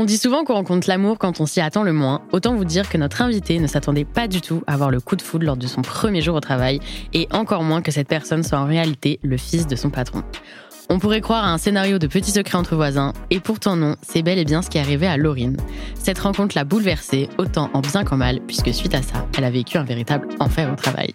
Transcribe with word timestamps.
On 0.00 0.04
dit 0.04 0.16
souvent 0.16 0.44
qu'on 0.44 0.54
rencontre 0.54 0.88
l'amour 0.88 1.18
quand 1.18 1.40
on 1.40 1.46
s'y 1.46 1.60
attend 1.60 1.82
le 1.82 1.92
moins. 1.92 2.22
Autant 2.30 2.54
vous 2.54 2.64
dire 2.64 2.88
que 2.88 2.96
notre 2.96 3.20
invité 3.20 3.58
ne 3.58 3.66
s'attendait 3.66 4.04
pas 4.04 4.28
du 4.28 4.40
tout 4.40 4.62
à 4.68 4.74
avoir 4.74 4.90
le 4.90 5.00
coup 5.00 5.16
de 5.16 5.22
foudre 5.22 5.44
lors 5.44 5.56
de 5.56 5.66
son 5.66 5.82
premier 5.82 6.20
jour 6.20 6.36
au 6.36 6.40
travail, 6.40 6.78
et 7.12 7.26
encore 7.32 7.64
moins 7.64 7.82
que 7.82 7.90
cette 7.90 8.06
personne 8.06 8.44
soit 8.44 8.60
en 8.60 8.66
réalité 8.66 9.18
le 9.24 9.36
fils 9.36 9.66
de 9.66 9.74
son 9.74 9.90
patron. 9.90 10.22
On 10.88 11.00
pourrait 11.00 11.20
croire 11.20 11.44
à 11.44 11.52
un 11.52 11.58
scénario 11.58 11.98
de 11.98 12.06
petits 12.06 12.30
secrets 12.30 12.56
entre 12.56 12.76
voisins, 12.76 13.12
et 13.30 13.40
pourtant 13.40 13.74
non, 13.74 13.96
c'est 14.00 14.22
bel 14.22 14.38
et 14.38 14.44
bien 14.44 14.62
ce 14.62 14.70
qui 14.70 14.78
est 14.78 14.80
arrivé 14.80 15.08
à 15.08 15.16
Laurine. 15.16 15.56
Cette 15.94 16.20
rencontre 16.20 16.56
l'a 16.56 16.64
bouleversée, 16.64 17.28
autant 17.36 17.68
en 17.74 17.80
bien 17.80 18.04
qu'en 18.04 18.16
mal, 18.16 18.40
puisque 18.46 18.72
suite 18.72 18.94
à 18.94 19.02
ça, 19.02 19.26
elle 19.36 19.44
a 19.44 19.50
vécu 19.50 19.78
un 19.78 19.84
véritable 19.84 20.28
enfer 20.38 20.72
au 20.72 20.76
travail. 20.76 21.12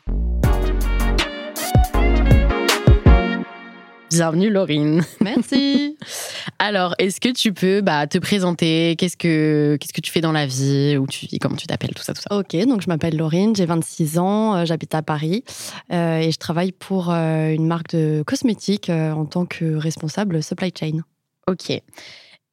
Bienvenue 4.13 4.52
Laurine. 4.52 5.02
Merci. 5.22 5.98
Alors, 6.59 6.94
est-ce 6.99 7.20
que 7.20 7.30
tu 7.30 7.52
peux 7.52 7.81
bah, 7.81 8.05
te 8.05 8.20
présenter? 8.20 8.95
Qu'est-ce 8.95 9.17
que 9.17 9.76
qu'est-ce 9.81 9.91
que 9.91 10.02
tu 10.02 10.12
fais 10.12 10.22
dans 10.22 10.31
la 10.31 10.45
vie? 10.45 10.98
Où 10.99 11.08
tu 11.08 11.26
vis? 11.26 11.39
Comment 11.39 11.55
tu 11.55 11.66
t'appelles? 11.66 11.95
Tout 11.95 12.03
ça, 12.03 12.13
tout 12.13 12.22
ça. 12.22 12.38
ok, 12.38 12.55
donc 12.67 12.81
je 12.84 12.89
m'appelle 12.89 13.17
Laurine, 13.17 13.55
j'ai 13.55 13.66
26 13.66 14.20
ans, 14.20 14.55
euh, 14.55 14.66
j'habite 14.66 14.94
à 14.94 15.02
Paris 15.02 15.44
euh, 15.91 16.20
et 16.20 16.31
je 16.31 16.38
travaille 16.38 16.72
pour 16.72 17.09
euh, 17.09 17.49
une 17.49 17.66
marque 17.66 17.95
de 17.95 18.23
cosmétiques 18.27 18.91
euh, 18.91 19.13
en 19.13 19.26
tant 19.26 19.48
que 19.48 19.73
responsable 19.77 20.44
supply 20.44 20.72
chain. 20.77 21.00
Ok. 21.48 21.81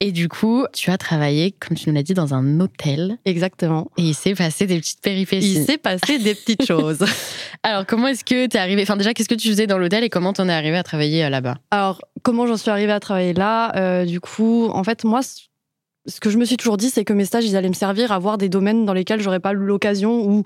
Et 0.03 0.13
du 0.13 0.29
coup, 0.31 0.65
tu 0.73 0.91
as 0.91 0.97
travaillé, 0.97 1.53
comme 1.53 1.77
tu 1.77 1.91
nous 1.91 1.95
l'as 1.95 2.03
dit, 2.03 2.15
dans 2.15 2.33
un 2.33 2.59
hôtel. 2.61 3.19
Exactement. 3.27 3.91
Et 3.99 4.03
il 4.03 4.15
s'est 4.15 4.35
passé 4.35 4.67
des 4.67 4.79
petites 4.81 5.03
péripéties. 5.03 5.57
Il 5.57 5.65
s'est 5.67 5.77
passé 5.77 6.19
des 6.19 6.35
petites 6.35 6.65
choses. 6.67 7.05
Alors, 7.63 7.85
comment 7.85 8.09
est-ce 8.09 8.25
que 8.25 8.47
tu 8.47 8.57
es 8.57 8.61
arrivé 8.61 8.81
Enfin, 8.83 8.97
déjà, 8.97 9.13
qu'est-ce 9.13 9.29
que 9.29 9.35
tu 9.35 9.49
faisais 9.49 9.67
dans 9.67 9.77
l'hôtel 9.77 10.03
et 10.03 10.09
comment 10.09 10.33
t'en 10.33 10.49
es 10.49 10.53
arrivé 10.53 10.79
à 10.79 10.83
travailler 10.83 11.25
euh, 11.25 11.29
là-bas? 11.29 11.57
Alors, 11.71 12.01
comment 12.23 12.47
j'en 12.47 12.57
suis 12.57 12.71
arrivée 12.71 12.93
à 12.93 13.01
travailler 13.01 13.35
là? 13.35 13.77
Euh, 13.77 14.07
Du 14.07 14.21
coup, 14.21 14.69
en 14.73 14.85
fait, 14.85 15.05
moi, 15.05 15.21
ce 15.23 16.21
que 16.21 16.31
je 16.31 16.39
me 16.39 16.47
suis 16.47 16.57
toujours 16.57 16.79
dit, 16.79 16.89
c'est 16.89 17.05
que 17.05 17.13
mes 17.13 17.27
stages, 17.27 17.45
ils 17.45 17.55
allaient 17.55 17.69
me 17.69 17.75
servir 17.75 18.11
à 18.11 18.19
voir 18.19 18.39
des 18.39 18.49
domaines 18.49 18.87
dans 18.87 18.95
lesquels 18.95 19.21
j'aurais 19.21 19.41
pas 19.41 19.53
eu 19.53 19.57
l'occasion 19.57 20.27
ou 20.27 20.45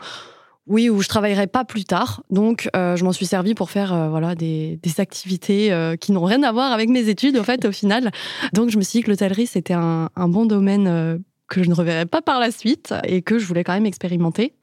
oui, 0.67 0.89
où 0.89 1.03
je 1.03 1.09
travaillerai 1.09 1.47
pas 1.47 1.65
plus 1.65 1.85
tard. 1.85 2.23
Donc, 2.31 2.69
euh, 2.75 2.97
je 2.97 3.05
m'en 3.05 3.13
suis 3.13 3.27
servi 3.27 3.55
pour 3.55 3.71
faire 3.71 3.93
euh, 3.93 4.09
voilà 4.09 4.35
des, 4.35 4.79
des 4.83 5.01
activités 5.01 5.73
euh, 5.73 5.97
qui 5.97 6.13
n'ont 6.13 6.25
rien 6.25 6.43
à 6.43 6.53
voir 6.53 6.73
avec 6.73 6.89
mes 6.89 7.09
études, 7.09 7.37
au 7.37 7.45
fait, 7.45 7.65
au 7.67 7.73
final. 7.73 8.11
Donc, 8.53 8.71
je 8.71 8.79
me 8.79 8.83
suis 8.83 9.01
dit 9.01 9.05
que 9.05 9.11
l'hôtellerie, 9.11 9.47
c'était 9.47 9.75
un, 9.75 10.09
un 10.17 10.29
bon 10.29 10.47
domaine 10.47 10.87
euh, 10.89 11.19
que 11.49 11.63
je 11.63 11.69
ne 11.69 11.75
reverrai 11.75 12.07
pas 12.07 12.23
par 12.23 12.41
la 12.41 12.51
suite 12.51 12.95
et 13.05 13.21
que 13.21 13.39
je 13.39 13.47
voulais 13.47 13.63
quand 13.65 13.75
même 13.75 13.87
expérimenter. 13.87 14.55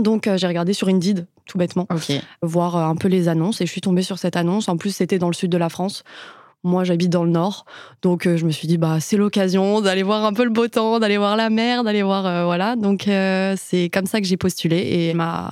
Donc, 0.00 0.26
euh, 0.26 0.36
j'ai 0.36 0.46
regardé 0.46 0.72
sur 0.72 0.88
Indeed, 0.88 1.26
tout 1.46 1.56
bêtement 1.58 1.86
Ok. 1.90 2.12
voir 2.42 2.76
euh, 2.76 2.84
un 2.84 2.96
peu 2.96 3.08
les 3.08 3.28
annonces 3.28 3.60
et 3.60 3.66
je 3.66 3.70
suis 3.70 3.80
tombée 3.80 4.02
sur 4.02 4.18
cette 4.18 4.36
annonce. 4.36 4.68
En 4.68 4.76
plus, 4.76 4.90
c'était 4.94 5.18
dans 5.18 5.28
le 5.28 5.34
sud 5.34 5.50
de 5.50 5.58
la 5.58 5.68
France. 5.68 6.02
Moi, 6.66 6.84
j'habite 6.84 7.10
dans 7.10 7.24
le 7.24 7.30
nord, 7.30 7.64
donc 8.02 8.26
euh, 8.26 8.36
je 8.36 8.44
me 8.44 8.50
suis 8.50 8.66
dit 8.66 8.76
bah 8.76 8.98
c'est 9.00 9.16
l'occasion 9.16 9.80
d'aller 9.80 10.02
voir 10.02 10.24
un 10.24 10.32
peu 10.32 10.44
le 10.44 10.50
beau 10.50 10.68
temps, 10.68 10.98
d'aller 10.98 11.16
voir 11.16 11.36
la 11.36 11.48
mer, 11.48 11.84
d'aller 11.84 12.02
voir 12.02 12.26
euh, 12.26 12.44
voilà. 12.44 12.76
Donc 12.76 13.06
euh, 13.06 13.54
c'est 13.56 13.88
comme 13.88 14.06
ça 14.06 14.20
que 14.20 14.26
j'ai 14.26 14.36
postulé 14.36 14.78
et 14.78 15.14
ma 15.14 15.50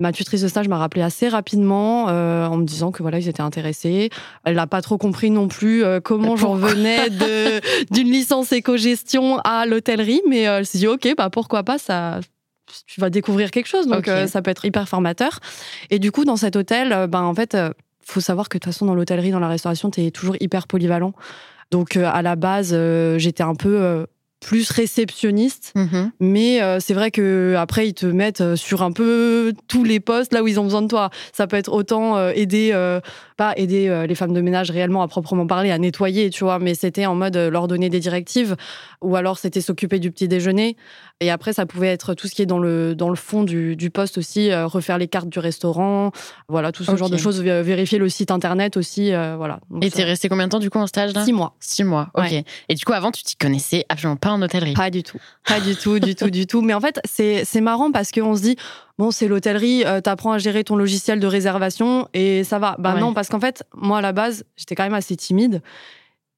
ma 0.00 0.12
tutrice 0.12 0.42
de 0.42 0.48
stage 0.48 0.68
m'a 0.68 0.78
rappelé 0.78 1.02
assez 1.02 1.28
rapidement 1.28 2.08
euh, 2.08 2.46
en 2.46 2.56
me 2.56 2.64
disant 2.64 2.92
que 2.92 3.02
voilà 3.02 3.18
ils 3.18 3.28
étaient 3.28 3.40
intéressés. 3.40 4.10
Elle 4.44 4.56
n'a 4.56 4.66
pas 4.66 4.82
trop 4.82 4.98
compris 4.98 5.30
non 5.30 5.48
plus 5.48 5.84
euh, 5.84 6.00
comment 6.00 6.36
j'en 6.36 6.54
venais 6.54 7.10
de 7.10 7.60
d'une 7.90 8.10
licence 8.10 8.52
éco-gestion 8.52 9.38
à 9.38 9.66
l'hôtellerie, 9.66 10.22
mais 10.28 10.42
elle 10.42 10.66
s'est 10.66 10.78
dit 10.78 10.88
ok 10.88 11.14
bah 11.16 11.30
pourquoi 11.30 11.62
pas 11.62 11.78
ça 11.78 12.20
tu 12.86 13.00
vas 13.00 13.10
découvrir 13.10 13.50
quelque 13.50 13.68
chose 13.68 13.86
donc 13.86 14.08
euh, 14.08 14.26
ça 14.26 14.42
peut 14.42 14.50
être 14.50 14.64
hyper 14.64 14.88
formateur. 14.88 15.38
Et 15.90 15.98
du 15.98 16.10
coup, 16.10 16.24
dans 16.24 16.36
cet 16.36 16.56
hôtel, 16.56 17.06
ben, 17.08 17.22
en 17.22 17.34
fait, 17.34 17.56
faut 18.06 18.20
savoir 18.20 18.48
que 18.48 18.58
de 18.58 18.62
toute 18.62 18.72
façon, 18.72 18.86
dans 18.86 18.94
l'hôtellerie, 18.94 19.30
dans 19.30 19.40
la 19.40 19.48
restauration, 19.48 19.90
tu 19.90 20.02
es 20.02 20.10
toujours 20.10 20.36
hyper 20.40 20.66
polyvalent. 20.66 21.12
Donc, 21.70 21.96
euh, 21.96 22.08
à 22.12 22.22
la 22.22 22.36
base, 22.36 22.70
euh, 22.72 23.18
j'étais 23.18 23.42
un 23.42 23.54
peu 23.54 23.82
euh, 23.82 24.06
plus 24.44 24.70
réceptionniste. 24.70 25.72
Mhm. 25.74 26.12
Mais 26.20 26.62
euh, 26.62 26.78
c'est 26.80 26.94
vrai 26.94 27.10
que 27.10 27.54
après 27.58 27.88
ils 27.88 27.94
te 27.94 28.06
mettent 28.06 28.40
euh, 28.40 28.56
sur 28.56 28.82
un 28.82 28.92
peu 28.92 29.52
tous 29.68 29.84
les 29.84 30.00
postes 30.00 30.32
là 30.32 30.42
où 30.42 30.48
ils 30.48 30.60
ont 30.60 30.64
besoin 30.64 30.82
de 30.82 30.88
toi. 30.88 31.10
Ça 31.32 31.46
peut 31.46 31.56
être 31.56 31.72
autant 31.72 32.16
euh, 32.16 32.32
aider, 32.34 32.70
euh, 32.72 33.00
pas 33.36 33.52
aider 33.56 34.04
les 34.06 34.14
femmes 34.14 34.32
de 34.32 34.40
ménage 34.40 34.70
réellement 34.70 35.02
à 35.02 35.08
proprement 35.08 35.46
parler, 35.46 35.70
à 35.70 35.78
nettoyer, 35.78 36.30
tu 36.30 36.44
vois, 36.44 36.58
mais 36.58 36.74
c'était 36.74 37.06
en 37.06 37.14
mode 37.14 37.36
leur 37.36 37.66
donner 37.66 37.88
des 37.90 37.98
directives, 38.00 38.54
ou 39.02 39.16
alors 39.16 39.38
c'était 39.38 39.60
s'occuper 39.60 39.98
du 39.98 40.10
petit 40.12 40.28
déjeuner. 40.28 40.76
Et 41.20 41.30
après 41.30 41.52
ça 41.52 41.66
pouvait 41.66 41.88
être 41.88 42.14
tout 42.14 42.28
ce 42.28 42.34
qui 42.34 42.42
est 42.42 42.46
dans 42.46 42.58
le 42.58 42.94
dans 42.94 43.08
le 43.08 43.16
fond 43.16 43.42
du, 43.42 43.74
du 43.76 43.90
poste 43.90 44.18
aussi, 44.18 44.54
refaire 44.54 44.98
les 44.98 45.08
cartes 45.08 45.28
du 45.28 45.38
restaurant, 45.40 46.12
voilà 46.48 46.70
tout 46.70 46.84
ce 46.84 46.94
genre 46.96 47.10
de 47.10 47.16
choses, 47.16 47.42
vé- 47.42 47.62
vérifier 47.62 47.98
le 47.98 48.08
site 48.08 48.30
internet 48.30 48.76
aussi, 48.76 49.10
voilà. 49.10 49.58
Donc, 49.70 49.84
Et 49.84 49.90
t'es 49.90 50.04
resté 50.04 50.28
combien 50.28 50.46
de 50.46 50.50
temps 50.52 50.58
du 50.60 50.70
coup 50.70 50.78
en 50.78 50.86
stage 50.86 51.12
là? 51.14 51.24
Six 51.24 51.32
mois. 51.32 51.54
Six 51.60 51.84
mois. 51.84 52.10
Ok. 52.14 52.24
Ouais. 52.24 52.44
Et 52.68 52.74
du 52.74 52.84
coup, 52.84 52.92
avant, 52.92 53.10
tu 53.10 53.22
t'y 53.22 53.36
connaissais 53.36 53.84
absolument 53.88 54.16
pas 54.16 54.30
en 54.34 54.42
hôtellerie. 54.42 54.74
Pas 54.74 54.90
du 54.90 55.02
tout. 55.02 55.18
Pas 55.46 55.60
du 55.60 55.74
tout, 55.76 55.98
du 55.98 56.14
tout, 56.14 56.30
du 56.30 56.46
tout. 56.46 56.60
Mais 56.62 56.74
en 56.74 56.80
fait, 56.80 57.00
c'est 57.04 57.44
c'est 57.44 57.60
marrant 57.60 57.90
parce 57.90 58.10
qu'on 58.12 58.36
se 58.36 58.42
dit, 58.42 58.56
bon, 58.98 59.10
c'est 59.10 59.28
l'hôtellerie, 59.28 59.84
euh, 59.86 60.00
t'apprends 60.00 60.32
à 60.32 60.38
gérer 60.38 60.64
ton 60.64 60.76
logiciel 60.76 61.20
de 61.20 61.26
réservation 61.26 62.08
et 62.14 62.44
ça 62.44 62.58
va. 62.58 62.76
Bah 62.78 62.94
Ouais. 62.94 63.00
non, 63.00 63.14
parce 63.14 63.28
qu'en 63.28 63.40
fait, 63.40 63.64
moi, 63.74 63.98
à 63.98 64.00
la 64.02 64.12
base, 64.12 64.44
j'étais 64.56 64.74
quand 64.74 64.84
même 64.84 64.94
assez 64.94 65.16
timide. 65.16 65.62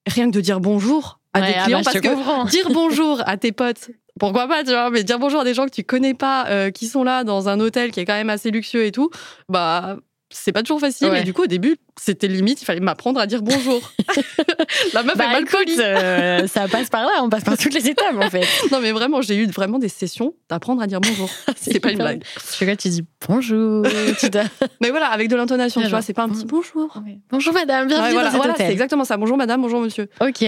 Rien 0.07 0.27
que 0.31 0.35
de 0.35 0.41
dire 0.41 0.59
bonjour 0.59 1.19
à 1.33 1.41
Ouais, 1.41 1.47
des 1.47 1.53
ah 1.57 1.63
clients, 1.65 1.81
bah, 1.83 1.91
je 1.93 1.99
parce 1.99 2.05
que 2.07 2.13
comprends. 2.15 2.45
dire 2.57 2.67
bonjour 2.71 3.21
à 3.25 3.35
tes 3.37 3.51
potes, 3.51 3.91
pourquoi 4.19 4.47
pas, 4.47 4.63
tu 4.63 4.69
vois, 4.71 4.89
mais 4.89 5.03
dire 5.03 5.19
bonjour 5.19 5.41
à 5.41 5.43
des 5.43 5.53
gens 5.53 5.65
que 5.65 5.71
tu 5.71 5.83
connais 5.83 6.13
pas, 6.13 6.47
euh, 6.47 6.71
qui 6.71 6.87
sont 6.87 7.03
là 7.03 7.23
dans 7.23 7.49
un 7.49 7.59
hôtel 7.59 7.91
qui 7.91 7.99
est 7.99 8.05
quand 8.05 8.13
même 8.15 8.29
assez 8.29 8.49
luxueux 8.51 8.85
et 8.85 8.91
tout, 8.91 9.09
bah. 9.49 9.97
C'est 10.29 10.51
pas 10.51 10.61
toujours 10.61 10.79
facile. 10.81 11.07
Ouais. 11.09 11.21
Et 11.21 11.23
du 11.23 11.33
coup, 11.33 11.43
au 11.43 11.47
début, 11.47 11.77
c'était 11.97 12.27
limite, 12.27 12.61
il 12.61 12.65
fallait 12.65 12.81
m'apprendre 12.81 13.19
à 13.19 13.27
dire 13.27 13.41
bonjour. 13.41 13.79
la 14.93 15.03
meuf 15.03 15.17
Bah, 15.17 15.25
est 15.25 15.31
mal 15.31 15.45
polie. 15.45 15.77
euh, 15.79 16.47
ça 16.47 16.67
passe 16.67 16.89
par 16.89 17.03
là, 17.03 17.11
on 17.21 17.29
passe 17.29 17.43
par 17.45 17.57
toutes 17.57 17.73
les 17.73 17.87
étapes 17.87 18.15
en 18.17 18.29
fait. 18.29 18.45
Non, 18.71 18.79
mais 18.81 18.91
vraiment, 18.91 19.21
j'ai 19.21 19.35
eu 19.37 19.47
vraiment 19.47 19.79
des 19.79 19.87
sessions 19.87 20.33
d'apprendre 20.49 20.81
à 20.81 20.87
dire 20.87 20.99
bonjour. 20.99 21.29
C'est 21.55 21.79
pas 21.79 21.91
une 21.91 21.97
blague. 21.97 22.23
Tu 22.57 22.65
vois, 22.65 22.75
tu 22.75 22.89
dis 22.89 23.05
bonjour. 23.27 23.85
tu 24.19 24.27
Mais 24.81 24.89
voilà, 24.89 25.07
avec 25.07 25.29
de 25.29 25.35
l'intonation, 25.35 25.81
tu 25.81 25.87
vois, 25.87 26.01
c'est 26.01 26.13
pas 26.13 26.23
un 26.23 26.29
petit 26.29 26.45
bonjour. 26.45 27.01
Ouais. 27.05 27.19
Bonjour 27.31 27.53
madame, 27.53 27.87
bienvenue 27.87 28.07
Ouais, 28.07 28.13
voilà, 28.13 28.31
dans 28.31 28.37
voilà, 28.37 28.53
c'est 28.57 28.71
exactement 28.71 29.05
ça. 29.05 29.17
Bonjour 29.17 29.37
madame, 29.37 29.61
bonjour 29.61 29.79
monsieur. 29.81 30.09
Ok. 30.21 30.43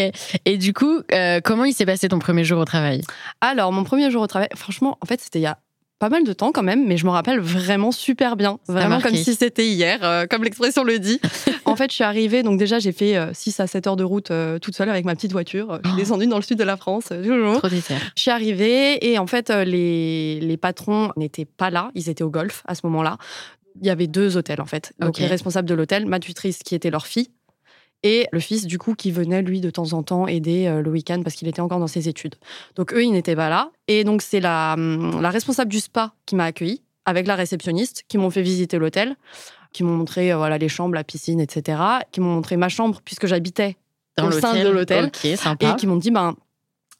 Et 0.46 0.58
du 0.58 0.74
coup, 0.74 1.00
euh, 1.14 1.40
comment 1.44 1.64
il 1.66 1.74
s'est 1.74 1.86
passé 1.86 2.10
ton 2.10 2.20
premier 2.20 2.44
jour 2.44 2.60
au 2.60 2.66
travail? 2.66 3.02
Alors, 3.42 3.72
mon 3.72 3.84
premier 3.84 4.12
jour 4.12 4.22
au 4.22 4.28
travail, 4.28 4.50
franchement, 4.56 4.98
en 5.02 5.06
fait, 5.06 5.22
c'était 5.22 5.40
il 5.40 5.44
y 5.44 5.48
a 5.48 5.58
pas 6.00 6.10
mal 6.10 6.24
de 6.24 6.32
temps 6.34 6.52
quand 6.54 6.64
même, 6.64 6.88
mais 6.88 6.96
je 6.98 7.06
me 7.06 7.12
rappelle 7.12 7.40
vraiment 7.40 7.92
super 7.92 8.36
bien. 8.38 8.58
Vraiment 8.68 9.02
comme 9.02 9.16
si 9.16 9.36
c'était 9.36 9.68
hier, 9.68 10.00
euh, 10.04 10.26
comme 10.28 10.44
l'expression 10.44 10.84
le 10.84 10.98
dit. 10.98 11.20
en 11.66 11.76
fait, 11.76 11.90
je 11.92 11.96
suis 11.96 12.04
arrivée, 12.06 12.42
donc 12.42 12.58
déjà, 12.58 12.80
j'ai 12.80 12.92
fait 12.94 13.18
6 13.34 13.60
à 13.60 13.68
7 13.68 13.88
heures 13.88 13.96
de 13.98 14.04
route 14.06 14.32
euh, 14.32 14.60
toute 14.60 14.76
seule 14.76 14.90
avec 14.90 15.04
ma 15.06 15.14
petite 15.16 15.32
voiture. 15.34 15.80
Je 15.84 15.90
suis 15.90 15.96
Oh. 15.96 16.00
descendue 16.00 16.28
dans 16.28 16.38
le 16.38 16.42
sud 16.44 16.58
de 16.58 16.64
la 16.64 16.78
France, 16.78 17.10
euh. 17.12 17.58
Trop. 17.58 17.68
Je 18.16 18.22
suis 18.22 18.32
arrivée 18.32 19.12
et 19.12 19.20
en 19.20 19.28
fait, 19.28 19.50
euh, 19.50 19.64
les, 19.66 20.40
les 20.40 20.58
patrons 20.58 21.12
n'étaient 21.18 21.46
pas 21.46 21.70
là, 21.70 21.92
ils 21.96 22.10
étaient 22.10 22.24
au 22.24 22.30
golf 22.30 22.64
à 22.68 22.76
ce 22.76 22.82
moment-là. 22.86 23.18
Il 23.82 23.88
y 23.88 23.90
avait 23.90 24.08
deux 24.08 24.36
hôtels 24.38 24.62
en 24.62 24.66
fait. 24.66 24.94
Donc 25.00 25.20
les 25.20 25.28
responsables 25.28 25.68
de 25.68 25.74
l'hôtel, 25.76 26.06
ma 26.06 26.20
tutrice 26.20 26.60
qui 26.60 26.76
était 26.76 26.90
leur 26.90 27.06
fille 27.08 27.30
et 28.04 28.28
le 28.32 28.40
fils 28.40 28.66
du 28.66 28.78
coup 28.78 28.96
qui 28.96 29.12
venait 29.12 29.42
lui 29.42 29.62
de 29.62 29.70
temps 29.70 29.94
en 29.94 30.04
temps 30.04 30.28
aider 30.28 30.68
euh, 30.68 30.82
le 30.82 30.90
week-end 30.90 31.22
parce 31.24 31.36
qu'il 31.36 31.48
était 31.48 31.62
encore 31.62 31.80
dans 31.80 31.88
ses 31.88 32.08
études. 32.08 32.36
Donc 32.76 32.94
eux, 32.94 33.04
ils 33.04 33.12
n'étaient 33.12 33.36
pas 33.36 33.50
là. 33.50 33.72
Et 33.88 34.04
donc 34.04 34.22
c'est 34.22 34.40
la, 34.40 34.74
hum, 34.74 35.22
la 35.22 35.30
responsable 35.30 35.72
du 35.72 35.80
spa 35.80 36.14
qui 36.26 36.36
m'a 36.36 36.46
accueillie 36.46 36.82
avec 37.06 37.28
la 37.28 37.36
réceptionniste 37.36 38.04
qui 38.08 38.18
m'ont 38.18 38.30
fait 38.30 38.42
visiter 38.42 38.78
l'hôtel, 38.78 39.16
qui 39.74 39.84
m'ont 39.84 39.96
montré 39.96 40.32
euh, 40.32 40.38
voilà 40.38 40.58
les 40.58 40.70
chambres, 40.70 40.96
la 40.96 41.04
piscine, 41.04 41.40
etc. 41.40 41.82
Qui 42.12 42.22
m'ont 42.22 42.36
montré 42.36 42.58
ma 42.58 42.70
chambre 42.70 43.02
puisque 43.04 43.28
j'habitais 43.28 43.78
au 44.22 44.32
sein 44.32 44.64
de 44.64 44.70
l'hôtel 44.70 45.06
Ok, 45.06 45.38
sympa. 45.38 45.72
et 45.72 45.76
qui 45.76 45.88
m'ont 45.88 45.96
dit 45.96 46.12
ben 46.12 46.36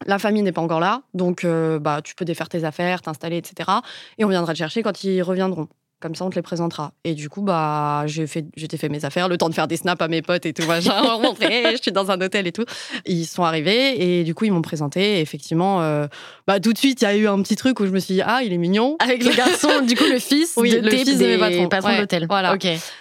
la 0.06 0.18
famille 0.18 0.42
n'est 0.44 0.54
pas 0.54 0.62
encore 0.62 0.80
là, 0.80 1.02
donc 1.14 1.44
euh, 1.44 1.78
bah 1.78 2.02
tu 2.02 2.16
peux 2.16 2.24
défaire 2.24 2.48
tes 2.48 2.64
affaires, 2.64 3.02
t'installer, 3.02 3.38
etc. 3.38 3.70
Et 4.18 4.24
on 4.24 4.30
viendra 4.30 4.54
te 4.54 4.58
chercher 4.58 4.82
quand 4.82 5.04
ils 5.04 5.22
reviendront. 5.22 5.68
Comme 6.02 6.16
ça, 6.16 6.24
on 6.24 6.30
te 6.30 6.36
les 6.36 6.42
présentera. 6.42 6.94
Et 7.04 7.14
du 7.14 7.28
coup, 7.28 7.42
bah, 7.42 8.04
j'ai 8.06 8.26
fait, 8.26 8.46
j'étais 8.56 8.78
fait 8.78 8.88
mes 8.88 9.04
affaires, 9.04 9.28
le 9.28 9.38
temps 9.38 9.50
de 9.50 9.54
faire 9.54 9.68
des 9.68 9.76
snaps 9.76 10.02
à 10.02 10.08
mes 10.08 10.22
potes 10.22 10.46
et 10.46 10.54
tout, 10.54 10.66
machin, 10.68 11.04
leur 11.04 11.20
montrer, 11.20 11.76
je 11.76 11.82
suis 11.82 11.92
dans 11.92 12.10
un 12.10 12.22
hôtel 12.22 12.48
et 12.48 12.54
tout. 12.54 12.64
Ils 13.06 13.26
sont 13.26 13.44
arrivés 13.44 14.20
et 14.20 14.24
du 14.24 14.34
coup, 14.34 14.46
ils 14.46 14.52
m'ont 14.54 14.62
présenté. 14.62 15.18
Et 15.18 15.20
effectivement, 15.20 15.82
euh, 15.82 16.08
bah, 16.48 16.62
tout 16.62 16.72
de 16.72 16.78
suite, 16.78 17.02
il 17.02 17.04
y 17.04 17.08
a 17.08 17.16
eu 17.18 17.28
un 17.28 17.42
petit 17.42 17.58
truc 17.58 17.82
où 17.82 17.86
je 17.86 17.92
me 17.92 18.00
suis 18.00 18.14
dit, 18.14 18.22
ah, 18.26 18.40
il 18.44 18.54
est 18.54 18.58
mignon. 18.58 18.96
Avec 19.00 19.26
le 19.26 19.36
garçon, 19.36 19.68
du 19.88 19.96
coup, 19.96 20.06
le 20.10 20.20
fils, 20.20 20.54
Oui, 20.56 20.70
de, 20.72 20.78
le 20.78 20.90
des- 20.90 20.98
fils 21.00 21.18
de 21.18 21.26
mes 21.26 21.32
des 21.38 21.68
patrons. 21.68 21.90
de 21.90 21.94
Ouais, 21.94 22.00
l'hôtel. 22.00 22.26
voilà. 22.30 22.56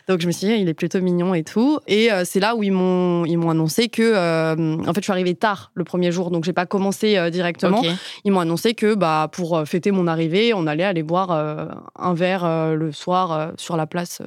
Donc 0.08 0.20
je 0.20 0.26
me 0.26 0.32
suis 0.32 0.48
dit, 0.48 0.54
il 0.54 0.68
est 0.68 0.74
plutôt 0.74 1.00
mignon 1.00 1.34
et 1.34 1.44
tout. 1.44 1.78
Et 1.86 2.10
euh, 2.10 2.22
c'est 2.24 2.40
là 2.40 2.56
où 2.56 2.64
ils 2.64 2.72
m'ont, 2.72 3.24
ils 3.26 3.36
m'ont 3.36 3.50
annoncé 3.50 3.88
que, 3.88 4.02
euh, 4.02 4.76
en 4.80 4.92
fait, 4.92 5.00
je 5.00 5.04
suis 5.04 5.12
arrivée 5.12 5.34
tard 5.34 5.70
le 5.74 5.84
premier 5.84 6.10
jour, 6.10 6.32
donc 6.32 6.42
j'ai 6.44 6.52
pas 6.52 6.66
commencé 6.66 7.30
directement. 7.30 7.80
Ils 8.24 8.32
m'ont 8.32 8.40
annoncé 8.40 8.74
que, 8.74 8.94
bah, 8.94 9.28
pour 9.30 9.62
fêter 9.66 9.92
mon 9.92 10.08
arrivée, 10.08 10.52
on 10.52 10.66
allait 10.66 10.82
aller 10.84 11.04
boire 11.04 11.30
un 11.96 12.14
verre 12.14 12.44
euh, 12.44 12.74
le 12.88 12.93
soir 12.93 13.32
euh, 13.32 13.52
sur 13.56 13.76
la 13.76 13.87
place. 13.87 14.20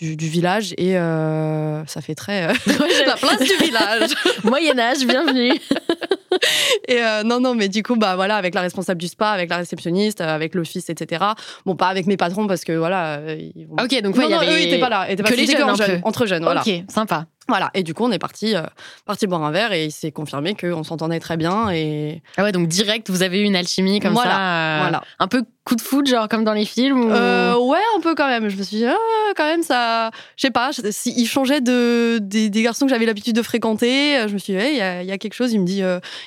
du, 0.00 0.16
du 0.16 0.28
village 0.28 0.72
et 0.78 0.96
euh, 0.96 1.84
ça 1.86 2.00
fait 2.00 2.14
très 2.14 2.48
euh, 2.48 2.54
la 3.06 3.16
place 3.16 3.38
du 3.38 3.64
village 3.64 4.10
Moyen 4.44 4.78
Âge, 4.78 5.04
bienvenue. 5.06 5.52
et 6.88 7.02
euh, 7.02 7.22
non 7.22 7.38
non 7.38 7.54
mais 7.54 7.68
du 7.68 7.82
coup 7.82 7.96
bah 7.96 8.16
voilà 8.16 8.36
avec 8.36 8.54
la 8.54 8.62
responsable 8.62 8.98
du 8.98 9.08
spa 9.08 9.28
avec 9.30 9.50
la 9.50 9.58
réceptionniste 9.58 10.22
euh, 10.22 10.34
avec 10.34 10.54
fils 10.64 10.88
etc 10.88 11.24
bon 11.66 11.76
pas 11.76 11.88
avec 11.88 12.06
mes 12.06 12.16
patrons 12.16 12.46
parce 12.46 12.64
que 12.64 12.72
voilà 12.72 13.20
ils 13.36 13.66
vont... 13.66 13.76
Ok, 13.82 14.00
donc 14.02 14.16
ouais, 14.16 14.26
y 14.26 14.30
non, 14.30 14.38
avait 14.38 14.52
eux 14.54 14.60
ils 14.60 14.68
étaient 14.68 14.78
pas 14.80 14.88
là 14.88 15.06
ils 15.08 15.12
étaient 15.12 15.22
pas 15.22 15.30
que 15.30 15.34
les 15.34 15.46
jeunes, 15.46 16.00
entre 16.04 16.24
jeunes 16.26 16.44
voilà 16.44 16.62
Ok, 16.62 16.84
sympa. 16.88 17.26
Voilà, 17.48 17.70
et 17.74 17.82
du 17.82 17.94
coup, 17.94 18.04
on 18.04 18.12
est 18.12 18.18
parti, 18.20 18.54
euh, 18.54 18.62
parti 19.06 19.26
boire 19.26 19.42
un 19.42 19.50
verre 19.50 19.72
et 19.72 19.86
il 19.86 19.90
s'est 19.90 20.12
confirmé 20.12 20.54
qu'on 20.54 20.84
s'entendait 20.84 21.18
très 21.18 21.36
bien. 21.36 21.68
Et... 21.70 22.22
Ah 22.36 22.44
ouais, 22.44 22.52
donc 22.52 22.68
direct, 22.68 23.10
vous 23.10 23.22
avez 23.24 23.40
eu 23.40 23.42
une 23.44 23.56
alchimie 23.56 23.98
comme 23.98 24.12
Voilà, 24.12 24.30
ça. 24.30 24.40
euh, 24.40 24.78
voilà. 24.82 25.02
Un 25.18 25.26
peu 25.26 25.42
coup 25.64 25.74
de 25.74 25.80
foot, 25.80 26.06
genre 26.06 26.28
comme 26.28 26.44
dans 26.44 26.52
les 26.52 26.64
films 26.64 27.00
ou- 27.06 27.10
Euh, 27.10 27.56
ouais, 27.58 27.80
un 27.96 28.00
peu 28.00 28.14
quand 28.14 28.28
même. 28.28 28.48
Je 28.50 28.56
me 28.56 28.62
suis 28.62 28.76
dit, 28.76 28.86
ah, 28.86 28.94
quand 29.36 29.46
même, 29.46 29.64
ça. 29.64 30.10
Je 30.36 30.42
sais 30.42 30.50
pas, 30.52 30.70
s'il 30.90 31.26
changeait 31.26 31.60
de, 31.60 32.18
des, 32.22 32.50
des 32.50 32.62
garçons 32.62 32.86
que 32.86 32.90
j'avais 32.90 33.06
l'habitude 33.06 33.34
de 33.34 33.42
fréquenter, 33.42 34.18
euh, 34.18 34.28
je 34.28 34.34
me 34.34 34.38
suis 34.38 34.52
dit, 34.52 34.58
hey, 34.60 34.74
il 34.74 34.78
y, 34.78 34.82
a- 34.82 35.02
il 35.02 35.08
y 35.08 35.12
a 35.12 35.18
quelque 35.18 35.34
chose. 35.34 35.52
Il 35.52 35.64
dit, 35.64 35.82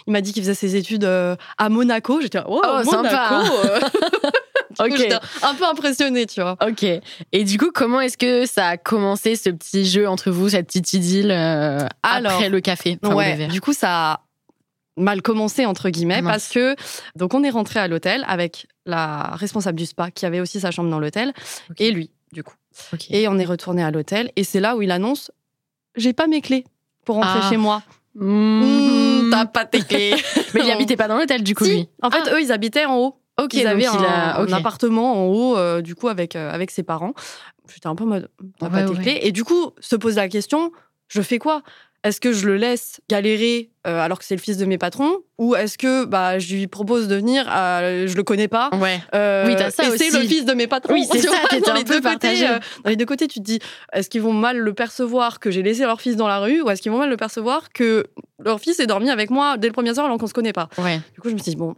il 0.07 0.11
m'a 0.11 0.19
dit 0.19 0.33
qu'il 0.33 0.43
faisait 0.43 0.53
ses 0.55 0.75
études 0.75 1.05
à 1.05 1.69
Monaco. 1.69 2.19
J'étais, 2.19 2.39
oh, 2.45 2.61
Oh, 2.65 2.81
Monaco 2.83 2.91
sympa. 2.91 3.43
Du 4.79 4.95
coup, 4.95 5.01
un 5.43 5.55
peu 5.55 5.65
impressionnée, 5.65 6.25
tu 6.25 6.41
vois. 6.41 6.57
Ok. 6.65 6.83
Et 7.31 7.43
du 7.43 7.57
coup, 7.57 7.71
comment 7.73 8.01
est-ce 8.01 8.17
que 8.17 8.45
ça 8.45 8.67
a 8.69 8.77
commencé 8.77 9.35
ce 9.35 9.49
petit 9.49 9.85
jeu 9.85 10.07
entre 10.07 10.31
vous, 10.31 10.49
cette 10.49 10.67
petite 10.67 10.93
idylle 10.93 11.31
euh, 11.31 11.87
Alors, 12.03 12.33
après 12.33 12.49
le 12.49 12.59
café? 12.61 12.97
Enfin, 13.03 13.15
ouais, 13.15 13.47
du 13.47 13.61
coup, 13.61 13.73
ça 13.73 14.11
a 14.13 14.19
mal 14.97 15.21
commencé, 15.21 15.65
entre 15.65 15.89
guillemets, 15.89 16.21
mince. 16.21 16.31
parce 16.31 16.49
que. 16.49 16.75
Donc, 17.15 17.33
on 17.33 17.43
est 17.43 17.49
rentré 17.49 17.79
à 17.79 17.87
l'hôtel 17.87 18.23
avec 18.27 18.67
la 18.85 19.31
responsable 19.35 19.77
du 19.77 19.85
spa 19.85 20.11
qui 20.11 20.25
avait 20.25 20.39
aussi 20.39 20.59
sa 20.59 20.71
chambre 20.71 20.89
dans 20.89 20.99
l'hôtel 20.99 21.33
et 21.77 21.91
lui, 21.91 22.11
du 22.31 22.43
coup. 22.43 22.55
Et 23.09 23.27
on 23.27 23.37
est 23.37 23.45
retourné 23.45 23.83
à 23.83 23.91
l'hôtel 23.91 24.31
et 24.35 24.43
c'est 24.43 24.59
là 24.59 24.75
où 24.75 24.81
il 24.81 24.91
annonce 24.91 25.31
J'ai 25.95 26.13
pas 26.13 26.27
mes 26.27 26.41
clés 26.41 26.65
pour 27.05 27.15
rentrer 27.15 27.39
Ah. 27.43 27.49
chez 27.49 27.57
moi. 27.57 27.83
Mmh. 28.15 28.61
Mmh, 29.25 29.29
T'as 29.31 29.45
pas 29.45 29.65
tes 29.65 29.81
clés. 29.81 30.15
Mais 30.53 30.61
il 30.63 30.71
habitait 30.71 30.95
pas 30.95 31.07
dans 31.07 31.17
l'hôtel, 31.17 31.43
du 31.43 31.55
coup, 31.55 31.65
Si, 31.65 31.71
lui. 31.71 31.89
En 32.01 32.11
fait, 32.11 32.21
Ah. 32.27 32.33
eux, 32.35 32.41
ils 32.41 32.51
habitaient 32.51 32.85
en 32.85 32.97
haut. 32.97 33.15
Ok, 33.41 33.53
ils 33.55 33.63
donc 33.63 33.79
il 33.79 33.85
un, 33.85 34.03
a- 34.03 34.39
un 34.41 34.51
appartement 34.53 35.13
en 35.13 35.25
haut, 35.27 35.57
euh, 35.57 35.81
du 35.81 35.95
coup, 35.95 36.07
avec, 36.07 36.35
euh, 36.35 36.51
avec 36.51 36.69
ses 36.71 36.83
parents. 36.83 37.13
J'étais 37.73 37.87
un 37.87 37.95
peu 37.95 38.03
en 38.03 38.07
mode 38.07 38.29
T'as 38.59 38.69
pas 38.69 38.83
tes 38.83 38.91
ouais. 38.93 39.01
clés. 39.01 39.19
Et 39.23 39.31
du 39.31 39.43
coup, 39.43 39.71
se 39.79 39.95
pose 39.95 40.15
la 40.17 40.27
question 40.27 40.71
Je 41.07 41.21
fais 41.21 41.39
quoi? 41.39 41.63
Est-ce 42.03 42.19
que 42.19 42.33
je 42.33 42.45
le 42.45 42.57
laisse 42.57 42.99
galérer 43.09 43.69
euh, 43.87 43.97
alors 44.01 44.19
que 44.19 44.25
c'est 44.25 44.35
le 44.35 44.41
fils 44.41 44.57
de 44.57 44.65
mes 44.65 44.77
patrons? 44.77 45.19
Ou 45.37 45.55
est-ce 45.55 45.77
que 45.77 46.03
bah, 46.03 46.37
je 46.37 46.53
lui 46.55 46.67
propose 46.67 47.07
de 47.07 47.15
venir 47.15 47.45
Je 47.45 48.13
le 48.13 48.23
connais 48.23 48.49
pas? 48.49 48.69
Ouais. 48.73 48.99
Oui, 49.47 49.55
t'as 49.55 49.71
ça 49.71 49.85
et 49.85 49.97
c'est 49.97 50.11
le 50.11 50.27
fils 50.27 50.43
de 50.43 50.53
mes 50.53 50.67
patrons. 50.67 50.93
Oui, 50.93 51.07
c'est 51.09 51.19
ça, 51.19 51.29
vois, 51.29 51.59
dans 51.61 51.71
un 51.71 51.75
les 51.75 51.83
peu 51.85 52.01
deux 52.01 52.09
côtés, 52.09 52.45
dans 52.83 52.89
les 52.89 52.95
deux 52.97 53.05
côtés, 53.05 53.27
tu 53.29 53.39
te 53.39 53.43
dis 53.45 53.59
est-ce 53.93 54.09
qu'ils 54.09 54.21
vont 54.21 54.33
mal 54.33 54.57
le 54.57 54.73
percevoir 54.73 55.39
que 55.39 55.49
j'ai 55.49 55.63
laissé 55.63 55.83
leur 55.85 56.01
fils 56.01 56.17
dans 56.17 56.27
la 56.27 56.39
rue? 56.39 56.61
Ou 56.61 56.69
est-ce 56.69 56.81
qu'ils 56.81 56.91
vont 56.91 56.97
mal 56.99 57.09
le 57.09 57.17
percevoir 57.17 57.69
que 57.71 58.05
leur 58.43 58.59
fils 58.59 58.81
est 58.81 58.87
dormi 58.87 59.09
avec 59.09 59.29
moi 59.29 59.55
dès 59.57 59.67
le 59.67 59.73
premier 59.73 59.93
soir 59.93 60.05
alors 60.05 60.17
qu'on 60.17 60.27
se 60.27 60.33
connaît 60.33 60.53
pas? 60.53 60.67
Ouais. 60.77 60.99
Du 61.13 61.21
coup, 61.21 61.29
je 61.29 61.33
me 61.35 61.39
suis 61.39 61.51
dit 61.51 61.55
bon, 61.57 61.73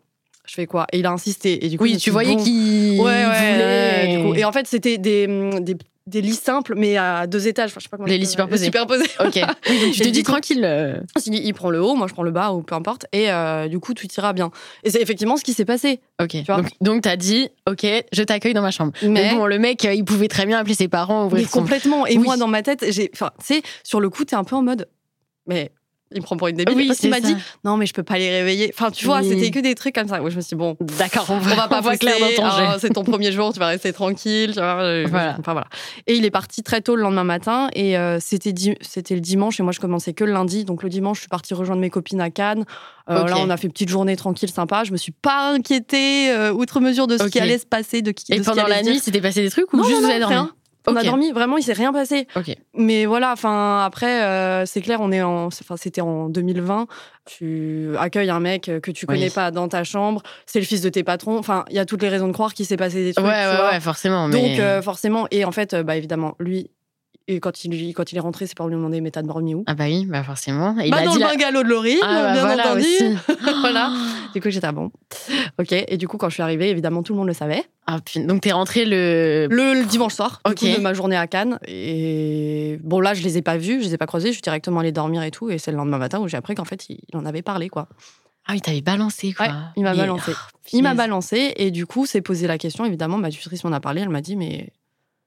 je 0.48 0.54
fais 0.54 0.66
quoi? 0.68 0.86
Et 0.92 1.00
il 1.00 1.06
a 1.06 1.12
insisté. 1.12 1.66
Et 1.66 1.70
du 1.70 1.78
coup, 1.78 1.86
je 1.86 1.92
Oui, 1.94 1.98
tu 1.98 2.12
voyais 2.12 2.36
bon, 2.36 2.44
qu'il 2.44 3.00
Ouais, 3.00 3.06
ouais, 3.26 3.52
voulait. 3.54 4.18
du 4.18 4.24
coup. 4.24 4.34
Et 4.36 4.46
en 4.46 4.52
fait, 4.52 4.68
c'était 4.68 4.98
des, 4.98 5.26
hum, 5.28 5.60
des, 5.62 5.76
des 6.08 6.22
lits 6.22 6.34
simples, 6.36 6.76
mais 6.78 6.98
à 6.98 7.26
deux 7.26 7.48
étages. 7.48 7.72
Enfin, 7.72 7.80
je 7.80 7.84
sais 7.86 7.90
pas 7.90 7.98
comment 7.98 8.08
je 8.08 8.14
lits 8.14 8.28
superposés. 8.28 8.66
Superposés. 8.66 9.06
Ok. 9.20 9.40
Tu 9.64 9.74
Et 9.74 9.92
te 10.06 10.08
dis 10.10 10.22
tranquille. 10.24 10.64
euh, 10.64 10.98
Il 11.26 11.54
prend 11.56 11.72
le 11.72 11.82
haut, 11.82 11.96
moi 11.96 12.08
je 12.08 12.14
prends 12.14 12.22
le 12.24 12.30
bas, 12.32 12.52
ou 12.54 12.62
peu 12.62 12.76
importe. 12.76 13.08
Et 13.12 13.32
euh, 13.32 13.68
du 13.68 13.80
coup, 13.80 13.94
tout 13.96 14.06
ira 14.16 14.32
bien. 14.34 14.52
Et 14.84 14.92
c'est 14.92 15.02
effectivement 15.02 15.36
ce 15.38 15.44
qui 15.44 15.54
s'est 15.54 15.66
passé. 15.66 16.00
Ok. 16.22 16.36
vois? 16.46 16.58
Donc, 16.58 16.68
donc 16.82 17.02
t'as 17.02 17.16
dit, 17.16 17.50
ok, 17.68 17.86
je 18.14 18.22
t'accueille 18.24 18.54
dans 18.54 18.62
ma 18.62 18.70
chambre. 18.72 18.92
Mais, 19.02 19.10
Mais, 19.10 19.34
bon, 19.36 19.48
le 19.48 19.58
mec, 19.58 19.84
euh, 19.86 19.94
il 19.96 20.06
pouvait 20.06 20.28
très 20.28 20.46
bien 20.46 20.60
appeler 20.60 20.76
ses 20.76 20.88
parents, 20.88 21.22
mais 21.22 21.28
ouvrir 21.28 21.50
son. 21.50 21.60
complètement. 21.62 22.06
Et 22.06 22.18
Oui. 22.18 22.24
moi, 22.24 22.38
dans 22.38 22.48
ma 22.48 22.62
tête, 22.62 22.86
j'ai. 22.92 23.10
Enfin, 23.14 23.32
tu 23.40 23.56
sais, 23.56 23.62
sur 23.84 24.00
le 24.00 24.10
coup, 24.12 24.26
t'es 24.26 24.36
un 24.36 24.44
peu 24.44 24.56
en 24.56 24.62
mode. 24.62 24.88
Mais 25.48 25.72
il 26.12 26.22
me 26.22 26.24
prend 26.24 26.38
pour 26.38 26.48
une 26.48 26.56
débile. 26.56 26.76
Oui, 26.76 26.88
parce 26.88 27.00
qu'il 27.00 27.10
m'a 27.10 27.20
dit, 27.20 27.36
non, 27.64 27.78
mais 27.78 27.86
je 27.86 27.94
peux 27.94 28.04
pas 28.04 28.18
les 28.18 28.30
réveiller. 28.30 28.72
Enfin, 28.74 28.92
tu 28.92 29.06
vois, 29.06 29.22
Oui. 29.22 29.30
c'était 29.30 29.52
que 29.52 29.60
des 29.60 29.74
trucs 29.74 29.96
comme 29.96 30.08
ça. 30.08 30.22
Où 30.22 30.30
je 30.30 30.36
me 30.36 30.42
suis 30.42 30.50
dit, 30.50 30.56
bon, 30.56 30.78
D'accord, 30.80 31.26
on 31.30 31.40
va, 31.40 31.68
pas 31.68 31.82
voit 31.82 31.98
clair 31.98 32.16
pousser, 32.18 32.36
dans 32.36 32.50
ton 32.50 32.58
jeu. 32.58 32.66
c'est 32.80 32.90
ton 32.92 33.04
premier 33.04 33.32
jour, 33.32 33.52
tu 33.54 33.60
vas 33.60 33.68
rester 33.68 33.92
tranquille. 33.92 34.52
Tu 34.54 34.60
vois, 34.60 35.04
Voilà. 35.08 35.36
Enfin, 35.40 35.54
voilà. 35.54 35.68
Et 36.08 36.16
il 36.16 36.24
est 36.24 36.32
parti 36.32 36.62
très 36.64 36.82
tôt 36.82 36.96
le 36.96 37.02
lendemain 37.02 37.24
matin 37.24 37.70
et 37.74 37.98
euh, 37.98 38.20
c'était 38.22 38.54
c'était 38.82 39.16
le 39.16 39.22
dimanche 39.22 39.60
et 39.60 39.64
moi 39.64 39.72
je 39.72 39.80
commençais 39.80 40.14
que 40.14 40.24
le 40.24 40.32
lundi. 40.32 40.64
Donc 40.64 40.84
le 40.84 40.90
dimanche, 40.90 41.18
je 41.18 41.22
suis 41.22 41.30
partie 41.30 41.54
rejoindre 41.54 41.82
mes 41.82 41.90
copines 41.90 42.22
à 42.22 42.30
Cannes. 42.30 42.66
Euh. 43.10 43.26
Là, 43.26 43.36
on 43.40 43.50
a 43.50 43.58
fait 43.58 43.68
une 43.68 43.74
petite 43.74 43.90
journée 43.90 44.16
tranquille, 44.16 44.50
sympa. 44.50 44.84
Je 44.84 44.92
me 44.92 44.98
suis 44.98 45.12
pas 45.12 45.52
inquiétée 45.54 46.30
euh, 46.32 46.52
outre 46.54 46.80
mesure 46.82 47.08
de 47.08 47.18
ce 47.18 47.24
qui 47.26 47.40
allait 47.40 47.58
se 47.58 47.66
passer, 47.66 48.02
de, 48.02 48.12
qui, 48.12 48.32
Et 48.32 48.38
de 48.38 48.44
ce 48.44 48.50
qui 48.50 48.56
pendant 48.56 48.68
la 48.68 48.84
nuit, 48.84 49.00
s'était 49.00 49.22
passé 49.22 49.42
des 49.42 49.50
trucs 49.50 49.72
ou 49.74 49.78
non, 49.78 49.84
juste 49.84 49.96
non, 49.96 50.02
vous 50.02 50.08
non, 50.08 50.12
avez 50.12 50.20
dormi 50.36 50.50
On 50.88 50.96
a 50.96 51.04
dormi, 51.04 51.32
vraiment, 51.32 51.58
il 51.58 51.64
s'est 51.64 51.74
rien 51.74 51.92
passé. 51.94 52.28
Mais 52.74 53.06
voilà, 53.06 53.32
enfin 53.32 53.84
après, 53.86 54.24
euh, 54.24 54.66
c'est 54.66 54.82
clair, 54.82 55.00
on 55.02 55.12
est 55.12 55.22
en, 55.22 55.46
enfin 55.48 55.78
c'était 55.78 56.02
en 56.02 56.30
2020. 56.30 56.88
Tu 57.26 57.90
accueilles 57.98 58.30
un 58.30 58.40
mec 58.40 58.70
que 58.82 58.92
tu 58.92 59.06
connais 59.08 59.26
Oui. 59.26 59.32
pas 59.32 59.50
dans 59.52 59.68
ta 59.68 59.84
chambre, 59.84 60.22
c'est 60.46 60.60
le 60.60 60.66
fils 60.66 60.82
de 60.82 60.90
tes 60.90 61.04
patrons. 61.04 61.38
Enfin, 61.38 61.66
il 61.70 61.76
y 61.76 61.80
a 61.80 61.86
toutes 61.86 62.02
les 62.04 62.10
raisons 62.10 62.28
de 62.28 62.34
croire 62.34 62.54
qu'il 62.54 62.66
s'est 62.66 62.78
passé 62.78 62.98
des 62.98 63.08
Ouais, 63.08 63.14
trucs. 63.14 63.26
ouais, 63.26 63.56
vois. 63.58 63.72
ouais, 63.72 63.80
forcément. 63.80 64.30
Donc 64.30 64.60
euh, 64.60 64.82
forcément, 64.82 65.28
et 65.32 65.44
en 65.46 65.52
fait, 65.52 65.74
euh, 65.74 65.84
bah 65.84 65.96
évidemment, 65.96 66.36
lui, 66.40 66.70
et 67.28 67.40
quand 67.40 67.64
il 67.66 67.94
quand 67.94 68.12
il 68.12 68.18
est 68.18 68.22
rentré, 68.22 68.46
ses 68.48 68.54
parents 68.54 68.68
lui 68.70 68.76
ont 68.76 68.80
demandé 68.80 69.02
mais 69.02 69.12
t'as 69.12 69.22
dormi 69.24 69.56
où? 69.56 69.64
Ah 69.68 69.74
bah 69.76 69.86
oui, 69.86 70.06
bah 70.06 70.24
forcément. 70.24 70.78
Et 70.80 70.86
il 70.86 70.92
Bah 70.92 70.98
a 70.98 71.06
dans 71.06 71.12
dit 71.14 71.18
le 71.20 71.24
la- 71.24 71.30
bungalow 71.32 71.64
de 71.64 71.70
Laurie, 71.70 71.98
Ah 72.04 72.22
bah 72.24 72.34
bien 72.34 72.42
voilà 72.42 72.66
entendu. 72.72 72.82
aussi. 72.82 73.04
Voilà. 73.62 73.92
Du 74.34 74.42
coup, 74.42 74.50
j'étais 74.50 74.68
ah 74.68 74.72
bon? 74.74 74.92
Ok. 75.60 75.72
Et 75.72 75.98
du 75.98 76.08
coup, 76.08 76.18
quand 76.18 76.30
je 76.30 76.34
suis 76.36 76.44
arrivée, 76.44 76.70
évidemment, 76.70 77.02
tout 77.04 77.14
le 77.14 77.18
monde 77.20 77.28
le 77.28 77.34
savait. 77.34 77.64
Ah, 77.88 78.00
putain. 78.04 78.26
donc 78.26 78.42
t'es 78.42 78.52
rentré 78.52 78.86
le. 78.86 79.48
Le, 79.50 79.74
le 79.80 79.86
dimanche 79.86 80.14
soir, 80.14 80.42
du 80.46 80.52
Ok. 80.52 80.58
coup, 80.60 80.66
de 80.68 80.82
ma 80.82 80.94
journée 80.94 81.16
à 81.16 81.26
Cannes. 81.28 81.58
Et 81.68 82.80
bon, 82.84 83.00
là, 83.00 83.14
je 83.14 83.24
les 83.24 83.38
ai 83.38 83.42
pas 83.42 83.58
vus, 83.58 83.80
je 83.82 83.86
les 83.88 83.94
ai 83.94 83.98
pas 83.98 84.08
croisés. 84.08 84.28
Je 84.30 84.34
suis 84.34 84.42
directement 84.42 84.82
allée 84.82 84.92
dormir 84.92 85.24
et 85.24 85.32
tout. 85.32 85.50
Et 85.50 85.58
c'est 85.58 85.72
le 85.72 85.78
lendemain 85.78 85.98
matin 85.98 86.20
où 86.20 86.28
j'ai 86.28 86.38
appris 86.38 86.56
qu'en 86.56 86.66
fait, 86.66 86.86
il, 86.90 87.00
en 87.14 87.26
avait 87.26 87.42
parlé, 87.42 87.70
quoi. 87.70 87.88
Ah 88.48 88.54
oui, 88.54 88.62
t'avais 88.62 88.82
balancé 88.82 89.34
quoi. 89.34 89.48
Ouais, 89.48 89.52
il 89.78 89.84
m'a 89.84 89.96
balancé. 89.96 90.32
Oh, 90.36 90.58
Il 90.74 90.84
m'a 90.84 90.94
balancé 90.94 91.54
et 91.58 91.72
du 91.72 91.88
coup, 91.88 92.06
s'est 92.06 92.22
posé 92.22 92.46
la 92.46 92.58
question. 92.60 92.86
Évidemment, 92.86 93.18
ma 93.18 93.32
tutrice 93.32 93.64
m'en 93.64 93.72
a 93.72 93.80
parlé. 93.80 94.02
Elle 94.02 94.10
m'a 94.10 94.22
dit, 94.22 94.36
mais 94.36 94.70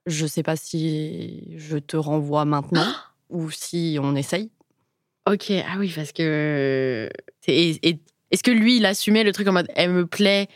je 0.08 0.26
sais 0.26 0.43
pas 0.43 0.56
si 0.56 1.55
je 1.56 1.78
te 1.78 1.96
renvoie 1.96 2.44
maintenant 2.44 2.87
ou 3.31 3.50
si 3.50 3.99
on 4.02 4.14
essaye. 4.16 4.50
Ok, 5.31 5.50
ah 5.50 5.76
oui, 5.78 5.93
parce 5.94 6.12
que. 6.12 7.08
Et, 7.46 7.78
et- 7.88 7.99
est-ce 8.31 8.43
que 8.43 8.50
lui, 8.50 8.76
il 8.76 8.84
assumait 8.87 9.25
le 9.25 9.32
truc 9.32 9.49
en 9.49 9.52
mode 9.52 9.69
elle 9.75 9.90
me 9.90 10.06
plaît, 10.06 10.49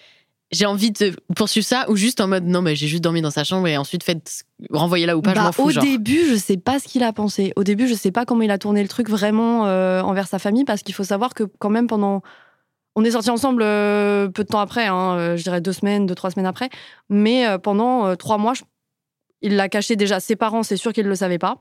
j'ai 0.51 0.67
envie 0.67 0.91
de 0.91 1.17
poursuivre 1.35 1.67
ça, 1.67 1.87
ou 1.89 1.97
juste 1.97 2.21
en 2.21 2.29
mode 2.29 2.45
non, 2.45 2.61
mais 2.61 2.77
j'ai 2.77 2.87
juste 2.87 3.03
dormi 3.03 3.23
dans 3.23 3.31
sa 3.31 3.45
chambre 3.45 3.67
et 3.67 3.79
ensuite 3.79 4.03
faites 4.03 4.45
renvoyez 4.71 5.07
là 5.07 5.17
ou 5.17 5.23
pas, 5.23 5.31
je 5.31 5.35
Bah, 5.37 5.45
m'en 5.45 5.53
fous. 5.53 5.63
au 5.65 5.71
genre. 5.71 5.83
début, 5.83 6.27
je 6.29 6.35
sais 6.37 6.59
pas 6.59 6.79
ce 6.79 6.87
qu'il 6.89 7.03
a 7.03 7.13
pensé. 7.15 7.53
Au 7.57 7.65
début, 7.65 7.89
je 7.89 7.95
sais 7.95 8.13
pas 8.13 8.27
comment 8.27 8.43
il 8.43 8.51
a 8.51 8.59
tourné 8.59 8.83
le 8.83 8.89
truc 8.89 9.09
vraiment 9.09 9.67
euh, 9.67 10.03
envers 10.03 10.29
sa 10.29 10.39
famille 10.39 10.65
parce 10.65 10.83
qu'il 10.83 10.95
faut 10.95 11.05
savoir 11.05 11.33
que 11.33 11.45
quand 11.45 11.71
même 11.71 11.87
pendant 11.87 12.21
on 12.95 13.05
est 13.05 13.13
sortis 13.13 13.31
ensemble 13.31 13.63
euh, 13.63 14.29
peu 14.29 14.45
de 14.45 14.49
temps 14.49 14.61
après, 14.61 14.87
hein, 14.87 15.17
euh, 15.17 15.37
je 15.39 15.43
dirais 15.43 15.63
deux 15.63 15.73
semaines, 15.73 16.05
deux 16.05 16.15
trois 16.15 16.31
semaines 16.31 16.45
après, 16.45 16.69
mais 17.09 17.47
euh, 17.47 17.57
pendant 17.57 18.15
trois 18.17 18.37
mois, 18.37 18.53
je- 18.53 18.65
il 19.43 19.57
l'a 19.57 19.69
caché 19.69 19.97
déjà. 19.97 20.21
Ses 20.21 20.37
parents, 20.37 20.63
c'est 20.63 20.77
sûr 20.77 20.93
qu'ils 20.93 21.07
le 21.07 21.15
savaient 21.15 21.39
pas. 21.39 21.59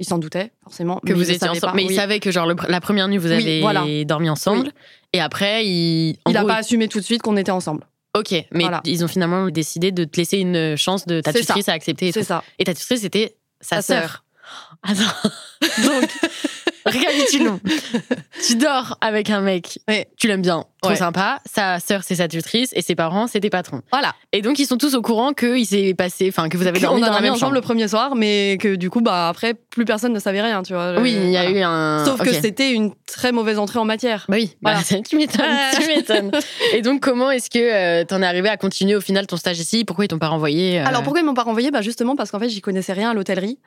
Ils 0.00 0.06
s'en 0.06 0.18
doutaient 0.18 0.52
forcément. 0.62 0.96
que 1.00 1.08
mais 1.08 1.12
vous 1.14 1.20
ils 1.22 1.24
étiez 1.34 1.38
savaient 1.40 1.50
ensemble. 1.58 1.72
pas. 1.72 1.76
Mais 1.76 1.84
Oui. 1.84 1.92
il 1.92 1.96
savait 1.96 2.20
que 2.20 2.30
genre 2.30 2.46
le- 2.46 2.54
la 2.68 2.80
première 2.80 3.08
nuit 3.08 3.18
vous 3.18 3.30
avez 3.32 3.60
voilà. 3.60 3.84
dormi 4.04 4.30
ensemble 4.30 4.70
et 5.12 5.20
après 5.20 5.66
il. 5.66 6.16
en 6.24 6.30
Il 6.30 6.36
a 6.36 6.40
gros, 6.40 6.48
pas 6.48 6.56
assumé 6.56 6.86
tout 6.88 6.98
de 7.00 7.04
suite 7.04 7.20
qu'on 7.22 7.36
était 7.36 7.50
ensemble. 7.50 7.84
Ok, 8.16 8.30
mais 8.52 8.60
Voilà. 8.64 8.80
ils 8.84 9.04
ont 9.04 9.08
finalement 9.08 9.48
décidé 9.50 9.90
de 9.92 10.04
te 10.04 10.16
laisser 10.16 10.38
une 10.38 10.76
chance 10.76 11.06
de 11.06 11.20
ta 11.20 11.32
tutrice 11.32 11.68
à 11.68 11.72
accepter. 11.72 12.08
Et, 12.08 12.12
C'est 12.12 12.22
ça. 12.24 12.42
et 12.58 12.64
ta 12.64 12.74
tutrice 12.74 13.00
c'était 13.00 13.36
sa, 13.60 13.82
Sa 13.82 13.82
sœur. 14.00 14.24
Attends. 14.82 15.02
Donc, 15.84 16.08
récapitulons. 16.86 17.60
tu 18.46 18.56
dors 18.56 18.96
avec 19.00 19.30
un 19.30 19.40
mec, 19.40 19.78
Ouais. 19.88 20.08
tu 20.18 20.26
l'aimes 20.28 20.42
bien, 20.42 20.64
trop 20.82 20.90
Ouais. 20.92 20.96
sympa. 20.96 21.40
Sa 21.46 21.80
sœur, 21.80 22.02
c'est 22.02 22.16
sa 22.16 22.28
tutrice 22.28 22.70
et 22.74 22.82
ses 22.82 22.94
parents, 22.94 23.26
c'est 23.26 23.40
tes 23.40 23.50
patrons. 23.50 23.82
Voilà. 23.92 24.14
Et 24.32 24.42
donc, 24.42 24.58
ils 24.58 24.66
sont 24.66 24.76
tous 24.78 24.94
au 24.94 25.02
courant 25.02 25.32
que 25.32 25.56
il 25.58 25.66
s'est 25.66 25.94
passé, 25.94 26.28
enfin, 26.28 26.48
que 26.48 26.56
vous 26.56 26.66
avez 26.66 26.78
on 26.78 26.82
dormi 26.82 27.00
dans 27.02 27.06
la 27.12 27.20
même 27.20 27.32
ensemble 27.32 27.40
chambre. 27.40 27.54
le 27.54 27.60
premier 27.60 27.88
soir, 27.88 28.14
mais 28.14 28.58
que 28.60 28.74
du 28.76 28.90
coup, 28.90 29.00
bah 29.00 29.28
après, 29.28 29.54
plus 29.54 29.84
personne 29.84 30.12
ne 30.12 30.18
savait 30.18 30.40
rien, 30.42 30.62
tu 30.62 30.72
vois. 30.74 31.00
Oui, 31.00 31.12
il 31.12 31.30
y 31.30 31.36
a 31.36 31.50
eu 31.50 31.60
un. 31.62 32.04
Sauf 32.04 32.20
que 32.22 32.32
c'était 32.32 32.72
une 32.72 32.92
très 33.06 33.32
mauvaise 33.32 33.58
entrée 33.58 33.78
en 33.78 33.84
matière. 33.84 34.26
Bah 34.28 34.36
oui, 34.38 34.56
bah, 34.62 34.76
tu 35.08 35.16
m'étonnes, 35.16 35.44
tu 35.80 35.86
m'étonnes. 35.86 36.30
Et 36.72 36.82
donc, 36.82 37.00
comment 37.00 37.30
est-ce 37.30 37.50
que 37.50 37.58
euh, 37.58 38.04
t'en 38.04 38.22
es 38.22 38.26
arrivé 38.26 38.48
à 38.48 38.56
continuer 38.56 38.94
au 38.96 39.00
final 39.00 39.26
ton 39.26 39.36
stage 39.36 39.58
ici? 39.58 39.84
Pourquoi 39.84 40.04
ils 40.04 40.08
t'ont 40.08 40.18
pas 40.18 40.28
renvoyé 40.28 40.80
euh, 40.80 40.86
Alors 40.86 41.02
pourquoi 41.02 41.20
ils 41.20 41.24
m'ont 41.26 41.34
pas 41.34 41.42
renvoyé? 41.42 41.70
Bah 41.70 41.82
Justement 41.82 42.16
parce 42.16 42.30
qu'en 42.30 42.38
fait, 42.38 42.48
j'y 42.50 42.60
connaissais 42.60 42.92
rien 42.92 43.10
à 43.10 43.14
l'hôtellerie. 43.14 43.58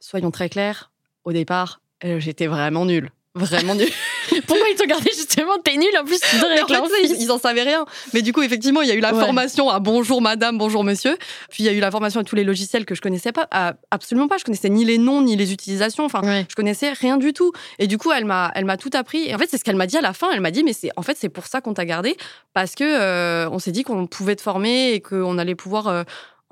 Soyons 0.00 0.30
très 0.30 0.48
clairs, 0.48 0.90
au 1.24 1.32
départ, 1.32 1.80
euh, 2.04 2.20
j'étais 2.20 2.46
vraiment 2.46 2.84
nulle. 2.84 3.10
Vraiment 3.36 3.76
nulle. 3.76 3.88
pourquoi 4.48 4.66
ils 4.70 4.74
t'ont 4.76 4.86
gardé 4.86 5.08
justement 5.14 5.52
T'es 5.62 5.76
nul 5.76 5.86
en 6.00 6.04
plus, 6.04 6.16
en 6.16 6.86
fait, 6.88 7.04
ils, 7.04 7.16
ils 7.22 7.30
en 7.30 7.38
savaient 7.38 7.62
rien. 7.62 7.84
Mais 8.12 8.22
du 8.22 8.32
coup, 8.32 8.42
effectivement, 8.42 8.82
il 8.82 8.88
y 8.88 8.90
a 8.90 8.94
eu 8.94 9.00
la 9.00 9.14
Ouais. 9.14 9.20
formation 9.24 9.70
à 9.70 9.78
bonjour 9.78 10.20
madame, 10.20 10.58
bonjour 10.58 10.82
monsieur. 10.82 11.16
Puis 11.48 11.62
il 11.62 11.66
y 11.66 11.68
a 11.68 11.72
eu 11.72 11.78
la 11.78 11.92
formation 11.92 12.18
à 12.20 12.24
tous 12.24 12.34
les 12.34 12.42
logiciels 12.42 12.84
que 12.84 12.96
je 12.96 13.00
connaissais 13.00 13.30
pas. 13.30 13.46
à- 13.52 13.74
absolument 13.92 14.26
pas. 14.26 14.36
Je 14.36 14.42
connaissais 14.44 14.68
ni 14.68 14.84
les 14.84 14.98
noms, 14.98 15.22
ni 15.22 15.36
les 15.36 15.52
utilisations. 15.52 16.04
Enfin, 16.04 16.22
Ouais. 16.22 16.44
je 16.50 16.56
connaissais 16.56 16.90
rien 16.92 17.18
du 17.18 17.32
tout. 17.32 17.52
Et 17.78 17.86
du 17.86 17.98
coup, 17.98 18.10
elle 18.10 18.24
m'a, 18.24 18.50
elle 18.56 18.64
m'a 18.64 18.76
tout 18.76 18.90
appris. 18.94 19.28
Et 19.28 19.34
en 19.34 19.38
fait, 19.38 19.46
c'est 19.48 19.58
ce 19.58 19.64
qu'elle 19.64 19.76
m'a 19.76 19.86
dit 19.86 19.96
à 19.96 20.00
la 20.00 20.12
fin. 20.12 20.28
Elle 20.32 20.40
m'a 20.40 20.50
dit, 20.50 20.64
mais 20.64 20.72
c'est, 20.72 20.90
en 20.96 21.02
fait, 21.02 21.16
c'est 21.16 21.28
pour 21.28 21.46
ça 21.46 21.60
qu'on 21.60 21.72
t'a 21.74 21.84
gardé, 21.84 22.16
parce 22.52 22.74
que 22.74 22.82
euh, 22.84 23.48
on 23.50 23.60
s'est 23.60 23.72
dit 23.72 23.84
qu'on 23.84 24.08
pouvait 24.08 24.34
te 24.34 24.42
former 24.42 24.92
et 24.94 25.00
qu'on 25.00 25.38
allait 25.38 25.54
pouvoir, 25.54 25.86
euh, 25.86 26.02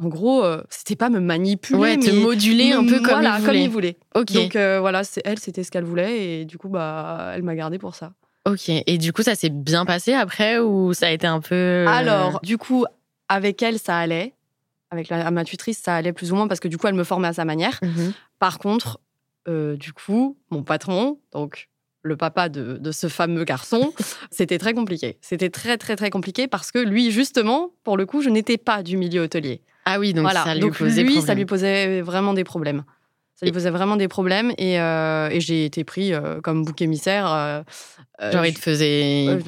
en 0.01 0.09
gros, 0.09 0.45
euh, 0.45 0.63
c'était 0.71 0.97
pas 0.97 1.11
me 1.11 1.19
manipuler, 1.21 1.79
Ouais, 1.79 1.97
te 1.97 2.11
mais 2.11 2.21
moduler 2.21 2.73
un 2.73 2.85
peu 2.85 3.01
comme 3.01 3.21
voilà, 3.21 3.39
ils 3.41 3.45
comme 3.45 3.55
il 3.57 3.69
voulait. 3.69 3.97
Ok. 4.15 4.33
Donc 4.33 4.55
euh, 4.57 4.79
voilà, 4.81 5.03
c'est 5.03 5.23
elle, 5.25 5.39
c'était 5.39 5.65
ce 5.65 5.71
qu'elle 5.71 5.85
voulait, 5.85 6.41
et 6.41 6.45
du 6.45 6.57
coup, 6.57 6.69
bah, 6.69 7.33
elle 7.35 7.43
m'a 7.43 7.55
gardé 7.57 7.79
pour 7.79 7.95
ça. 7.95 8.13
Ok. 8.47 8.69
Et 8.69 8.99
du 8.99 9.13
coup, 9.13 9.23
ça 9.23 9.35
s'est 9.35 9.51
bien 9.51 9.85
passé 9.85 10.15
après 10.15 10.59
ou 10.59 10.95
ça 10.95 11.09
a 11.09 11.11
été 11.11 11.27
un 11.27 11.41
peu. 11.41 11.85
Alors, 11.89 12.41
du 12.43 12.59
coup, 12.59 12.87
avec 13.29 13.63
elle, 13.63 13.79
ça 13.79 13.99
allait. 13.99 14.35
Avec 14.91 15.11
la, 15.11 15.31
ma 15.31 15.45
tutrice, 15.45 15.79
ça 15.79 15.97
allait 15.97 16.15
plus 16.15 16.33
ou 16.33 16.37
moins 16.37 16.49
parce 16.49 16.61
que 16.61 16.69
du 16.69 16.79
coup, 16.79 16.87
elle 16.87 16.95
me 16.95 17.05
formait 17.05 17.29
à 17.29 17.35
sa 17.35 17.45
manière. 17.45 17.79
Mhm. 17.83 18.13
Par 18.39 18.59
contre, 18.59 19.01
euh, 19.47 19.77
du 19.77 19.93
coup, 19.93 20.39
mon 20.51 20.63
patron, 20.63 21.19
donc 21.33 21.69
le 22.03 22.17
papa 22.17 22.49
de, 22.49 22.79
de 22.79 22.93
ce 22.93 23.09
fameux 23.09 23.45
garçon, 23.45 23.93
c'était 24.31 24.59
très 24.59 24.73
compliqué. 24.75 25.19
C'était 25.21 25.51
très, 25.51 25.77
très, 25.79 25.97
très 25.97 26.11
compliqué 26.11 26.47
parce 26.49 26.71
que 26.73 26.79
lui, 26.79 27.11
justement, 27.11 27.71
pour 27.85 27.97
le 27.97 28.07
coup, 28.07 28.23
je 28.23 28.31
n'étais 28.31 28.57
pas 28.59 28.83
du 28.83 28.97
milieu 28.97 29.23
hôtelier. 29.23 29.63
Ah 29.85 29.99
oui, 29.99 30.13
donc 30.13 30.23
Voilà. 30.23 30.45
ça 30.45 30.55
lui 30.55 30.61
Donc 30.61 30.77
posait 30.79 31.03
lui, 31.03 31.21
ça 31.23 31.35
lui 31.35 31.45
posait 31.47 32.01
vraiment 32.03 32.35
des 32.35 32.45
problèmes. 32.45 32.85
Ça 33.35 33.47
lui 33.47 33.53
posait 33.53 33.71
vraiment 33.71 33.95
des 33.97 34.09
problèmes 34.09 34.53
et, 34.59 34.81
euh, 34.81 35.29
et 35.31 35.41
j'ai 35.41 35.65
été 35.65 35.85
pris 35.85 36.13
euh, 36.13 36.41
comme 36.41 36.65
bouc 36.65 36.83
émissaire. 36.83 37.31
euh, 37.33 37.63
Genre, 38.33 38.45
il 38.45 38.55
te 38.55 38.59
faisait. 38.59 39.39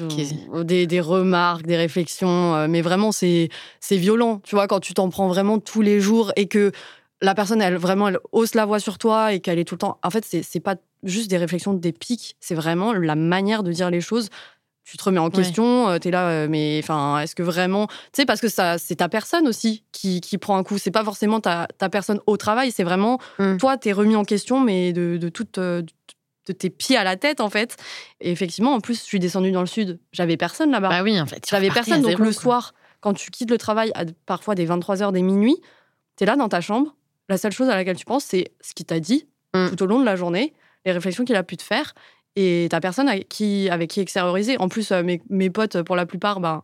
des, 0.63 0.87
des 0.87 0.99
remarques, 1.01 1.65
des 1.65 1.75
réflexions, 1.75 2.67
mais 2.69 2.81
vraiment 2.81 3.11
c'est 3.11 3.49
violent, 3.91 4.39
tu 4.43 4.55
vois, 4.55 4.67
quand 4.67 4.79
tu 4.79 4.93
t'en 4.93 5.09
prends 5.09 5.27
vraiment 5.27 5.59
tous 5.59 5.81
les 5.81 5.99
jours 5.99 6.31
et 6.37 6.47
que 6.47 6.71
la 7.21 7.35
personne, 7.35 7.61
elle 7.61 7.75
vraiment, 7.75 8.07
elle 8.07 8.19
hausse 8.31 8.55
la 8.55 8.65
voix 8.65 8.79
sur 8.79 8.97
toi 8.97 9.33
et 9.33 9.41
qu'elle 9.41 9.59
est 9.59 9.65
tout 9.65 9.75
le 9.75 9.79
temps. 9.79 9.99
En 10.03 10.09
fait, 10.09 10.25
c'est 10.25 10.59
pas 10.61 10.75
juste 11.03 11.29
des 11.29 11.37
réflexions, 11.37 11.73
des 11.73 11.91
pics, 11.91 12.35
c'est 12.39 12.55
vraiment 12.55 12.93
la 12.93 13.15
manière 13.15 13.63
de 13.63 13.71
dire 13.71 13.89
les 13.89 14.01
choses. 14.01 14.29
Tu 14.83 14.97
te 14.97 15.03
remets 15.03 15.19
en 15.19 15.29
question, 15.29 15.97
tu 15.99 16.07
es 16.07 16.11
là, 16.11 16.27
euh, 16.29 16.47
mais 16.49 16.79
enfin, 16.83 17.19
est-ce 17.19 17.35
que 17.35 17.43
vraiment. 17.43 17.87
Tu 17.87 17.93
sais, 18.13 18.25
parce 18.25 18.41
que 18.41 18.49
ça, 18.49 18.77
c'est 18.77 18.95
ta 18.95 19.09
personne 19.09 19.47
aussi 19.47 19.83
qui, 19.91 20.19
qui 20.21 20.37
prend 20.37 20.57
un 20.57 20.63
coup. 20.63 20.77
C'est 20.79 20.91
pas 20.91 21.03
forcément 21.03 21.39
ta, 21.39 21.67
ta 21.77 21.87
personne 21.87 22.19
au 22.25 22.35
travail, 22.35 22.71
c'est 22.71 22.83
vraiment 22.83 23.19
Mm. 23.39 23.57
toi, 23.57 23.77
t'es 23.77 23.91
remis 23.93 24.15
en 24.15 24.23
question, 24.25 24.59
mais 24.59 24.91
de, 24.93 25.17
de 25.17 25.29
toute. 25.29 25.57
euh, 25.59 25.83
de 26.47 26.53
tes 26.53 26.71
pieds 26.71 26.97
à 26.97 27.03
la 27.03 27.17
tête, 27.17 27.39
en 27.39 27.51
fait. 27.51 27.77
Et 28.19 28.31
effectivement, 28.31 28.73
en 28.73 28.79
plus, 28.81 28.95
je 28.97 29.03
suis 29.03 29.19
descendue 29.19 29.51
dans 29.51 29.61
le 29.61 29.67
sud. 29.67 29.99
J'avais 30.11 30.37
personne 30.37 30.71
là-bas. 30.71 30.89
Bah 30.89 31.03
oui, 31.03 31.21
en 31.21 31.27
fait. 31.27 31.45
J'avais 31.47 31.69
personne. 31.69 32.01
Donc 32.01 32.09
zéro, 32.09 32.23
le 32.23 32.31
quoi. 32.33 32.41
soir, 32.41 32.73
quand 32.99 33.13
tu 33.13 33.29
quittes 33.29 33.51
le 33.51 33.59
travail 33.59 33.91
à 33.93 34.05
parfois 34.25 34.55
des 34.55 34.65
23h, 34.65 35.11
des 35.11 35.21
minuit, 35.21 35.55
tu 36.17 36.23
es 36.23 36.25
là 36.25 36.35
dans 36.35 36.49
ta 36.49 36.59
chambre. 36.59 36.95
La 37.29 37.37
seule 37.37 37.51
chose 37.51 37.69
à 37.69 37.75
laquelle 37.75 37.95
tu 37.95 38.05
penses, 38.05 38.23
c'est 38.23 38.51
ce 38.59 38.73
qu'il 38.73 38.87
t'a 38.87 38.99
dit 38.99 39.27
Mm. 39.53 39.67
tout 39.75 39.83
au 39.83 39.85
long 39.85 39.99
de 39.99 40.05
la 40.05 40.15
journée, 40.15 40.53
les 40.85 40.91
réflexions 40.91 41.23
qu'il 41.25 41.35
a 41.35 41.43
pu 41.43 41.57
te 41.57 41.63
faire. 41.63 41.93
Et 42.35 42.67
ta 42.71 42.79
personne 42.79 43.09
avec 43.09 43.27
qui, 43.27 43.69
avec 43.69 43.89
qui 43.89 43.99
extérioriser. 43.99 44.57
En 44.59 44.69
plus, 44.69 44.91
euh, 44.91 45.03
mes, 45.03 45.21
mes 45.29 45.49
potes, 45.49 45.81
pour 45.83 45.95
la 45.97 46.05
plupart, 46.05 46.39
ben, 46.39 46.61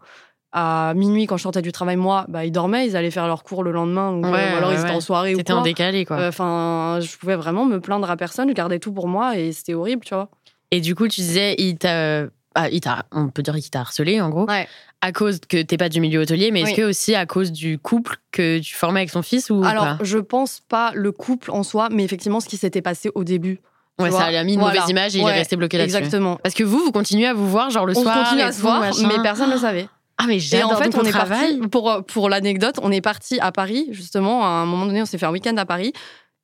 à 0.53 0.93
minuit, 0.95 1.25
quand 1.27 1.35
je 1.37 1.43
sortais 1.43 1.61
du 1.61 1.73
travail, 1.73 1.97
moi, 1.97 2.25
bah, 2.29 2.45
ils 2.45 2.51
dormaient, 2.51 2.87
ils 2.87 2.95
allaient 2.95 3.11
faire 3.11 3.27
leur 3.27 3.43
cours 3.43 3.63
le 3.63 3.71
lendemain, 3.71 4.11
ou, 4.11 4.25
euh, 4.25 4.31
Ouais, 4.31 4.39
alors 4.39 4.69
ouais, 4.69 4.75
ils 4.75 4.79
étaient 4.79 4.89
ouais. 4.91 4.95
en 4.95 5.01
soirée 5.01 5.33
ou 5.35 5.37
T'étais 5.37 5.51
en 5.53 5.61
décalé, 5.61 6.05
quoi. 6.05 6.25
Enfin, 6.27 6.99
je 7.01 7.17
pouvais 7.17 7.35
vraiment 7.35 7.65
me 7.65 7.79
plaindre 7.81 8.09
à 8.09 8.15
personne, 8.15 8.47
je 8.47 8.53
gardais 8.53 8.79
tout 8.79 8.93
pour 8.93 9.07
moi 9.09 9.37
et 9.37 9.51
c'était 9.51 9.73
horrible, 9.73 10.05
tu 10.05 10.13
vois. 10.13 10.29
Et 10.71 10.79
du 10.79 10.95
coup, 10.95 11.07
tu 11.09 11.19
disais, 11.21 11.55
il 11.57 11.77
t'a. 11.77 12.23
ah, 12.55 12.69
il 12.71 12.79
t'a, 12.79 13.05
on 13.11 13.27
peut 13.27 13.43
dire 13.43 13.53
qu'il 13.55 13.69
t'a 13.69 13.81
harcelé 13.81 14.21
en 14.21 14.29
gros, 14.29 14.47
Ouais. 14.47 14.67
à 15.01 15.11
cause 15.11 15.39
que 15.47 15.61
t'es 15.61 15.77
pas 15.77 15.89
du 15.89 15.99
milieu 15.99 16.21
hôtelier, 16.21 16.49
mais 16.51 16.61
est-ce 16.61 16.75
que 16.75 16.81
aussi 16.89 17.13
à 17.13 17.25
cause 17.25 17.51
du 17.51 17.77
couple 17.77 18.15
que 18.31 18.59
tu 18.59 18.73
formais 18.73 19.01
avec 19.01 19.09
son 19.09 19.21
fils 19.21 19.49
ou 19.49 19.63
Alors, 19.65 19.83
pas? 19.83 19.97
je 20.01 20.17
pense 20.17 20.61
pas 20.61 20.91
le 20.95 21.11
couple 21.11 21.51
en 21.51 21.63
soi, 21.63 21.89
mais 21.91 22.03
effectivement 22.05 22.39
ce 22.39 22.47
qui 22.47 22.55
s'était 22.57 22.81
passé 22.81 23.11
au 23.15 23.23
début. 23.25 23.59
Ouais, 23.99 24.11
ça 24.11 24.29
lui 24.29 24.37
a 24.37 24.43
mis 24.43 24.53
une 24.53 24.59
Voilà. 24.59 24.75
mauvaise 24.81 24.89
image 24.91 25.15
et 25.15 25.19
il 25.19 25.27
est 25.27 25.31
resté 25.31 25.55
bloqué 25.55 25.77
là-dessus. 25.77 25.97
Exactement. 25.97 26.37
Parce 26.43 26.53
que 26.55 26.63
vous, 26.63 26.79
vous 26.79 26.91
continuez 26.91 27.25
à 27.27 27.33
vous 27.33 27.49
voir 27.49 27.69
genre 27.71 27.85
le 27.85 27.97
On 27.97 28.01
soir. 28.03 28.23
continue 28.23 28.41
et 28.41 28.43
à 28.43 28.51
se 28.51 28.61
voir, 28.61 28.79
machin. 28.79 29.07
mais 29.07 29.21
personne 29.23 29.49
ne 29.49 29.53
le 29.55 29.59
savait. 29.59 29.87
Ah 30.19 30.25
mais 30.27 30.39
j'adore. 30.39 30.71
en 30.71 30.75
fait, 30.77 30.89
Donc, 30.89 31.01
on 31.03 31.05
est 31.05 31.11
parti 31.11 31.57
pour 31.71 32.03
pour 32.07 32.29
l'anecdote, 32.29 32.75
on 32.81 32.91
est 32.91 33.01
parti 33.01 33.39
à 33.39 33.51
Paris 33.51 33.87
justement. 33.91 34.43
À 34.45 34.49
un 34.49 34.65
moment 34.65 34.85
donné, 34.85 35.01
on 35.01 35.05
s'est 35.05 35.17
fait 35.17 35.25
un 35.25 35.31
week-end 35.31 35.55
à 35.57 35.65
Paris. 35.65 35.93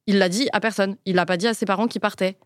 Il 0.07 0.17
l'a 0.19 0.29
dit 0.29 0.48
à 0.53 0.60
personne. 0.60 0.95
Il 1.05 1.15
l'a 1.15 1.25
pas 1.25 1.38
dit 1.38 1.48
à 1.48 1.53
ses 1.53 1.65
parents 1.65 1.88
qui 1.88 2.00
partaient. 2.00 2.38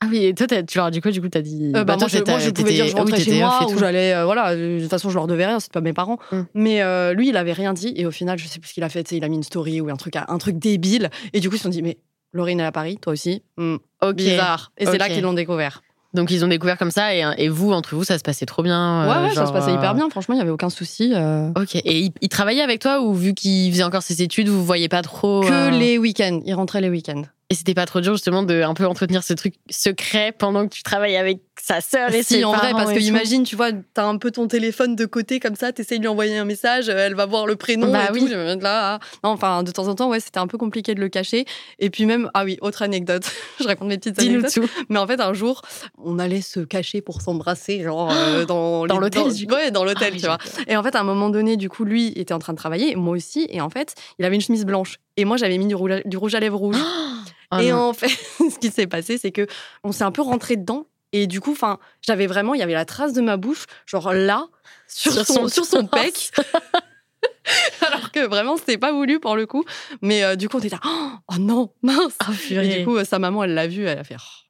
Ah 0.00 0.06
oui, 0.10 0.24
et 0.26 0.34
toi, 0.34 0.46
tu 0.46 0.76
leur 0.76 0.86
as 0.86 0.90
dit 0.90 1.00
quoi 1.00 1.12
du 1.12 1.20
coup 1.20 1.28
T'as 1.28 1.40
dit. 1.40 1.72
Euh, 1.74 1.84
bah, 1.84 1.94
toi, 1.94 1.96
moi, 2.00 2.08
je, 2.08 2.18
t'étais- 2.18 2.30
moi, 2.32 2.40
je 2.40 2.50
pouvais 2.50 2.72
dire 2.72 2.84
je 2.86 2.90
ah 2.90 2.94
oui, 2.96 3.00
rentrais 3.00 3.18
chez 3.18 3.24
t'étais 3.30 3.44
off 3.44 3.60
moi 3.62 3.70
ou 3.72 3.78
j'allais. 3.78 4.12
euh, 4.14 4.24
voilà, 4.26 4.54
de 4.54 4.78
toute 4.80 4.90
façon, 4.90 5.08
je 5.08 5.14
leur 5.14 5.26
devais 5.26 5.46
rien, 5.46 5.60
c'est 5.60 5.72
pas 5.72 5.80
mes 5.80 5.92
parents. 5.94 6.18
Mm. 6.30 6.40
Mais 6.54 6.82
euh, 6.82 7.14
lui, 7.14 7.28
il 7.28 7.36
avait 7.36 7.52
rien 7.52 7.72
dit. 7.72 7.92
Et 7.96 8.04
au 8.04 8.10
final, 8.10 8.36
je 8.38 8.46
sais 8.46 8.58
plus 8.58 8.68
ce 8.68 8.74
qu'il 8.74 8.82
a 8.82 8.88
fait. 8.88 9.10
Il 9.12 9.24
a 9.24 9.28
mis 9.28 9.36
une 9.36 9.42
story 9.44 9.80
ou 9.80 9.88
un 9.88 9.96
truc, 9.96 10.16
un 10.16 10.38
truc 10.38 10.58
débile. 10.58 11.10
Et 11.32 11.40
du 11.40 11.48
coup, 11.48 11.54
ils 11.54 11.58
se 11.58 11.64
sont 11.64 11.68
dit, 11.70 11.80
mais 11.82 11.96
Laurine 12.34 12.60
est 12.60 12.64
à 12.64 12.72
Paris, 12.72 12.98
toi 13.00 13.12
aussi 13.14 13.42
Hmm, 13.56 13.76
Ok. 14.02 14.16
Bizarre. 14.16 14.72
Et 14.76 14.84
c'est 14.86 14.98
là 14.98 15.08
qu'ils 15.08 15.22
l'ont 15.22 15.32
découvert. 15.32 15.82
Donc 16.12 16.30
ils 16.30 16.44
ont 16.44 16.48
découvert 16.48 16.78
comme 16.78 16.92
ça 16.92 17.12
et, 17.14 17.24
et 17.38 17.48
vous, 17.48 17.72
entre 17.72 17.96
vous, 17.96 18.04
ça 18.04 18.18
se 18.18 18.22
passait 18.22 18.46
trop 18.46 18.62
bien. 18.62 19.04
Ouais, 19.08 19.10
euh, 19.16 19.22
ouais, 19.22 19.28
ça 19.30 19.34
genre, 19.34 19.48
se 19.48 19.52
passait 19.52 19.72
euh, 19.72 19.76
hyper 19.76 19.94
bien. 19.94 20.08
Franchement, 20.10 20.34
il 20.36 20.38
y 20.38 20.40
avait 20.42 20.50
aucun 20.50 20.70
souci. 20.70 21.12
euh, 21.12 21.48
Ok. 21.60 21.74
Et 21.76 21.98
il, 22.02 22.12
il 22.20 22.28
travaillait 22.28 22.62
avec 22.62 22.80
toi 22.80 23.00
ou 23.00 23.14
vu 23.14 23.34
qu'il 23.34 23.72
faisait 23.72 23.82
encore 23.82 24.02
ses 24.02 24.22
études, 24.22 24.48
vous 24.48 24.64
voyez 24.64 24.88
pas 24.88 25.02
trop 25.02 25.40
Que 25.40 25.50
euh, 25.50 25.70
les 25.70 25.98
week-ends. 25.98 26.40
Il 26.44 26.54
rentrait 26.54 26.80
les 26.80 26.88
week-ends. 26.88 27.22
Et 27.54 27.56
c'était 27.56 27.74
pas 27.74 27.86
trop 27.86 28.00
dur 28.00 28.14
justement 28.14 28.42
de 28.42 28.62
un 28.62 28.74
peu 28.74 28.84
entretenir 28.84 29.22
ce 29.22 29.32
truc 29.32 29.54
secret 29.70 30.32
pendant 30.36 30.66
que 30.66 30.74
tu 30.74 30.82
travailles 30.82 31.16
avec 31.16 31.38
sa 31.62 31.80
sœur 31.80 32.12
et 32.12 32.24
ses 32.24 32.38
Si, 32.38 32.44
en 32.44 32.52
vrai, 32.52 32.72
parce 32.72 32.90
que 32.90 32.98
tout. 32.98 33.04
imagine, 33.04 33.44
tu 33.44 33.54
vois, 33.54 33.68
t'as 33.94 34.06
un 34.06 34.18
peu 34.18 34.32
ton 34.32 34.48
téléphone 34.48 34.96
de 34.96 35.06
côté 35.06 35.38
comme 35.38 35.54
ça, 35.54 35.70
t'essayes 35.72 35.98
de 35.98 36.02
lui 36.02 36.08
envoyer 36.08 36.36
un 36.36 36.44
message, 36.44 36.88
euh, 36.88 36.96
elle 37.06 37.14
va 37.14 37.26
voir 37.26 37.46
le 37.46 37.54
prénom 37.54 37.92
Bah 37.92 38.06
et 38.08 38.12
oui. 38.12 38.22
tout. 38.28 38.60
là. 38.60 38.94
ah. 38.94 38.98
Non, 39.22 39.30
enfin, 39.30 39.62
de 39.62 39.70
temps 39.70 39.86
en 39.86 39.94
temps, 39.94 40.08
ouais, 40.10 40.18
c'était 40.18 40.40
un 40.40 40.48
peu 40.48 40.58
compliqué 40.58 40.96
de 40.96 41.00
le 41.00 41.08
cacher. 41.08 41.44
Et 41.78 41.90
puis 41.90 42.06
même, 42.06 42.28
ah 42.34 42.44
oui, 42.44 42.58
autre 42.60 42.82
anecdote. 42.82 43.22
je 43.60 43.68
raconte 43.68 43.86
mes 43.86 43.98
petites 43.98 44.18
anecdotes. 44.18 44.52
tout. 44.52 44.68
Mais 44.88 44.98
en 44.98 45.06
fait, 45.06 45.20
un 45.20 45.32
jour, 45.32 45.62
on 46.02 46.18
allait 46.18 46.40
se 46.42 46.58
cacher 46.58 47.02
pour 47.02 47.22
s'embrasser, 47.22 47.84
genre 47.84 48.10
euh, 48.12 48.44
dans, 48.46 48.84
Dans 48.86 48.98
l'hôtel, 48.98 49.22
dans- 49.22 49.54
Ouais, 49.54 49.70
dans 49.70 49.84
l'hôtel, 49.84 50.14
Ah 50.16 50.18
tu 50.18 50.26
vois. 50.26 50.38
Et 50.66 50.76
en 50.76 50.82
fait, 50.82 50.96
à 50.96 51.00
un 51.02 51.04
moment 51.04 51.30
donné, 51.30 51.56
du 51.56 51.68
coup, 51.68 51.84
lui 51.84 52.08
était 52.16 52.34
en 52.34 52.40
train 52.40 52.52
de 52.52 52.58
travailler, 52.58 52.96
moi 52.96 53.14
aussi. 53.14 53.46
Et 53.50 53.60
en 53.60 53.70
fait, 53.70 53.94
il 54.18 54.24
avait 54.24 54.34
une 54.34 54.42
chemise 54.42 54.64
blanche. 54.64 54.96
Et 55.16 55.24
moi, 55.24 55.36
j'avais 55.36 55.56
mis 55.58 55.66
du 55.68 55.76
rouge, 55.76 55.92
à, 55.92 56.00
du 56.00 56.16
rouge 56.16 56.34
à 56.34 56.40
lèvres 56.40 56.58
rouge. 56.58 56.74
Oh 57.56 57.58
et 57.60 57.70
non. 57.70 57.88
en 57.88 57.92
fait, 57.92 58.08
ce 58.38 58.58
qui 58.58 58.70
s'est 58.70 58.86
passé, 58.86 59.18
c'est 59.18 59.32
que 59.32 59.46
on 59.82 59.92
s'est 59.92 60.04
un 60.04 60.12
peu 60.12 60.22
rentré 60.22 60.56
dedans. 60.56 60.86
Et 61.12 61.26
du 61.28 61.40
coup, 61.40 61.52
enfin, 61.52 61.78
j'avais 62.02 62.26
vraiment, 62.26 62.54
il 62.54 62.60
y 62.60 62.62
avait 62.62 62.72
la 62.72 62.84
trace 62.84 63.12
de 63.12 63.20
ma 63.20 63.36
bouche, 63.36 63.66
genre 63.86 64.12
là, 64.12 64.46
sur, 64.88 65.12
Sur 65.12 65.24
son, 65.26 65.34
son 65.34 65.48
sur 65.48 65.64
son 65.64 65.86
pec. 65.86 66.32
Alors 67.86 68.10
que 68.10 68.26
vraiment, 68.26 68.56
c'était 68.56 68.78
pas 68.78 68.90
voulu 68.92 69.20
pour 69.20 69.36
le 69.36 69.46
coup. 69.46 69.64
Mais 70.02 70.24
euh, 70.24 70.34
du 70.34 70.48
coup, 70.48 70.56
on 70.56 70.60
était 70.60 70.70
là, 70.70 70.80
oh 70.84 71.38
non, 71.38 71.70
mince. 71.82 72.16
Oh, 72.28 72.32
Et 72.50 72.78
du 72.78 72.84
coup, 72.84 72.96
euh, 72.96 73.04
sa 73.04 73.18
maman, 73.20 73.44
elle 73.44 73.54
l'a 73.54 73.68
vu, 73.68 73.84
elle 73.86 73.98
a 73.98 74.04
fait. 74.04 74.16
oh. 74.18 74.44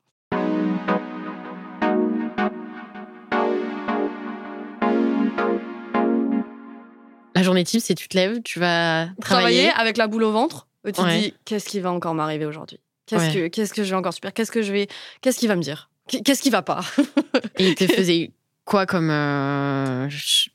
La 7.35 7.43
journée 7.43 7.65
type, 7.65 7.81
c'est 7.83 7.95
tu 7.95 8.09
te 8.09 8.17
lèves, 8.17 8.43
tu 8.43 8.61
vas 8.61 9.09
travailler 9.21 9.67
travailler. 9.67 9.71
avec 9.71 9.97
la 9.97 10.07
boule 10.07 10.23
au 10.23 10.33
ventre. 10.33 10.69
et 10.87 10.93
Tu 10.93 11.03
te 11.03 11.09
dis, 11.19 11.35
qu'est-ce 11.45 11.69
qui 11.69 11.81
va 11.81 11.91
encore 11.91 12.15
m'arriver 12.15 12.47
aujourd'hui? 12.47 12.79
Qu'est-ce 13.07 13.27
Ouais. 13.35 13.35
que 13.35 13.49
qu'est-ce 13.49 13.75
que 13.75 13.85
je 13.85 13.91
vais 13.91 13.97
encore 13.97 14.15
super 14.15 14.33
Qu'est-ce 14.33 14.51
que 14.53 14.63
je 14.63 14.73
vais 14.73 14.89
Qu'est-ce 15.21 15.39
qu'il 15.39 15.49
va 15.49 15.57
me 15.57 15.63
dire? 15.63 15.91
Qu'est-ce 16.09 16.43
qui 16.43 16.51
va 16.51 16.63
pas? 16.63 16.81
Et 17.59 17.69
il 17.69 17.75
te 17.75 17.87
faisait 17.87 18.31
quoi 18.65 18.87
comme, 18.87 19.11
euh, 19.11 20.09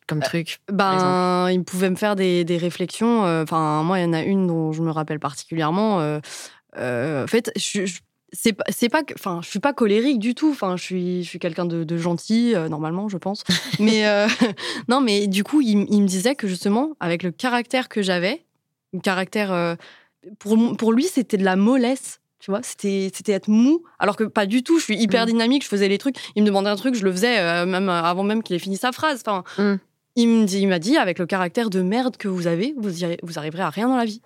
comme 0.07 0.19
truc 0.21 0.59
Ben, 0.71 1.49
il 1.51 1.63
pouvait 1.63 1.89
me 1.89 1.95
faire 1.95 2.15
des, 2.15 2.43
des 2.43 2.57
réflexions. 2.57 3.25
euh, 3.25 3.43
Enfin, 3.43 3.83
moi, 3.83 3.99
il 3.99 4.03
y 4.03 4.05
en 4.05 4.13
a 4.13 4.21
une 4.23 4.47
dont 4.47 4.71
je 4.71 4.81
me 4.81 4.91
rappelle 4.91 5.19
particulièrement. 5.19 5.99
euh, 6.01 6.19
euh, 6.77 7.23
en 7.23 7.27
fait, 7.27 7.51
je, 7.55 7.85
je- 7.85 7.99
c'est 8.31 8.53
pas, 8.53 8.63
c'est 8.69 8.89
pas 8.89 9.01
que, 9.01 9.15
enfin, 9.15 9.39
je 9.43 9.49
suis 9.49 9.59
pas 9.59 9.73
colérique 9.73 10.19
du 10.19 10.35
tout. 10.35 10.51
Enfin, 10.51 10.77
je 10.77 10.83
suis, 10.83 11.23
je 11.23 11.29
suis 11.29 11.39
quelqu'un 11.39 11.65
de, 11.65 11.83
de 11.83 11.97
gentil 11.97 12.53
euh, 12.55 12.69
normalement, 12.69 13.09
je 13.09 13.17
pense. 13.17 13.43
mais 13.79 14.07
euh, 14.07 14.27
non, 14.87 15.01
mais 15.01 15.25
du 15.27 15.43
coup, 15.43 15.61
il, 15.61 15.77
me 15.77 16.05
disait 16.05 16.35
que 16.35 16.47
justement, 16.47 16.91
avec 16.99 17.23
le 17.23 17.31
caractère 17.31 17.89
que 17.89 18.03
j'avais, 18.03 18.45
caractère, 19.01 19.51
euh, 19.51 19.75
pour, 20.37 20.57
pour 20.77 20.93
lui, 20.93 21.05
c'était 21.05 21.37
de 21.37 21.43
la 21.43 21.55
mollesse. 21.55 22.19
Tu 22.39 22.51
vois, 22.51 22.61
c'était 22.63 23.11
c'était 23.13 23.33
être 23.33 23.49
mou, 23.49 23.83
alors 23.99 24.15
que 24.15 24.23
pas 24.23 24.45
du 24.45 24.63
tout. 24.63 24.79
Je 24.79 24.83
suis 24.85 24.97
hyper 24.97 25.23
Mm. 25.25 25.29
dynamique, 25.29 25.63
je 25.63 25.67
faisais 25.67 25.89
les 25.89 25.97
trucs. 25.97 26.15
Il 26.35 26.43
me 26.43 26.47
demandait 26.47 26.69
un 26.69 26.75
truc, 26.77 26.95
je 26.95 27.03
le 27.03 27.11
faisais 27.11 27.37
euh, 27.39 27.65
même 27.65 27.89
avant 27.89 28.23
même 28.23 28.43
qu'il 28.43 28.55
ait 28.55 28.59
fini 28.59 28.77
sa 28.77 28.91
phrase. 28.93 29.21
Enfin, 29.25 29.43
Mm. 29.57 29.75
il 30.15 30.45
dit, 30.45 30.65
m'a 30.65 30.79
dit, 30.79 30.95
avec 30.97 31.19
le 31.19 31.25
caractère 31.25 31.69
de 31.69 31.81
merde 31.81 32.15
que 32.17 32.27
vous 32.29 32.47
avez, 32.47 32.73
vous, 32.77 33.03
y- 33.03 33.17
vous 33.23 33.37
arriverez 33.37 33.63
à 33.63 33.69
rien 33.69 33.89
dans 33.89 33.97
la 33.97 34.05
vie. 34.05 34.21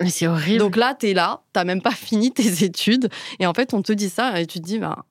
Mais 0.00 0.10
c'est 0.10 0.26
horrible. 0.26 0.58
Donc 0.58 0.76
là, 0.76 0.94
t'es 0.94 1.14
là, 1.14 1.42
t'as 1.52 1.64
même 1.64 1.82
pas 1.82 1.90
fini 1.92 2.32
tes 2.32 2.64
études, 2.64 3.08
et 3.38 3.46
en 3.46 3.54
fait, 3.54 3.74
on 3.74 3.82
te 3.82 3.92
dit 3.92 4.08
ça, 4.08 4.40
et 4.40 4.46
tu 4.46 4.60
te 4.60 4.64
dis, 4.64 4.78
bah, 4.78 5.04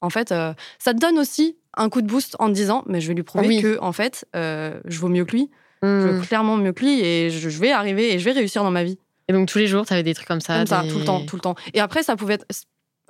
en 0.00 0.10
fait, 0.10 0.32
euh, 0.32 0.52
ça 0.78 0.94
te 0.94 0.98
donne 0.98 1.18
aussi 1.18 1.56
un 1.76 1.88
coup 1.90 2.02
de 2.02 2.06
boost 2.06 2.36
en 2.38 2.48
te 2.48 2.52
disant, 2.52 2.82
mais 2.86 3.00
je 3.00 3.08
vais 3.08 3.14
lui 3.14 3.22
prouver 3.22 3.48
Oui. 3.48 3.62
que, 3.62 3.78
en 3.80 3.92
fait, 3.92 4.26
euh, 4.36 4.80
je 4.84 4.98
vaux 5.00 5.08
mieux 5.08 5.24
que 5.24 5.32
lui, 5.32 5.50
je 5.82 5.86
Mmh. 5.88 6.10
vaux 6.16 6.22
clairement 6.22 6.56
mieux 6.56 6.72
que 6.72 6.84
lui, 6.84 7.00
et 7.00 7.30
je, 7.30 7.48
je 7.48 7.58
vais 7.60 7.72
arriver 7.72 8.12
et 8.14 8.18
je 8.18 8.24
vais 8.24 8.32
réussir 8.32 8.62
dans 8.64 8.70
ma 8.70 8.84
vie. 8.84 8.98
Et 9.28 9.32
donc 9.32 9.48
tous 9.48 9.58
les 9.58 9.66
jours, 9.66 9.84
t'avais 9.86 10.02
des 10.02 10.14
trucs 10.14 10.28
comme 10.28 10.40
ça. 10.40 10.58
Comme 10.58 10.66
ça, 10.66 10.82
des- 10.82 10.88
tout 10.88 10.98
le 10.98 11.04
temps, 11.04 11.24
tout 11.24 11.36
le 11.36 11.42
temps. 11.42 11.54
Et 11.74 11.80
après, 11.80 12.02
ça 12.02 12.16
pouvait 12.16 12.34
être, 12.34 12.46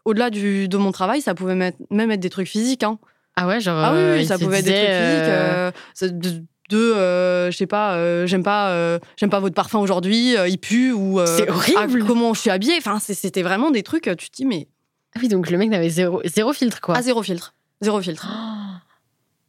au-delà 0.05 0.31
du, 0.31 0.69
de 0.69 0.77
mon 0.77 0.91
travail, 0.93 1.21
ça 1.21 1.35
pouvait 1.35 1.55
mettre- 1.55 1.79
même 1.91 2.11
être 2.11 2.21
des 2.21 2.31
trucs 2.31 2.49
physiques. 2.49 2.83
Hein. 2.83 2.99
Ah 3.37 3.47
ouais, 3.47 3.61
genre. 3.61 3.79
Ah 3.79 3.93
oui, 3.93 3.99
euh, 3.99 4.15
oui, 4.17 4.23
il 4.23 4.27
ça 4.27 4.39
pouvait 4.39 4.59
être 4.59 4.65
des 4.65 4.73
trucs 4.73 4.83
physiques. 4.87 4.93
euh, 4.95 5.71
euh, 6.03 6.41
de, 6.71 6.77
euh, 6.77 7.51
je 7.51 7.57
sais 7.57 7.67
pas, 7.67 7.95
euh, 7.95 8.27
j'aime 8.27 8.43
pas, 8.43 8.71
euh, 8.73 8.99
j'aime 9.17 9.31
pas 9.31 9.41
votre 9.41 9.55
parfum 9.55 9.79
aujourd'hui, 9.79 10.37
euh, 10.37 10.49
il 10.49 10.59
pue 10.59 10.93
ou. 10.93 11.19
euh, 11.19 11.25
C'est 11.27 11.49
horrible. 11.49 11.79
ah, 12.03 12.07
comment 12.07 12.35
je 12.35 12.41
suis 12.41 12.51
habillée. 12.51 12.75
Enfin, 12.79 12.99
c'était 13.01 13.43
vraiment 13.43 13.71
des 13.71 13.83
trucs. 13.83 14.11
Tu 14.19 14.29
te 14.29 14.37
dis 14.37 14.45
mais 14.45 14.69
Ah 15.17 15.21
oui, 15.23 15.29
donc 15.29 15.49
le 15.51 15.57
mec 15.57 15.71
n'avait 15.71 15.89
zéro, 15.89 16.21
zéro 16.27 16.53
filtre 16.53 16.81
quoi. 16.83 16.97
à 16.97 17.01
zéro 17.03 17.23
filtre, 17.23 17.55
zéro 17.81 18.03
filtre. 18.03 18.27
Oh. 18.29 18.75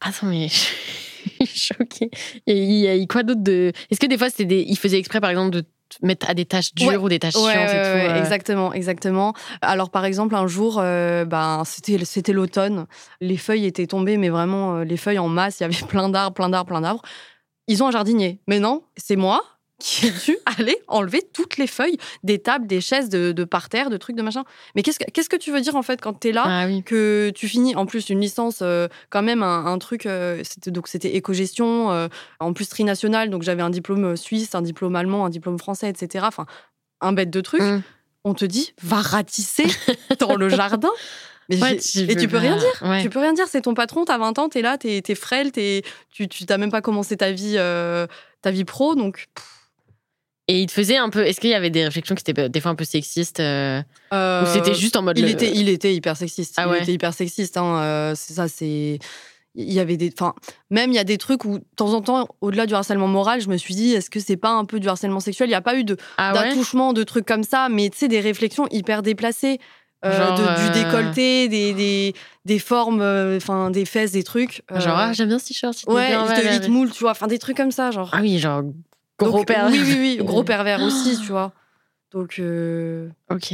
Attends, 0.08 0.28
mais 0.28 0.48
je 1.40 1.44
suis 1.44 1.74
choquée. 1.74 2.10
Et 2.46 2.56
il 2.62 2.72
y 2.80 2.88
a 2.88 3.06
quoi 3.06 3.22
d'autre 3.22 3.42
de. 3.42 3.72
Est-ce 3.90 4.00
que 4.00 4.06
des 4.06 4.16
fois, 4.16 4.30
c'était 4.30 4.46
des... 4.46 4.64
il 4.66 4.78
faisait 4.78 4.98
exprès, 4.98 5.20
par 5.20 5.28
exemple, 5.28 5.50
de 5.50 5.64
mettre 6.02 6.28
à 6.30 6.34
des 6.34 6.44
tâches 6.44 6.74
dures 6.74 6.88
Ouais. 6.88 6.96
ou 6.96 7.08
des 7.08 7.18
tâches 7.18 7.34
Ouais, 7.36 7.52
chiantes 7.52 7.68
ouais, 7.68 7.78
et 7.78 7.82
tout 8.08 8.14
euh, 8.14 8.18
exactement, 8.20 8.72
exactement. 8.72 9.34
Alors 9.62 9.90
par 9.90 10.04
exemple 10.04 10.34
un 10.34 10.46
jour, 10.46 10.78
euh, 10.78 11.24
ben 11.24 11.62
c'était 11.64 12.04
c'était 12.04 12.32
l'automne, 12.32 12.86
les 13.20 13.36
feuilles 13.36 13.66
étaient 13.66 13.86
tombées, 13.86 14.16
mais 14.16 14.28
vraiment 14.28 14.76
euh, 14.76 14.84
les 14.84 14.96
feuilles 14.96 15.18
en 15.18 15.28
masse, 15.28 15.60
il 15.60 15.62
y 15.62 15.66
avait 15.66 15.74
plein 15.88 16.08
d'arbres, 16.08 16.34
plein 16.34 16.48
d'arbres, 16.48 16.68
plein 16.68 16.80
d'arbres. 16.80 17.02
Ils 17.68 17.82
ont 17.82 17.88
un 17.88 17.92
jardinier, 17.92 18.40
mais 18.48 18.58
non, 18.58 18.82
c'est 18.96 19.16
moi 19.16 19.42
qui 19.80 20.06
a 20.06 20.10
dû 20.10 20.36
aller 20.58 20.76
enlever 20.86 21.22
toutes 21.32 21.56
les 21.56 21.66
feuilles 21.66 21.96
des 22.22 22.38
tables, 22.38 22.66
des 22.66 22.80
chaises, 22.80 23.08
de, 23.08 23.32
de 23.32 23.44
parterre, 23.44 23.90
de 23.90 23.96
trucs, 23.96 24.14
de 24.16 24.22
machin. 24.22 24.44
Mais 24.76 24.82
qu'est-ce 24.82 24.98
que, 25.00 25.10
qu'est-ce 25.10 25.28
que 25.28 25.36
tu 25.36 25.50
veux 25.50 25.60
dire 25.60 25.74
en 25.76 25.82
fait 25.82 26.00
quand 26.00 26.12
t'es 26.12 26.32
là 26.32 26.44
Ah 26.46 26.66
oui. 26.66 26.82
que 26.84 27.30
tu 27.34 27.48
finis 27.48 27.74
en 27.74 27.86
plus 27.86 28.08
une 28.10 28.20
licence 28.20 28.58
euh, 28.62 28.86
quand 29.10 29.22
même 29.22 29.42
un, 29.42 29.66
un 29.66 29.78
truc 29.78 30.06
euh, 30.06 30.40
c'était 30.44 30.70
donc 30.70 30.86
c'était 30.88 31.16
éco-gestion 31.16 31.90
euh, 31.90 32.08
en 32.38 32.52
plus 32.52 32.68
trinational 32.68 33.30
donc 33.30 33.42
j'avais 33.42 33.62
un 33.62 33.70
diplôme 33.70 34.16
suisse 34.16 34.54
un 34.54 34.62
diplôme 34.62 34.94
allemand 34.96 35.24
un 35.24 35.30
diplôme 35.30 35.58
français 35.58 35.88
etc 35.88 36.24
enfin 36.28 36.46
un 37.00 37.12
bête 37.12 37.30
de 37.30 37.40
trucs 37.40 37.60
Mm. 37.62 37.82
on 38.24 38.34
te 38.34 38.44
dit 38.44 38.74
va 38.82 39.00
ratisser 39.00 39.64
dans 40.18 40.36
le 40.36 40.48
jardin 40.50 40.90
mais 41.48 41.60
Ouais, 41.60 41.78
j'ai- 41.82 42.06
tu 42.06 42.12
et 42.12 42.16
tu 42.16 42.28
peux 42.28 42.36
rien 42.36 42.56
dire 42.56 42.82
Ouais. 42.82 43.02
tu 43.02 43.10
peux 43.10 43.18
rien 43.18 43.32
dire 43.32 43.46
c'est 43.48 43.62
ton 43.62 43.74
patron 43.74 44.04
t'as 44.04 44.18
20 44.18 44.38
ans 44.38 44.48
t'es 44.48 44.62
là 44.62 44.76
t'es 44.78 45.02
es 45.06 45.14
frêle 45.14 45.50
t'es- 45.52 45.82
tu 46.12 46.28
tu 46.28 46.44
t'as 46.46 46.58
même 46.58 46.70
pas 46.70 46.82
commencé 46.82 47.16
ta 47.16 47.32
vie 47.32 47.56
ta 48.42 48.50
vie 48.50 48.64
pro 48.64 48.94
donc 48.94 49.26
Et 50.50 50.60
il 50.62 50.66
te 50.66 50.72
faisait 50.72 50.96
un 50.96 51.10
peu. 51.10 51.24
Est-ce 51.26 51.40
qu'il 51.40 51.50
y 51.50 51.54
avait 51.54 51.70
des 51.70 51.84
réflexions 51.84 52.14
qui 52.16 52.28
étaient 52.28 52.48
des 52.48 52.60
fois 52.60 52.72
un 52.72 52.74
peu 52.74 52.84
sexistes 52.84 53.38
euh, 53.40 53.80
euh, 54.12 54.42
Ou 54.42 54.46
c'était 54.46 54.74
juste 54.74 54.96
en 54.96 55.02
mode. 55.02 55.16
il 55.18 55.24
le- 55.24 55.30
était 55.30 55.50
il 55.54 55.68
était 55.68 55.94
hyper 55.94 56.16
sexiste 56.16 56.54
Ah 56.56 56.64
il 56.66 56.70
ouais. 56.70 56.82
était 56.82 56.92
hyper 56.92 57.14
sexiste 57.14 57.56
hein, 57.56 57.78
euh, 57.82 58.12
c'est 58.16 58.34
ça 58.34 58.48
c'est 58.48 58.98
il 59.54 59.72
y 59.72 59.78
avait 59.80 59.96
des 59.96 60.10
enfin 60.16 60.34
même 60.70 60.90
il 60.90 60.94
y 60.96 60.98
a 60.98 61.04
des 61.04 61.18
trucs 61.18 61.44
où 61.44 61.58
de 61.58 61.64
temps 61.76 61.92
en 61.94 62.00
temps 62.00 62.26
au-delà 62.40 62.66
du 62.66 62.74
harcèlement 62.74 63.06
moral 63.08 63.40
je 63.40 63.48
me 63.48 63.56
suis 63.56 63.74
dit 63.74 63.92
est-ce 63.94 64.10
que 64.10 64.18
c'est 64.20 64.36
pas 64.36 64.50
un 64.50 64.64
peu 64.64 64.80
du 64.80 64.88
harcèlement 64.88 65.20
sexuel? 65.20 65.48
Il 65.48 65.52
y 65.52 65.56
a 65.56 65.60
pas 65.60 65.76
eu 65.76 65.84
de 65.84 65.96
Ah 66.18 66.32
ouais? 66.34 66.48
d'attouchement 66.48 66.92
de 66.92 67.02
trucs 67.04 67.26
comme 67.26 67.42
ça 67.44 67.68
mais 67.70 67.88
tu 67.90 67.98
sais 67.98 68.08
des 68.08 68.20
réflexions 68.20 68.66
hyper 68.70 69.02
déplacées 69.02 69.58
euh, 70.04 70.16
Genre, 70.16 70.34
de- 70.34 70.62
du 70.62 70.68
euh, 70.70 70.84
décolleté 70.84 71.48
des, 71.48 71.74
des, 71.74 72.14
des 72.44 72.58
formes 72.58 73.02
euh, 73.02 73.36
enfin 73.36 73.70
des 73.70 73.84
fesses 73.84 74.12
des 74.12 74.22
trucs 74.24 74.62
euh, 74.72 74.80
Genre, 74.80 74.96
ah, 74.98 75.12
j'aime 75.12 75.28
bien 75.28 75.38
ce 75.38 75.46
t-shirt. 75.46 75.76
ouais 75.88 76.06
bien, 76.08 76.24
il 76.26 76.32
te, 76.32 76.40
ouais, 76.40 76.56
il 76.56 76.60
te 76.60 76.70
moule 76.70 76.90
tu 76.90 77.00
vois 77.00 77.10
enfin 77.12 77.26
des 77.26 77.38
trucs 77.38 77.56
comme 77.56 77.70
ça 77.72 77.90
genre 77.90 78.08
Ah 78.12 78.20
oui, 78.22 78.38
genre, 78.38 78.62
gros 79.26 79.38
Donc, 79.38 79.46
père. 79.46 79.68
oui 79.70 79.80
oui 79.82 79.96
oui 80.18 80.24
gros 80.24 80.44
pervers 80.44 80.82
aussi 80.82 81.18
tu 81.24 81.28
vois 81.28 81.52
donc 82.12 82.38
euh, 82.38 83.08
Ok. 83.30 83.52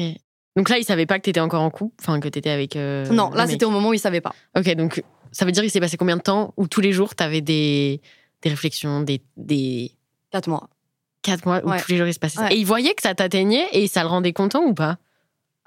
Donc 0.57 0.71
là, 0.71 0.79
il 0.79 0.85
savait 0.85 1.05
pas 1.05 1.19
que 1.19 1.25
t'étais 1.25 1.41
encore 1.41 1.61
en 1.61 1.69
couple, 1.69 1.95
enfin 2.01 2.19
que 2.19 2.29
t'étais 2.29 2.49
avec. 2.49 2.77
euh, 2.77 3.07
non 3.11 3.31
là 3.31 3.47
c'était 3.47 3.67
au 3.67 3.71
moment 3.71 3.91
où 3.91 3.93
il 3.95 3.99
savait 3.99 4.23
pas 4.23 4.35
Ok, 4.57 4.71
donc 4.75 5.03
ça 5.33 5.45
veut 5.45 5.53
dire 5.53 5.63
qu'il 5.63 5.71
s'est 5.71 5.81
passé 5.81 5.99
combien 5.99 6.17
de 6.17 6.23
temps 6.23 6.55
où 6.57 6.67
tous 6.67 6.81
les 6.81 6.93
jours 6.93 7.15
t'avais 7.15 7.43
des, 7.43 8.01
des 8.43 8.49
réflexions, 8.49 9.01
des, 9.03 9.21
des 9.37 9.93
quatre 10.31 10.49
mois 10.49 10.71
quatre 11.21 11.45
mois 11.45 11.61
où 11.65 11.69
Ouais. 11.71 11.79
tous 11.83 11.91
les 11.91 11.99
jours 11.99 12.07
il 12.07 12.15
se 12.15 12.19
passait 12.19 12.39
ça. 12.39 12.51
Et 12.53 12.57
il 12.57 12.65
voyait 12.65 12.95
que 12.95 13.03
ça 13.03 13.15
t'atteignait 13.15 13.67
et 13.73 13.87
ça 13.89 14.03
le 14.03 14.09
rendait 14.09 14.33
content 14.33 14.63
ou 14.65 14.73
pas? 14.73 14.97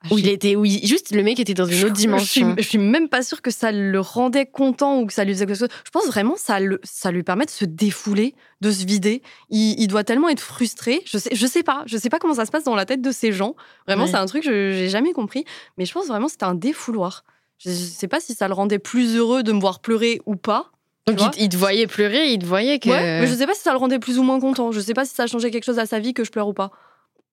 Ah, 0.03 0.07
Ou 0.11 0.17
il 0.17 0.29
était, 0.29 0.55
où 0.55 0.63
il- 0.63 0.85
juste 0.87 1.11
le 1.13 1.23
mec 1.23 1.39
était 1.41 1.53
dans 1.53 1.65
une 1.65 1.75
autre 1.83 1.87
Je 1.89 1.93
dimension. 1.93 2.55
je 2.57 2.63
suis 2.63 2.77
même 2.77 3.09
pas 3.09 3.21
sûre 3.21 3.41
que 3.41 3.51
ça 3.51 3.71
le 3.73 3.99
rendait 3.99 4.45
content 4.45 4.99
ou 5.01 5.05
que 5.05 5.11
ça 5.13 5.25
lui 5.25 5.33
faisait 5.33 5.45
quelque 5.45 5.57
chose. 5.57 5.67
Je 5.85 5.91
pense 5.91 6.05
vraiment 6.07 6.35
que 6.35 6.39
ça, 6.39 6.59
le, 6.61 6.79
ça 6.83 7.11
lui 7.11 7.23
permet 7.23 7.45
de 7.45 7.49
se 7.49 7.65
défouler, 7.65 8.33
de 8.61 8.71
se 8.71 8.85
vider. 8.85 9.21
Il, 9.49 9.77
il 9.79 9.87
doit 9.87 10.05
tellement 10.05 10.29
être 10.29 10.39
frustré. 10.39 11.01
Je 11.05 11.17
sais, 11.17 11.29
je 11.33 11.45
sais 11.47 11.63
pas. 11.63 11.83
Je 11.85 11.97
sais 11.97 12.09
pas 12.09 12.17
comment 12.19 12.33
ça 12.35 12.45
se 12.45 12.51
passe 12.51 12.63
dans 12.63 12.75
la 12.75 12.85
tête 12.85 13.01
de 13.01 13.11
ces 13.11 13.33
gens. 13.33 13.55
Vraiment, 13.87 14.05
Ouais. 14.05 14.09
c'est 14.11 14.15
un 14.17 14.25
truc 14.25 14.43
que 14.43 14.49
je- 14.49 14.77
j'ai 14.77 14.87
jamais 14.89 15.11
compris. 15.11 15.43
Mais 15.77 15.85
je 15.85 15.91
pense 15.93 16.07
vraiment 16.07 16.27
que 16.27 16.31
c'était 16.31 16.45
un 16.45 16.55
défouloir. 16.55 17.25
Je, 17.57 17.69
je 17.69 17.75
sais 17.75 18.07
pas 18.07 18.21
si 18.21 18.33
ça 18.35 18.47
le 18.47 18.53
rendait 18.53 18.79
plus 18.79 19.17
heureux 19.17 19.43
de 19.43 19.51
me 19.51 19.59
voir 19.59 19.79
pleurer 19.81 20.21
ou 20.25 20.37
pas. 20.37 20.71
Donc 21.07 21.19
il, 21.21 21.29
te- 21.31 21.39
il 21.41 21.49
te 21.49 21.57
voyait 21.57 21.87
pleurer, 21.87 22.31
il 22.31 22.39
te 22.39 22.45
voyait 22.45 22.79
que. 22.79 22.87
Ouais, 22.87 23.19
mais 23.21 23.27
je 23.27 23.33
sais 23.33 23.47
pas 23.47 23.53
si 23.55 23.61
ça 23.61 23.71
le 23.71 23.77
rendait 23.79 23.99
plus 23.99 24.17
ou 24.19 24.23
moins 24.23 24.39
content. 24.39 24.71
Je 24.71 24.79
sais 24.79 24.93
pas 24.93 25.03
si 25.03 25.13
ça 25.13 25.23
a 25.23 25.27
changé 25.27 25.51
quelque 25.51 25.63
chose 25.65 25.79
à 25.79 25.85
sa 25.85 25.99
vie 25.99 26.13
que 26.13 26.23
je 26.23 26.29
pleure 26.31 26.47
ou 26.47 26.53
pas. 26.53 26.71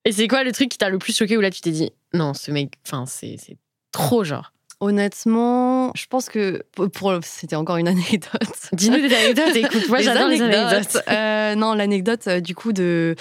Et 0.07 0.13
c'est 0.13 0.29
quoi 0.29 0.45
le 0.45 0.53
truc 0.53 0.71
qui 0.71 0.79
t'a 0.79 0.89
le 0.89 0.99
plus 0.99 1.15
choqué 1.15 1.37
où 1.37 1.41
là 1.41 1.51
tu 1.51 1.61
t'es 1.61 1.73
dit 1.73 1.91
non, 2.15 2.33
ce 2.33 2.51
mec, 2.51 2.75
enfin 2.87 3.05
c'est 3.07 3.37
trop 3.93 4.25
genre. 4.25 4.53
Honnêtement, 4.79 5.91
je 5.95 6.05
pense 6.07 6.29
que 6.29 6.63
pour, 6.73 7.13
c'était 7.23 7.57
encore 7.57 7.79
une 7.79 7.89
anecdote. 7.89 8.71
Dis-nous 8.73 9.01
des 9.01 9.15
anecdotes, 9.15 9.57
écoute, 9.57 9.89
moi 9.89 10.01
j'adore 10.03 10.29
les 10.29 10.41
anecdotes. 10.41 10.99
Euh, 11.09 11.55
non, 11.55 11.75
l'anecdote 11.75 12.27
euh, 12.29 12.41
du 12.41 12.55
coup 12.55 12.73
de 12.73 13.17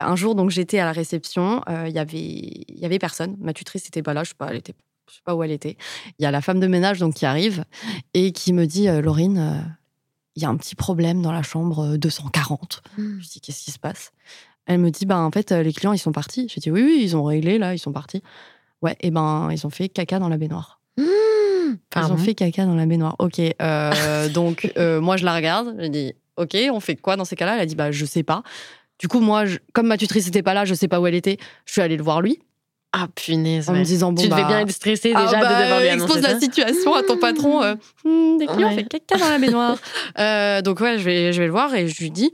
un 0.00 0.16
jour 0.16 0.34
donc 0.34 0.50
j'étais 0.50 0.78
à 0.78 0.84
la 0.84 0.92
réception, 0.92 1.62
euh, 1.68 1.86
il 1.88 1.94
y 1.94 1.98
avait 1.98 2.18
il 2.18 2.78
y 2.78 2.84
avait 2.84 2.98
personne, 2.98 3.36
ma 3.40 3.52
tutrice 3.52 3.84
n'était 3.84 4.02
pas 4.02 4.14
là, 4.14 4.24
je 4.24 4.30
sais 4.30 4.34
pas, 4.36 4.48
elle 4.50 4.56
était 4.56 4.74
je 5.10 5.16
sais 5.16 5.22
pas 5.24 5.34
où 5.34 5.42
elle 5.42 5.50
était. 5.50 5.76
Il 6.18 6.22
y 6.22 6.26
a 6.26 6.30
la 6.30 6.40
femme 6.40 6.60
de 6.60 6.66
ménage 6.66 7.00
donc 7.00 7.14
qui 7.14 7.26
arrive 7.26 7.64
et 8.14 8.32
qui 8.32 8.52
me 8.52 8.66
dit 8.66 8.88
euh, 8.88 9.02
Laurine, 9.02 9.38
euh, 9.38 9.60
il 10.36 10.42
y 10.42 10.46
a 10.46 10.48
un 10.48 10.56
petit 10.56 10.76
problème 10.76 11.20
dans 11.20 11.32
la 11.32 11.42
chambre 11.42 11.94
euh, 11.94 11.98
240. 11.98 12.82
Je 12.96 13.02
lui 13.02 13.26
dis 13.26 13.40
qu'est-ce 13.40 13.64
qui 13.64 13.72
se 13.72 13.78
passe? 13.78 14.12
Elle 14.66 14.78
me 14.78 14.90
dit 14.90 15.06
bah 15.06 15.18
en 15.18 15.30
fait 15.30 15.52
euh, 15.52 15.62
les 15.62 15.72
clients 15.72 15.92
ils 15.92 15.98
sont 15.98 16.12
partis. 16.12 16.46
J'ai 16.52 16.60
dit 16.60 16.70
oui 16.70 16.82
oui, 16.82 17.00
ils 17.02 17.16
ont 17.16 17.24
réglé 17.24 17.58
là, 17.58 17.74
ils 17.74 17.78
sont 17.78 17.92
partis. 17.92 18.22
Ouais, 18.82 18.96
et 19.00 19.10
ben 19.10 19.48
ils 19.52 19.66
ont 19.66 19.70
fait 19.70 19.88
caca 19.88 20.18
dans 20.18 20.28
la 20.28 20.36
baignoire. 20.38 20.80
Ils 20.98 21.76
Pardon. 21.90 22.14
ont 22.14 22.18
fait 22.18 22.34
caca 22.34 22.64
dans 22.66 22.74
la 22.74 22.86
baignoire. 22.86 23.16
Ok. 23.18 23.38
euh, 23.40 24.28
donc, 24.34 24.72
euh, 24.76 25.00
moi, 25.00 25.16
je 25.16 25.24
la 25.24 25.34
regarde. 25.36 25.76
Je 25.78 25.86
dis, 25.86 26.14
ok, 26.36 26.56
on 26.72 26.80
fait 26.80 26.96
quoi 26.96 27.16
dans 27.16 27.24
ces 27.24 27.36
cas-là? 27.36 27.54
Elle 27.54 27.60
a 27.60 27.66
dit, 27.66 27.74
bah, 27.76 27.90
je 27.92 28.04
sais 28.04 28.22
pas. 28.24 28.42
Du 28.98 29.06
coup, 29.08 29.20
moi, 29.20 29.44
je- 29.44 29.58
comme 29.72 29.86
ma 29.86 29.96
tutrice 29.96 30.24
n'était 30.26 30.42
pas 30.42 30.52
là, 30.54 30.64
je 30.64 30.74
sais 30.74 30.88
pas 30.88 31.00
où 31.00 31.06
elle 31.06 31.14
était. 31.14 31.36
Je 31.66 31.72
suis 31.72 31.80
allée 31.80 31.96
le 31.96 32.02
voir 32.02 32.22
lui 32.22 32.38
Ah 32.92 33.06
punaise. 33.14 33.68
en 33.70 33.74
ouais. 33.74 33.80
me 33.80 33.84
disant, 33.84 34.12
bon, 34.12 34.20
tu 34.22 34.28
devais 34.28 34.42
bah, 34.42 34.48
bien 34.48 34.60
être 34.60 34.70
stressée 34.72 35.12
ah, 35.14 35.24
déjà 35.26 35.40
bah, 35.40 35.48
de 35.58 35.62
devoir 35.62 35.80
lui 35.80 35.86
expose 35.88 36.22
la 36.22 36.40
situation 36.40 36.94
à 36.94 37.02
ton 37.02 37.16
patron. 37.18 37.62
euh, 37.62 37.74
Hmm, 38.04 38.38
des 38.38 38.46
clients 38.46 38.68
Ouais. 38.70 38.74
fait 38.76 38.84
caca 38.84 39.16
dans 39.18 39.28
la 39.28 39.38
baignoire. 39.38 39.76
Euh, 40.18 40.62
donc, 40.62 40.80
ouais, 40.80 40.98
je 40.98 41.04
vais, 41.04 41.32
je 41.32 41.40
vais 41.40 41.46
le 41.46 41.52
voir 41.52 41.72
et 41.74 41.86
je 41.86 42.00
lui 42.02 42.10
dis, 42.10 42.32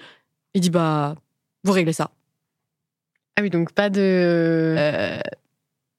il 0.54 0.60
dit, 0.62 0.70
bah, 0.70 1.14
vous 1.64 1.72
réglez 1.72 1.92
ça. 1.92 2.10
Ah 3.36 3.42
oui, 3.42 3.50
donc 3.50 3.72
pas 3.72 3.90
de. 3.90 4.00
Euh, 4.00 5.18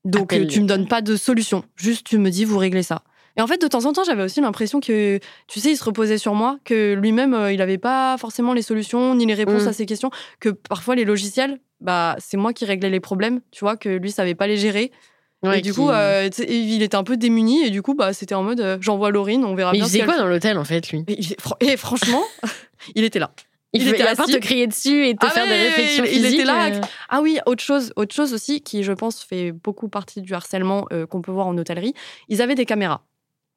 donc, 0.05 0.33
euh, 0.33 0.47
tu 0.47 0.61
me 0.61 0.67
donnes 0.67 0.87
pas 0.87 1.01
de 1.01 1.15
solution. 1.15 1.63
Juste, 1.75 2.05
tu 2.07 2.17
me 2.17 2.29
dis, 2.29 2.45
vous 2.45 2.57
réglez 2.57 2.83
ça. 2.83 3.03
Et 3.35 3.41
en 3.41 3.47
fait, 3.47 3.61
de 3.61 3.67
temps 3.67 3.85
en 3.85 3.93
temps, 3.93 4.03
j'avais 4.03 4.23
aussi 4.23 4.41
l'impression 4.41 4.79
que, 4.79 5.19
tu 5.47 5.59
sais, 5.59 5.71
il 5.71 5.77
se 5.77 5.83
reposait 5.83 6.17
sur 6.17 6.33
moi, 6.33 6.57
que 6.65 6.93
lui-même, 6.95 7.35
euh, 7.35 7.51
il 7.51 7.57
n'avait 7.59 7.77
pas 7.77 8.17
forcément 8.17 8.53
les 8.53 8.63
solutions 8.63 9.13
ni 9.13 9.25
les 9.27 9.35
réponses 9.35 9.65
Mm. 9.65 9.67
à 9.67 9.73
ces 9.73 9.85
questions, 9.85 10.09
que 10.39 10.49
parfois 10.49 10.95
les 10.95 11.05
logiciels, 11.05 11.59
bah, 11.79 12.15
c'est 12.17 12.37
moi 12.37 12.53
qui 12.53 12.65
réglais 12.65 12.89
les 12.89 12.99
problèmes, 12.99 13.41
tu 13.51 13.59
vois, 13.59 13.77
que 13.77 13.89
lui 13.89 14.11
savait 14.11 14.33
pas 14.33 14.47
les 14.47 14.57
gérer. 14.57 14.91
Ouais, 15.43 15.59
et 15.59 15.61
du 15.61 15.69
qui- 15.69 15.75
coup, 15.75 15.89
euh, 15.91 16.27
il 16.49 16.81
était 16.81 16.95
un 16.97 17.03
peu 17.03 17.15
démuni, 17.15 17.63
et 17.63 17.69
du 17.69 17.83
coup, 17.83 17.93
bah, 17.93 18.11
c'était 18.13 18.33
en 18.33 18.41
mode, 18.41 18.59
euh, 18.59 18.77
j'envoie 18.81 19.11
Laurine, 19.11 19.45
on 19.45 19.53
verra 19.53 19.71
Mais 19.71 19.77
il 19.77 19.81
bien. 19.81 19.87
faisait 19.87 20.03
quoi 20.03 20.13
fait. 20.15 20.19
dans 20.19 20.25
l'hôtel 20.27 20.57
en 20.57 20.63
fait 20.63 20.89
lui? 20.89 21.03
Et, 21.07 21.19
il- 21.21 21.35
et 21.59 21.77
franchement, 21.77 22.23
il 22.95 23.03
était 23.03 23.19
là. 23.19 23.31
Il, 23.73 23.81
Il 23.81 23.89
était 23.89 24.03
à 24.03 24.15
part 24.15 24.25
te 24.27 24.37
crier 24.37 24.65
dessus 24.65 25.07
et 25.07 25.13
te 25.15 25.25
Ah 25.25 25.29
faire 25.29 25.43
ouais, 25.43 25.49
des 25.49 25.63
réflexions 25.67 26.03
il- 26.05 26.11
il 26.13 26.17
était 26.19 26.29
physiques. 26.29 26.45
là, 26.45 26.67
euh, 26.73 26.81
Ah 27.09 27.21
oui, 27.21 27.37
autre 27.45 27.61
chose, 27.63 27.91
autre 27.97 28.15
chose 28.15 28.33
aussi 28.33 28.61
qui, 28.61 28.83
je 28.83 28.93
pense, 28.93 29.21
fait 29.21 29.51
beaucoup 29.51 29.89
partie 29.89 30.21
du 30.21 30.33
harcèlement 30.33 30.85
euh, 30.93 31.05
qu'on 31.05 31.21
peut 31.21 31.31
voir 31.33 31.47
en 31.47 31.57
hôtellerie. 31.57 31.93
Ils 32.29 32.41
avaient 32.41 32.55
des 32.55 32.65
caméras. 32.65 33.01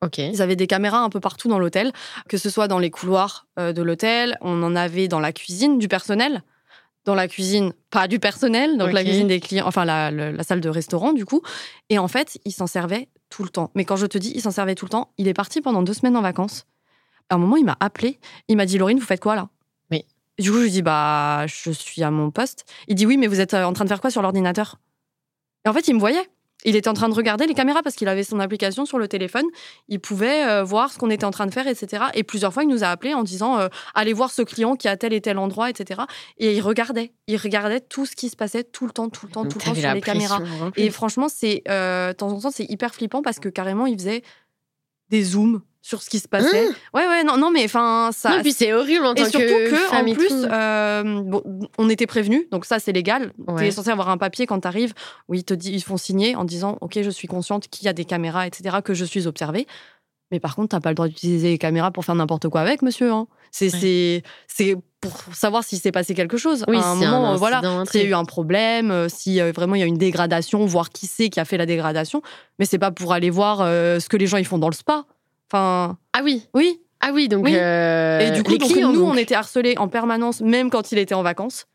Ok. 0.04 0.18
Ils 0.18 0.42
avaient 0.42 0.56
des 0.56 0.66
caméras 0.66 0.98
un 1.00 1.10
peu 1.10 1.20
partout 1.20 1.48
dans 1.48 1.58
l'hôtel, 1.58 1.92
que 2.28 2.38
ce 2.38 2.50
soit 2.50 2.66
dans 2.68 2.78
les 2.78 2.90
couloirs 2.90 3.46
euh, 3.58 3.72
de 3.72 3.82
l'hôtel, 3.82 4.36
on 4.40 4.62
en 4.62 4.74
avait 4.74 5.06
dans 5.08 5.20
la 5.20 5.32
cuisine 5.32 5.78
du 5.78 5.86
personnel, 5.88 6.42
dans 7.04 7.14
la 7.14 7.28
cuisine 7.28 7.72
pas 7.90 8.08
du 8.08 8.18
personnel, 8.18 8.78
donc 8.78 8.92
la 8.92 9.02
cuisine 9.04 9.28
des 9.28 9.40
clients, 9.40 9.66
enfin 9.66 9.84
la, 9.84 10.10
la 10.10 10.42
salle 10.42 10.60
de 10.60 10.68
restaurant 10.68 11.12
du 11.12 11.24
coup. 11.24 11.42
Et 11.88 11.98
en 11.98 12.08
fait, 12.08 12.38
il 12.44 12.52
s'en 12.52 12.66
servait 12.66 13.08
tout 13.28 13.42
le 13.44 13.48
temps. 13.50 13.70
Mais 13.74 13.84
quand 13.84 13.96
je 13.96 14.06
te 14.06 14.18
dis, 14.18 14.32
il 14.34 14.40
s'en 14.40 14.50
servait 14.50 14.74
tout 14.74 14.86
le 14.86 14.90
temps, 14.90 15.12
il 15.18 15.28
est 15.28 15.34
parti 15.34 15.60
pendant 15.60 15.82
deux 15.82 15.94
semaines 15.94 16.16
en 16.16 16.22
vacances. 16.22 16.66
À 17.28 17.36
un 17.36 17.38
moment, 17.38 17.56
il 17.56 17.64
m'a 17.64 17.76
appelé, 17.78 18.18
il 18.48 18.56
m'a 18.56 18.66
dit 18.66 18.76
Laurine, 18.78 18.98
vous 18.98 19.06
faites 19.06 19.20
quoi 19.20 19.36
là? 19.36 19.48
Du 20.40 20.50
coup, 20.50 20.58
je 20.58 20.62
lui 20.64 20.70
dis 20.70 20.82
bah 20.82 21.46
je 21.46 21.70
suis 21.70 22.02
à 22.02 22.10
mon 22.10 22.30
poste. 22.30 22.64
Il 22.88 22.94
dit 22.94 23.06
oui, 23.06 23.16
mais 23.16 23.26
vous 23.26 23.40
êtes 23.40 23.54
euh, 23.54 23.64
en 23.64 23.72
train 23.72 23.84
de 23.84 23.88
faire 23.90 24.00
quoi 24.00 24.10
sur 24.10 24.22
l'ordinateur? 24.22 24.80
Et 25.64 25.68
en 25.68 25.72
fait, 25.72 25.86
il 25.88 25.94
me 25.94 26.00
voyait. 26.00 26.26
Il 26.64 26.76
était 26.76 26.88
en 26.88 26.94
train 26.94 27.08
de 27.08 27.14
regarder 27.14 27.46
les 27.46 27.54
caméras 27.54 27.82
parce 27.82 27.96
qu'il 27.96 28.08
avait 28.08 28.24
son 28.24 28.38
application 28.38 28.84
sur 28.84 28.98
le 28.98 29.08
téléphone. 29.08 29.46
Il 29.88 30.00
pouvait 30.00 30.46
euh, 30.46 30.62
voir 30.62 30.92
ce 30.92 30.98
qu'on 30.98 31.10
était 31.10 31.24
en 31.24 31.30
train 31.30 31.46
de 31.46 31.52
faire, 31.52 31.66
etc. 31.66 32.04
Et 32.14 32.22
plusieurs 32.22 32.52
fois, 32.52 32.64
il 32.64 32.68
nous 32.68 32.84
a 32.84 32.88
appelé 32.88 33.14
en 33.14 33.22
disant 33.22 33.58
euh, 33.58 33.68
allez 33.94 34.12
voir 34.12 34.30
ce 34.30 34.42
client 34.42 34.76
qui 34.76 34.88
a 34.88 34.96
tel 34.96 35.12
et 35.12 35.20
tel 35.20 35.38
endroit, 35.38 35.70
etc. 35.70 36.02
Et 36.38 36.56
il 36.56 36.60
regardait, 36.60 37.12
il 37.26 37.36
regardait 37.36 37.80
tout 37.80 38.04
ce 38.04 38.14
qui 38.14 38.28
se 38.28 38.36
passait 38.36 38.64
tout 38.64 38.86
le 38.86 38.92
temps, 38.92 39.08
tout 39.08 39.26
le 39.26 39.32
temps, 39.32 39.42
Donc, 39.44 39.52
tout 39.52 39.58
le 39.58 39.64
temps 39.64 39.74
sur 39.74 39.94
les 39.94 40.00
caméras. 40.00 40.40
Et 40.76 40.90
franchement, 40.90 41.28
c'est 41.28 41.62
euh, 41.68 42.08
de 42.08 42.12
temps 42.14 42.28
en 42.28 42.40
temps, 42.40 42.50
c'est 42.50 42.70
hyper 42.70 42.94
flippant 42.94 43.22
parce 43.22 43.38
que 43.38 43.48
carrément, 43.48 43.86
il 43.86 43.98
faisait 43.98 44.22
des 45.08 45.22
zooms 45.22 45.62
sur 45.82 46.02
ce 46.02 46.10
qui 46.10 46.18
se 46.18 46.28
passait. 46.28 46.68
ouais, 46.94 47.06
ouais, 47.08 47.24
non, 47.24 47.36
non, 47.36 47.50
mais 47.50 47.64
enfin, 47.64 48.10
ça. 48.12 48.36
Non, 48.36 48.42
puis 48.42 48.52
c'est 48.52 48.72
horrible 48.72 49.06
en 49.06 49.14
tant 49.14 49.24
Et 49.24 49.30
surtout 49.30 49.46
que, 49.46 49.94
en 49.94 50.14
plus, 50.14 50.46
euh, 50.50 51.22
bon, 51.22 51.42
on 51.78 51.88
était 51.88 52.06
prévenus, 52.06 52.44
donc 52.50 52.64
ça 52.66 52.78
c'est 52.78 52.92
légal. 52.92 53.32
Ouais. 53.48 53.68
es 53.68 53.70
censé 53.70 53.90
avoir 53.90 54.08
un 54.10 54.18
papier 54.18 54.46
quand 54.46 54.60
tu 54.60 54.68
arrives 54.68 54.92
où 55.28 55.34
ils 55.34 55.44
te 55.44 55.54
disent, 55.54 55.72
ils 55.74 55.82
font 55.82 55.96
signer 55.96 56.36
en 56.36 56.44
disant, 56.44 56.76
ok, 56.80 57.00
je 57.02 57.10
suis 57.10 57.28
consciente 57.28 57.68
qu'il 57.68 57.86
y 57.86 57.88
a 57.88 57.92
des 57.92 58.04
caméras, 58.04 58.46
etc., 58.46 58.76
que 58.84 58.92
je 58.94 59.04
suis 59.04 59.26
observée. 59.26 59.66
Mais 60.32 60.38
par 60.38 60.54
contre, 60.54 60.68
t'as 60.68 60.80
pas 60.80 60.90
le 60.90 60.94
droit 60.94 61.08
d'utiliser 61.08 61.48
les 61.48 61.58
caméras 61.58 61.90
pour 61.90 62.04
faire 62.04 62.14
n'importe 62.14 62.48
quoi 62.48 62.60
avec, 62.60 62.82
monsieur. 62.82 63.10
hein. 63.10 63.26
C'est 63.50 63.72
Ouais. 63.72 63.78
c'est 63.80 64.22
c'est 64.46 64.76
pour 65.00 65.12
savoir 65.34 65.64
s'il 65.64 65.80
s'est 65.80 65.90
passé 65.90 66.14
quelque 66.14 66.36
chose. 66.36 66.64
Oui, 66.68 66.76
à 66.76 66.86
un 66.90 66.94
moment, 66.94 67.32
euh, 67.32 67.36
voilà, 67.36 67.60
s'il 67.62 67.70
y 67.70 67.74
a 67.78 67.84
truc. 67.84 68.02
eu 68.04 68.14
un 68.14 68.24
problème, 68.24 68.90
euh, 68.92 69.08
si 69.08 69.40
euh, 69.40 69.50
vraiment 69.50 69.74
il 69.74 69.80
y 69.80 69.82
a 69.82 69.86
une 69.86 69.96
dégradation, 69.98 70.64
voir 70.66 70.90
qui 70.90 71.06
c'est 71.08 71.30
qui 71.30 71.40
a 71.40 71.44
fait 71.44 71.56
la 71.56 71.66
dégradation. 71.66 72.22
Mais 72.60 72.64
c'est 72.66 72.78
pas 72.78 72.90
pour 72.92 73.12
aller 73.12 73.30
voir 73.30 73.60
euh, 73.62 73.98
ce 73.98 74.08
que 74.08 74.16
les 74.16 74.26
gens 74.28 74.36
ils 74.36 74.44
font 74.44 74.58
dans 74.58 74.68
le 74.68 74.74
spa. 74.74 75.04
Enfin, 75.52 75.98
Ah 76.12 76.20
oui, 76.22 76.46
oui. 76.54 76.80
ah 77.00 77.10
oui, 77.12 77.28
donc. 77.28 77.44
Oui. 77.44 77.54
euh, 77.56 78.20
Et 78.20 78.30
du 78.32 78.42
coup, 78.42 78.52
les 78.52 78.58
donc, 78.58 78.70
clients, 78.70 78.92
nous, 78.92 79.00
donc. 79.00 79.14
on 79.14 79.16
était 79.16 79.34
harcelés 79.34 79.74
en 79.78 79.88
permanence, 79.88 80.40
même 80.40 80.70
quand 80.70 80.92
il 80.92 80.98
était 80.98 81.14
en 81.14 81.22
vacances. 81.22 81.66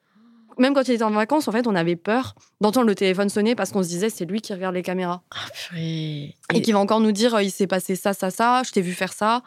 Même 0.57 0.73
quand 0.73 0.87
il 0.87 0.93
était 0.93 1.03
en 1.03 1.11
vacances, 1.11 1.49
en 1.49 1.51
fait, 1.51 1.67
on 1.67 1.75
avait 1.75 1.97
peur 1.97 2.33
d'entendre 2.61 2.87
le 2.87 2.95
téléphone 2.95 3.27
sonner 3.27 3.55
parce 3.55 3.71
qu'on 3.71 3.83
se 3.83 3.89
disait 3.89 4.09
c'est 4.09 4.23
lui 4.23 4.39
qui 4.39 4.53
regarde 4.53 4.73
les 4.73 4.83
caméras 4.83 5.21
Ah, 5.31 5.49
purée. 5.53 6.33
et 6.53 6.61
qui 6.61 6.71
va 6.71 6.79
encore 6.79 7.01
nous 7.01 7.11
dire 7.11 7.35
euh, 7.35 7.43
il 7.43 7.51
s'est 7.51 7.67
passé 7.67 7.97
ça, 7.97 8.13
ça, 8.13 8.31
ça, 8.31 8.61
je 8.65 8.71
t'ai 8.71 8.79
vu 8.81 8.93
faire 8.93 9.11
ça. 9.11 9.41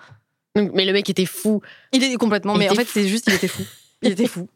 Donc, 0.55 0.73
mais 0.75 0.85
le 0.85 0.93
mec 0.93 1.09
était 1.09 1.25
fou. 1.25 1.62
Il 1.93 2.05
est 2.05 2.14
complètement, 2.17 2.55
Il 2.57 2.59
mais 2.59 2.69
en 2.71 2.75
fait, 2.75 2.87
c'est 2.87 3.09
juste 3.09 3.25
il 3.29 3.35
était 3.35 3.49
fou. 3.49 3.62
Il 4.03 4.12
était 4.12 4.27
fou. 4.27 4.49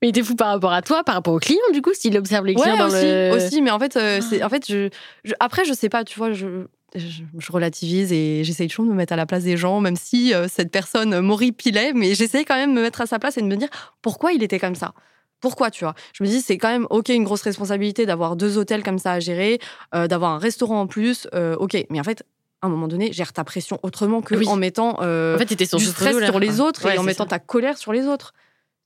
Mais 0.00 0.08
il 0.08 0.10
était 0.10 0.22
fou 0.22 0.34
par 0.36 0.48
rapport 0.48 0.72
à 0.72 0.80
toi, 0.82 1.04
par 1.04 1.14
rapport 1.16 1.34
aux 1.34 1.38
clients, 1.38 1.58
du 1.72 1.82
coup, 1.82 1.92
s'il 1.92 2.16
observe 2.16 2.46
les 2.46 2.54
clients 2.54 2.72
Ouais, 2.72 2.78
dans 2.78 2.86
aussi, 2.86 3.04
le. 3.04 3.32
aussi, 3.34 3.60
mais 3.62 3.70
en 3.70 3.78
fait, 3.78 3.96
euh, 3.96 4.20
c'est, 4.20 4.42
en 4.42 4.48
fait, 4.48 4.64
je, 4.68 4.88
je- 5.24 5.34
après, 5.38 5.64
je 5.64 5.72
sais 5.74 5.88
pas, 5.88 6.02
tu 6.04 6.18
vois, 6.18 6.32
je, 6.32 6.66
je, 6.94 7.22
je 7.38 7.52
relativise 7.52 8.12
et 8.12 8.42
j'essaye 8.44 8.68
toujours 8.68 8.84
de 8.86 8.90
me 8.90 8.96
mettre 8.96 9.12
à 9.12 9.16
la 9.16 9.26
place 9.26 9.44
des 9.44 9.56
gens, 9.56 9.80
même 9.80 9.96
si 9.96 10.34
euh, 10.34 10.46
cette 10.48 10.70
personne 10.70 11.20
m'horripilait, 11.20 11.92
mais 11.94 12.14
j'essaye 12.14 12.44
quand 12.44 12.56
même 12.56 12.70
de 12.70 12.76
me 12.76 12.82
mettre 12.82 13.00
à 13.00 13.06
sa 13.06 13.18
place 13.18 13.36
et 13.38 13.42
de 13.42 13.46
me 13.46 13.56
dire 13.56 13.68
pourquoi 14.02 14.32
il 14.32 14.42
était 14.42 14.58
comme 14.58 14.74
ça. 14.74 14.92
Pourquoi, 15.40 15.70
tu 15.70 15.84
vois? 15.84 15.94
Je 16.12 16.22
me 16.22 16.28
dis, 16.28 16.40
c'est 16.42 16.58
quand 16.58 16.68
même, 16.68 16.86
OK, 16.90 17.08
une 17.08 17.24
grosse 17.24 17.40
responsabilité 17.42 18.04
d'avoir 18.04 18.36
deux 18.36 18.58
hôtels 18.58 18.82
comme 18.82 18.98
ça 18.98 19.12
à 19.12 19.20
gérer, 19.20 19.58
euh, 19.94 20.06
d'avoir 20.06 20.32
un 20.32 20.38
restaurant 20.38 20.80
en 20.82 20.86
plus, 20.86 21.26
euh, 21.34 21.56
OK, 21.56 21.76
mais 21.88 21.98
en 21.98 22.04
fait, 22.04 22.22
à 22.60 22.66
un 22.66 22.68
moment 22.70 22.88
donné, 22.88 23.10
gère 23.12 23.32
ta 23.32 23.42
pression 23.42 23.78
autrement 23.82 24.20
que 24.20 24.34
Oui. 24.34 24.46
en 24.48 24.56
mettant 24.56 24.96
En 25.00 25.38
fait, 25.38 25.46
du 25.54 25.64
stress 25.86 26.24
sur 26.26 26.38
les 26.38 26.60
autres 26.60 26.84
Ouais, 26.84 26.96
et 26.96 26.98
en 26.98 27.02
mettant 27.02 27.24
ça. 27.24 27.30
ta 27.30 27.38
colère 27.38 27.78
sur 27.78 27.92
les 27.94 28.06
autres. 28.06 28.34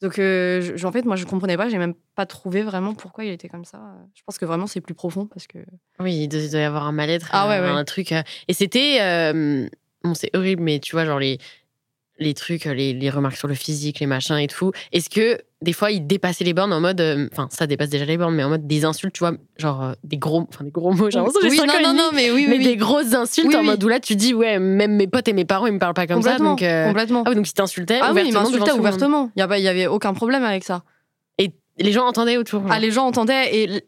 Donc, 0.02 0.18
euh, 0.18 0.60
je- 0.76 0.86
en 0.86 0.92
fait, 0.92 1.04
moi, 1.04 1.16
je 1.16 1.24
comprenais 1.24 1.56
pas, 1.56 1.68
j'ai 1.68 1.78
même 1.78 1.94
pas 2.14 2.26
trouvé 2.26 2.62
vraiment 2.62 2.94
pourquoi 2.94 3.24
il 3.24 3.30
était 3.32 3.48
comme 3.48 3.64
ça. 3.64 3.80
Je 4.14 4.22
pense 4.26 4.38
que 4.38 4.44
vraiment, 4.44 4.66
c'est 4.66 4.80
plus 4.80 4.94
profond 4.94 5.26
parce 5.26 5.46
que. 5.46 5.58
Oui, 6.00 6.14
il 6.24 6.28
doit 6.28 6.40
il 6.40 6.50
doit 6.50 6.60
y 6.60 6.64
avoir 6.64 6.84
un 6.86 6.92
mal-être, 6.92 7.28
Ah 7.32 7.48
ouais, 7.48 7.56
un, 7.56 7.62
ouais. 7.62 7.68
un 7.80 7.84
truc. 7.84 8.12
euh, 8.12 8.22
Et 8.48 8.52
c'était. 8.54 8.98
euh, 9.00 9.68
Bon, 10.02 10.12
c'est 10.12 10.36
horrible, 10.36 10.62
mais 10.62 10.80
tu 10.80 10.92
vois, 10.94 11.06
genre 11.06 11.18
les, 11.18 11.38
les 12.18 12.34
trucs, 12.34 12.66
les, 12.66 12.92
les 12.92 13.08
remarques 13.10 13.36
sur 13.36 13.48
le 13.48 13.54
physique, 13.54 14.00
les 14.00 14.06
machins 14.06 14.36
et 14.36 14.48
tout. 14.48 14.70
Est-ce 14.92 15.08
que 15.08 15.40
des 15.64 15.72
fois, 15.72 15.90
il 15.90 16.06
dépassait 16.06 16.44
les 16.44 16.54
bornes 16.54 16.72
en 16.72 16.80
mode. 16.80 17.00
euh, 17.00 17.28
Enfin, 17.32 17.48
ça 17.50 17.66
dépasse 17.66 17.88
déjà 17.88 18.04
les 18.04 18.16
bornes, 18.16 18.34
mais 18.36 18.44
en 18.44 18.50
mode 18.50 18.66
des 18.68 18.84
insultes, 18.84 19.12
tu 19.14 19.20
vois, 19.20 19.32
genre 19.56 19.82
euh, 19.82 19.92
des 20.04 20.16
gros, 20.18 20.46
enfin, 20.48 20.62
des 20.64 20.70
gros 20.70 20.92
mots. 20.92 21.10
J'ai 21.10 21.18
oui, 21.18 21.56
cinq 21.56 21.66
non, 21.66 21.74
non, 21.82 21.94
non, 21.94 22.10
mais 22.14 22.30
oui, 22.30 22.44
oui. 22.44 22.46
mais 22.48 22.58
oui. 22.58 22.64
des 22.64 22.76
grosses 22.76 23.12
insultes 23.14 23.48
Oui, 23.48 23.56
en 23.56 23.60
oui. 23.60 23.66
mode 23.66 23.82
où 23.82 23.88
là, 23.88 23.98
tu 23.98 24.14
dis, 24.14 24.32
ouais, 24.34 24.58
même 24.60 24.94
mes 24.94 25.08
potes 25.08 25.26
et 25.26 25.32
mes 25.32 25.44
parents, 25.44 25.66
ils 25.66 25.72
me 25.72 25.78
parlent 25.80 25.94
pas 25.94 26.06
comme 26.06 26.22
ça. 26.22 26.38
Donc, 26.38 26.62
euh, 26.62 26.86
complètement. 26.86 27.24
Ah 27.26 27.30
oui, 27.30 27.34
donc 27.36 27.48
il 27.48 27.52
t'insultait 27.54 27.98
Ah 28.00 28.12
oui, 28.14 28.20
ouvertement 28.30 28.44
tout 28.44 28.52
le 28.52 28.58
monde. 28.70 28.78
ouvertement. 28.78 29.30
Il 29.36 29.40
y 29.40 29.42
avait, 29.42 29.60
il 29.60 29.64
y 29.64 29.68
avait 29.68 29.86
aucun 29.88 30.14
problème 30.14 30.44
avec 30.44 30.62
ça. 30.64 30.84
Et 31.38 31.52
les 31.78 31.90
gens 31.92 32.06
entendaient 32.06 32.36
autour. 32.36 32.60
genre. 32.62 32.70
Ah, 32.72 32.78
les 32.78 32.90
gens 32.92 33.06
entendaient. 33.06 33.56
Et 33.56 33.84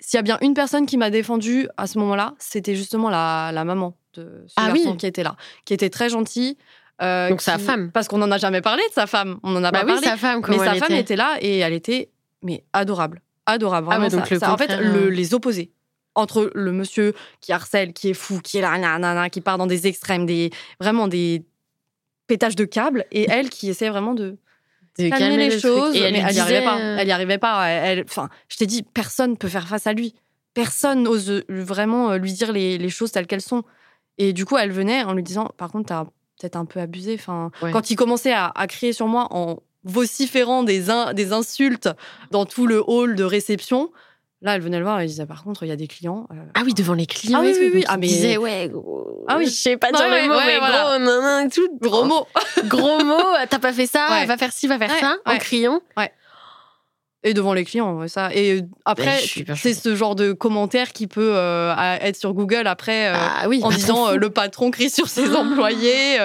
s'il 0.00 0.16
y 0.16 0.20
a 0.20 0.22
bien 0.22 0.38
une 0.42 0.54
personne 0.54 0.84
qui 0.86 0.96
m'a 0.96 1.10
défendue 1.10 1.68
à 1.76 1.86
ce 1.86 1.98
moment-là, 2.00 2.34
c'était 2.38 2.74
justement 2.74 3.08
la, 3.08 3.50
la 3.52 3.64
maman 3.64 3.96
de 4.14 4.44
ce 4.48 4.54
Ah 4.56 4.66
garçon 4.68 4.90
oui. 4.90 4.96
qui 4.96 5.06
était 5.06 5.22
là, 5.22 5.36
qui 5.64 5.72
était 5.72 5.88
très 5.90 6.08
gentille. 6.08 6.56
Euh, 7.02 7.28
Donc 7.30 7.40
sa 7.42 7.58
femme. 7.58 7.90
Parce 7.90 8.08
qu'on 8.08 8.18
n'en 8.18 8.30
a 8.30 8.38
jamais 8.38 8.60
parlé 8.60 8.82
de 8.88 8.92
sa 8.94 9.06
femme. 9.06 9.38
On 9.42 9.50
n'en 9.50 9.64
a 9.64 9.70
Bah 9.70 9.80
pas 9.80 9.86
oui, 9.86 9.92
parlé. 9.94 10.06
sa 10.06 10.16
femme, 10.16 10.40
mais 10.48 10.58
sa 10.58 10.74
elle 10.74 10.78
femme 10.78 10.92
était. 10.92 11.00
était 11.00 11.16
là 11.16 11.36
et 11.40 11.58
elle 11.58 11.72
était 11.72 12.10
mais 12.42 12.64
adorable, 12.72 13.20
adorable. 13.46 13.88
Ah 13.90 13.96
Vraiment, 13.98 14.16
donc 14.16 14.26
ça- 14.26 14.34
le 14.34 14.40
ça- 14.40 14.52
en 14.52 14.56
fait, 14.56 14.76
le- 14.78 15.06
euh. 15.06 15.08
les 15.10 15.34
opposés 15.34 15.72
entre 16.14 16.50
le 16.54 16.72
monsieur 16.72 17.14
qui 17.40 17.52
harcèle, 17.52 17.92
qui 17.92 18.10
est 18.10 18.14
fou, 18.14 18.40
qui 18.42 18.58
est 18.58 18.60
là, 18.60 18.76
nanana, 18.78 19.30
qui 19.30 19.40
part 19.40 19.58
dans 19.58 19.66
des 19.66 19.86
extrêmes, 19.86 20.26
des 20.26 20.50
vraiment 20.80 21.08
des 21.08 21.44
pétages 22.26 22.56
de 22.56 22.64
câbles, 22.64 23.04
et 23.12 23.26
elle 23.30 23.48
qui 23.50 23.68
essaie 23.70 23.88
vraiment 23.88 24.14
de 24.14 24.36
De 24.98 25.08
calmer, 25.08 25.36
les 25.36 25.50
le 25.54 25.58
choses. 25.58 25.94
Et 25.96 26.00
mais 26.00 26.06
elle 26.18 26.24
n'y 26.24 26.28
disait, 26.28 26.40
arrivait 26.40 26.64
pas. 26.64 26.78
euh, 26.78 26.96
Elle 26.98 27.08
y 27.08 27.12
arrivait 27.12 27.38
pas. 27.38 27.66
Elle, 27.68 28.04
enfin, 28.08 28.28
je 28.48 28.56
t'ai 28.58 28.66
dit, 28.66 28.82
personne 28.82 29.38
peut 29.38 29.48
faire 29.48 29.66
face 29.66 29.86
à 29.86 29.92
lui. 29.94 30.14
Personne 30.54 31.02
n'ose 31.02 31.42
vraiment 31.48 32.10
euh, 32.10 32.18
lui 32.18 32.32
dire 32.34 32.52
les, 32.52 32.76
les 32.76 32.88
choses 32.90 33.10
telles 33.10 33.26
qu'elles 33.26 33.40
sont. 33.40 33.62
Et 34.18 34.34
du 34.34 34.44
coup, 34.44 34.58
elle 34.58 34.70
venait 34.70 35.02
en 35.04 35.14
lui 35.14 35.22
disant, 35.22 35.50
par 35.56 35.70
contre, 35.72 35.86
t'as 35.86 36.04
peut-être 36.42 36.56
un 36.56 36.64
peu 36.66 36.80
abusé. 36.80 37.16
Enfin, 37.18 37.50
Ouais. 37.62 37.70
quand 37.70 37.90
il 37.90 37.96
commençait 37.96 38.32
à, 38.32 38.52
à 38.54 38.66
crier 38.66 38.92
sur 38.92 39.06
moi 39.06 39.28
en 39.30 39.60
vociférant 39.84 40.62
des, 40.62 40.90
in- 40.90 41.12
des 41.14 41.32
insultes 41.32 41.88
dans 42.30 42.44
tout 42.46 42.66
le 42.66 42.82
hall 42.86 43.14
de 43.14 43.24
réception, 43.24 43.90
là, 44.42 44.54
elle 44.56 44.60
venait 44.62 44.78
le 44.78 44.84
voir 44.84 44.98
et 45.00 45.02
elle 45.04 45.08
disait, 45.08 45.26
par 45.26 45.42
contre, 45.44 45.62
il 45.64 45.68
y 45.68 45.72
a 45.72 45.76
des 45.76 45.86
clients. 45.88 46.26
euh, 46.32 46.36
Ah 46.54 46.62
oui, 46.64 46.74
devant 46.74 46.94
les 46.94 47.06
clients. 47.06 47.40
Ah 47.40 47.44
oui, 47.46 47.54
oui, 47.58 47.70
oui. 47.74 47.84
Ah, 47.88 47.96
mais- 47.96 48.06
disait, 48.06 48.36
ouais, 48.36 48.68
gros. 48.68 49.24
Ah 49.28 49.36
oui. 49.38 49.46
Je 49.46 49.50
sais 49.50 49.76
pas 49.76 49.92
dire 49.92 50.04
le 50.08 50.28
mot, 50.28 50.34
ouais, 50.34 50.46
mais 50.46 50.58
voilà. 50.58 50.82
gros, 50.82 50.98
nan, 50.98 51.20
nan, 51.22 51.46
et 51.46 51.50
tout. 51.50 51.68
Gros 51.80 52.04
mots. 52.04 52.26
Gros 52.64 53.04
mot, 53.04 53.22
t'as 53.48 53.58
pas 53.60 53.72
fait 53.72 53.86
ça, 53.86 54.06
Ouais. 54.10 54.26
va 54.26 54.36
faire 54.36 54.52
ci, 54.52 54.66
va 54.66 54.78
faire 54.78 54.90
Ouais, 54.90 55.00
ça, 55.00 55.16
en 55.26 55.32
ouais. 55.96 56.12
Et 57.24 57.34
devant 57.34 57.54
les 57.54 57.64
clients, 57.64 57.94
ouais, 57.98 58.08
ça. 58.08 58.34
Et 58.34 58.58
euh, 58.58 58.62
après, 58.84 59.20
Ben, 59.46 59.54
c'est 59.54 59.74
ce 59.74 59.94
genre 59.94 60.16
de 60.16 60.32
commentaire 60.32 60.92
qui 60.92 61.06
peut 61.06 61.34
euh, 61.36 61.72
être 62.00 62.16
sur 62.16 62.34
Google 62.34 62.66
après. 62.66 63.08
euh, 63.10 63.14
ah 63.16 63.44
oui, 63.48 63.60
en 63.62 63.68
pas 63.70 63.76
disant 63.76 64.08
euh, 64.08 64.16
le 64.16 64.28
patron 64.30 64.70
crie 64.72 64.90
sur 64.90 65.06
ses 65.08 65.32
employés. 65.36 66.16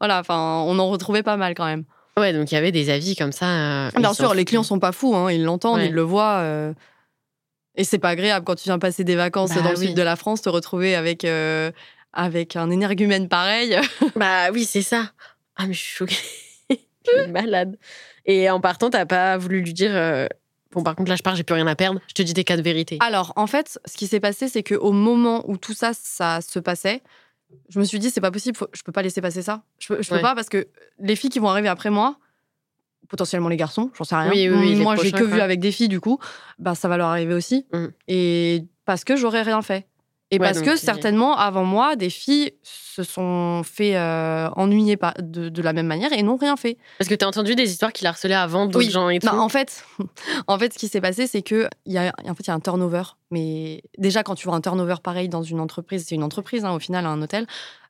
voilà, 0.00 0.18
enfin, 0.18 0.64
on 0.66 0.78
en 0.80 0.88
retrouvait 0.88 1.22
pas 1.22 1.36
mal 1.36 1.54
quand 1.54 1.66
même. 1.66 1.84
Ouais, 2.18 2.32
donc 2.32 2.50
il 2.50 2.54
y 2.56 2.58
avait 2.58 2.72
des 2.72 2.90
avis 2.90 3.14
comme 3.16 3.32
ça. 3.32 3.88
Bien 3.96 4.12
sûr, 4.14 4.34
les 4.34 4.44
clients 4.44 4.64
sont 4.64 4.78
pas 4.80 4.92
fous, 4.92 5.14
hein, 5.14 5.30
ils 5.30 5.44
l'entendent, 5.44 5.78
Ouais. 5.78 5.86
ils 5.86 5.92
le 5.94 6.02
voient. 6.02 6.44
et 7.76 7.84
c'est 7.84 7.98
pas 7.98 8.10
agréable 8.10 8.44
quand 8.44 8.56
tu 8.56 8.64
viens 8.64 8.78
passer 8.80 9.04
des 9.04 9.14
vacances 9.16 9.54
Bah 9.54 9.62
dans 9.62 9.70
le 9.70 9.78
oui. 9.78 9.86
sud 9.88 9.96
de 9.96 10.02
la 10.02 10.16
France, 10.16 10.42
te 10.42 10.48
retrouver 10.48 10.94
avec, 10.96 11.24
avec 12.12 12.56
un 12.56 12.70
énergumène 12.70 13.28
pareil. 13.28 13.78
Bah 14.16 14.50
oui, 14.52 14.64
c'est 14.64 14.82
ça. 14.82 15.12
Ah, 15.56 15.66
mais 15.66 15.72
je 15.72 15.78
suis 15.78 15.94
choquée. 15.96 16.16
je 16.70 17.22
suis 17.22 17.30
malade. 17.30 17.78
Et 18.26 18.48
en 18.50 18.60
partant, 18.60 18.90
t'as 18.90 19.06
pas 19.06 19.36
voulu 19.36 19.60
lui 19.62 19.72
dire. 19.72 19.90
euh, 19.94 20.26
Bon, 20.72 20.82
par 20.82 20.96
contre, 20.96 21.10
là, 21.10 21.16
je 21.16 21.22
pars, 21.22 21.36
j'ai 21.36 21.42
plus 21.42 21.54
rien 21.54 21.66
à 21.66 21.74
perdre. 21.76 22.00
Je 22.08 22.14
te 22.14 22.22
dis 22.22 22.32
des 22.32 22.44
cas 22.44 22.56
de 22.56 22.62
vérité. 22.62 22.96
Alors, 23.00 23.34
en 23.36 23.46
fait, 23.46 23.78
ce 23.84 23.94
qui 23.96 24.06
s'est 24.06 24.20
passé, 24.20 24.48
c'est 24.48 24.62
qu'au 24.62 24.92
moment 24.92 25.44
où 25.50 25.58
tout 25.58 25.74
ça, 25.74 25.90
ça 25.92 26.40
se 26.40 26.58
passait, 26.58 27.02
je 27.68 27.78
me 27.78 27.84
suis 27.84 27.98
dit, 27.98 28.10
c'est 28.10 28.22
pas 28.22 28.30
possible, 28.30 28.56
faut- 28.56 28.68
je 28.72 28.82
peux 28.82 28.92
pas 28.92 29.02
laisser 29.02 29.20
passer 29.20 29.42
ça. 29.42 29.64
Je 29.78 29.88
peux, 29.88 30.02
je 30.02 30.08
peux 30.08 30.14
Ouais. 30.14 30.22
pas 30.22 30.34
parce 30.34 30.48
que 30.48 30.68
les 30.98 31.14
filles 31.14 31.28
qui 31.28 31.40
vont 31.40 31.48
arriver 31.50 31.68
après 31.68 31.90
moi, 31.90 32.16
potentiellement 33.08 33.50
les 33.50 33.58
garçons, 33.58 33.90
j'en 33.98 34.04
sais 34.04 34.14
rien. 34.16 34.30
Oui, 34.30 34.48
oui, 34.48 34.56
oui, 34.56 34.76
moi, 34.76 34.96
j'ai 34.96 35.12
que 35.12 35.24
vu 35.24 35.40
avec 35.40 35.60
des 35.60 35.72
filles, 35.72 35.88
du 35.88 36.00
coup, 36.00 36.18
bah, 36.58 36.74
ça 36.74 36.88
va 36.88 36.96
leur 36.96 37.08
arriver 37.08 37.34
aussi. 37.34 37.66
Mm. 37.74 37.86
Et 38.08 38.64
parce 38.86 39.04
que 39.04 39.16
j'aurais 39.16 39.42
rien 39.42 39.60
fait. 39.60 39.86
Et 40.32 40.36
Ouais, 40.36 40.46
parce 40.46 40.58
donc, 40.62 40.64
que 40.66 40.76
certainement, 40.76 41.36
avant 41.36 41.64
moi, 41.64 41.94
des 41.94 42.08
filles 42.08 42.52
se 42.62 43.02
sont 43.02 43.62
fait 43.64 43.96
euh, 43.96 44.48
ennuyer 44.56 44.96
de, 45.18 45.50
de 45.50 45.62
la 45.62 45.74
même 45.74 45.86
manière 45.86 46.10
et 46.14 46.22
n'ont 46.22 46.36
rien 46.36 46.56
fait. 46.56 46.78
Parce 46.98 47.08
que 47.10 47.14
t'as 47.14 47.26
entendu 47.26 47.54
des 47.54 47.70
histoires 47.70 47.92
qu'il 47.92 48.06
harcelait 48.06 48.34
avant 48.34 48.64
d'autres 48.64 48.78
Oui. 48.86 48.90
gens 48.90 49.10
et 49.10 49.18
tout. 49.18 49.26
Non, 49.26 49.38
en 49.40 49.50
fait, 49.50 49.84
en 50.46 50.58
fait, 50.58 50.72
ce 50.72 50.78
qui 50.78 50.88
s'est 50.88 51.02
passé, 51.02 51.26
c'est 51.26 51.42
que 51.42 51.68
il 51.84 51.92
y 51.92 51.98
a, 51.98 52.12
en 52.26 52.34
fait, 52.34 52.44
il 52.44 52.48
y 52.48 52.50
a 52.50 52.54
un 52.54 52.60
turnover. 52.60 53.02
Mais 53.30 53.82
déjà, 53.98 54.22
quand 54.22 54.34
tu 54.34 54.48
vois 54.48 54.56
un 54.56 54.62
turnover 54.62 54.96
pareil 55.02 55.28
dans 55.28 55.42
une 55.42 55.60
entreprise, 55.60 56.06
c'est 56.08 56.14
une 56.14 56.22
entreprise, 56.24 56.64
hein, 56.64 56.72
au 56.72 56.78
final, 56.78 57.04
un 57.04 57.20
hôtel, 57.20 57.46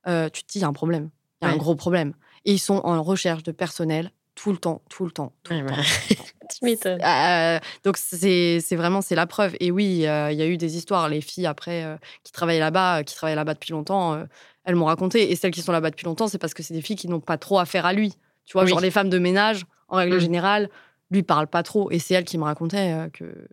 euh, 0.08 0.28
tu 0.28 0.42
te 0.42 0.48
dis, 0.52 0.58
il 0.58 0.62
y 0.62 0.64
a 0.64 0.68
un 0.68 0.72
problème. 0.72 1.10
Il 1.40 1.44
y 1.44 1.46
a 1.46 1.50
Ouais. 1.50 1.54
un 1.54 1.58
gros 1.58 1.76
problème. 1.76 2.12
Et 2.44 2.52
ils 2.54 2.58
sont 2.58 2.80
en 2.82 3.00
recherche 3.04 3.44
de 3.44 3.52
personnel 3.52 4.10
tout 4.34 4.50
le 4.52 4.58
temps, 4.58 4.82
tout 4.88 5.04
le 5.04 5.10
temps, 5.10 5.32
tout 5.42 5.52
Ouais, 5.52 5.60
le 5.60 5.66
bah, 5.66 5.74
temps. 5.76 5.82
tout 5.82 6.06
le 6.10 6.16
temps. 6.16 6.24
tu 6.58 6.64
m'étonnes. 6.64 7.00
Euh, 7.02 7.58
donc 7.84 7.96
c'est 7.96 8.60
c'est 8.60 8.76
vraiment 8.76 9.00
c'est 9.00 9.14
la 9.14 9.26
preuve 9.26 9.54
et 9.60 9.70
oui 9.70 10.06
euh, 10.06 10.30
il 10.32 10.38
y 10.38 10.42
a 10.42 10.46
eu 10.46 10.56
des 10.56 10.76
histoires 10.76 11.08
les 11.08 11.20
filles 11.20 11.46
après 11.46 11.84
euh, 11.84 11.96
qui 12.24 12.32
travaillaient 12.32 12.60
là-bas 12.60 12.98
euh, 13.00 13.02
qui 13.02 13.14
travaillaient 13.14 13.36
là-bas 13.36 13.54
depuis 13.54 13.72
longtemps 13.72 14.14
euh, 14.14 14.24
elles 14.64 14.74
m'ont 14.74 14.84
raconté 14.86 15.30
et 15.32 15.36
celles 15.36 15.50
qui 15.50 15.62
sont 15.62 15.72
là-bas 15.72 15.90
depuis 15.90 16.04
longtemps 16.04 16.28
c'est 16.28 16.38
parce 16.38 16.52
que 16.54 16.62
c'est 16.62 16.74
des 16.74 16.82
filles 16.82 16.96
qui 16.96 17.08
n'ont 17.08 17.20
pas 17.20 17.38
trop 17.38 17.58
affaire 17.58 17.86
à 17.86 17.92
lui 17.92 18.14
tu 18.44 18.52
vois 18.54 18.64
Oui. 18.64 18.70
genre 18.70 18.80
les 18.80 18.90
femmes 18.90 19.08
de 19.10 19.18
ménage 19.18 19.64
en 19.88 19.96
règle 19.96 20.16
Mm. 20.16 20.20
générale 20.20 20.70
lui 21.10 21.22
parlent 21.22 21.46
pas 21.46 21.62
trop 21.62 21.90
et 21.90 21.98
c'est 21.98 22.14
elle 22.14 22.24
qui 22.24 22.36
me 22.38 22.44
racontait 22.44 22.92
euh, 22.92 23.08
que 23.08 23.48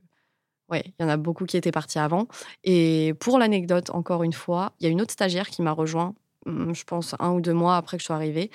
ouais 0.69 0.83
il 0.87 1.01
y 1.01 1.05
en 1.05 1.09
a 1.09 1.17
beaucoup 1.17 1.45
qui 1.45 1.55
étaient 1.57 1.71
partis 1.71 1.99
avant 1.99 2.27
et 2.63 3.13
pour 3.19 3.37
l'anecdote 3.39 3.89
encore 3.91 4.23
une 4.23 4.33
fois 4.33 4.73
il 4.79 4.83
y 4.85 4.87
a 4.87 4.89
une 4.89 5.01
autre 5.01 5.11
stagiaire 5.13 5.49
qui 5.49 5.61
m'a 5.61 5.71
rejoint 5.71 6.15
hum, 6.45 6.73
je 6.75 6.83
pense 6.83 7.15
un 7.19 7.31
ou 7.31 7.39
deux 7.41 7.53
mois 7.53 7.77
après 7.77 7.97
que 7.97 8.01
je 8.01 8.07
sois 8.07 8.15
arrivée 8.17 8.51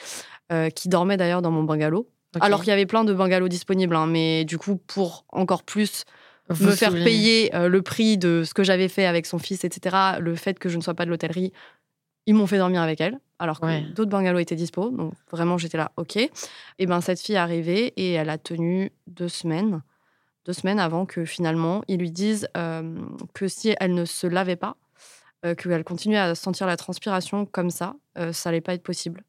euh, 0.53 0.69
qui 0.71 0.89
dormait 0.89 1.17
d'ailleurs 1.17 1.41
dans 1.43 1.51
mon 1.51 1.63
bungalow 1.65 2.09
Alors 2.41 2.61
qu'il 2.61 2.71
y 2.71 2.73
avait 2.73 2.87
plein 2.87 3.05
de 3.05 3.13
bungalows 3.13 3.49
disponibles, 3.49 3.97
hein, 3.97 4.07
mais 4.07 4.45
du 4.45 4.59
coup, 4.59 4.77
pour 4.77 5.25
encore 5.31 5.63
plus 5.63 6.05
Vous 6.49 6.67
me 6.67 6.75
faire 6.75 6.93
payer 6.93 7.55
euh, 7.55 7.69
le 7.69 7.83
prix 7.83 8.19
de 8.19 8.43
ce 8.45 8.55
que 8.55 8.65
j'avais 8.65 8.89
fait 8.89 9.07
avec 9.07 9.27
son 9.27 9.39
fils, 9.39 9.65
etc., 9.65 10.19
le 10.21 10.35
fait 10.35 10.59
que 10.59 10.69
je 10.69 10.77
ne 10.77 10.83
sois 10.83 10.95
pas 10.95 11.05
de 11.05 11.11
l'hôtellerie, 11.11 11.53
ils 12.27 12.35
m'ont 12.35 12.47
fait 12.47 12.59
dormir 12.59 12.81
avec 12.81 13.01
elle, 13.01 13.19
alors 13.39 13.61
que 13.61 13.67
Ouais. 13.67 13.83
d'autres 13.95 14.11
bungalows 14.11 14.39
étaient 14.39 14.55
dispo. 14.57 14.91
Donc 14.91 15.13
vraiment, 15.31 15.59
j'étais 15.59 15.77
là, 15.77 15.93
ok. 15.97 16.17
Et 16.17 16.87
ben 16.87 17.01
cette 17.01 17.21
fille 17.21 17.35
est 17.35 17.39
arrivée 17.39 17.93
et 17.97 18.13
elle 18.13 18.31
a 18.31 18.39
tenu 18.39 18.91
deux 19.07 19.29
semaines, 19.29 19.83
deux 20.47 20.53
semaines 20.55 20.79
avant 20.81 21.07
que 21.07 21.25
finalement 21.25 21.83
ils 21.89 21.99
lui 21.99 22.11
disent 22.11 22.49
euh, 22.57 22.97
que 23.35 23.49
si 23.49 23.75
elle 23.79 23.95
ne 23.95 24.05
se 24.05 24.27
lavait 24.27 24.57
pas, 24.57 24.77
euh, 25.45 25.55
qu'elle 25.55 25.85
continuait 25.85 26.19
à 26.19 26.35
sentir 26.35 26.67
la 26.67 26.77
transpiration 26.79 27.45
comme 27.45 27.71
ça, 27.71 27.95
euh, 28.19 28.33
ça 28.33 28.49
allait 28.49 28.63
pas 28.63 28.73
être 28.75 28.83
possible. 28.83 29.23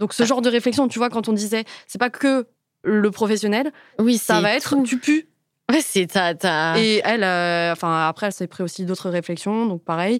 Donc 0.00 0.12
ce 0.14 0.22
Ah. 0.22 0.26
genre 0.26 0.42
de 0.42 0.50
réflexion, 0.50 0.88
tu 0.88 0.98
vois, 0.98 1.10
quand 1.10 1.28
on 1.28 1.32
disait, 1.32 1.64
c'est 1.86 1.98
pas 1.98 2.10
que 2.10 2.46
le 2.82 3.10
professionnel, 3.10 3.70
Oui, 3.98 4.18
ça 4.18 4.40
va 4.40 4.54
être 4.54 4.70
tout. 4.74 4.82
tu 4.84 4.98
pues. 4.98 5.26
Ouais, 5.70 5.80
c'est 5.82 6.06
ta. 6.08 6.34
ta... 6.34 6.74
Et 6.80 7.00
elle, 7.04 7.22
euh, 7.22 7.70
enfin 7.72 8.08
après, 8.08 8.26
elle 8.26 8.32
s'est 8.32 8.48
pris 8.48 8.62
aussi 8.64 8.84
d'autres 8.84 9.10
réflexions, 9.10 9.66
donc 9.66 9.84
pareil, 9.84 10.18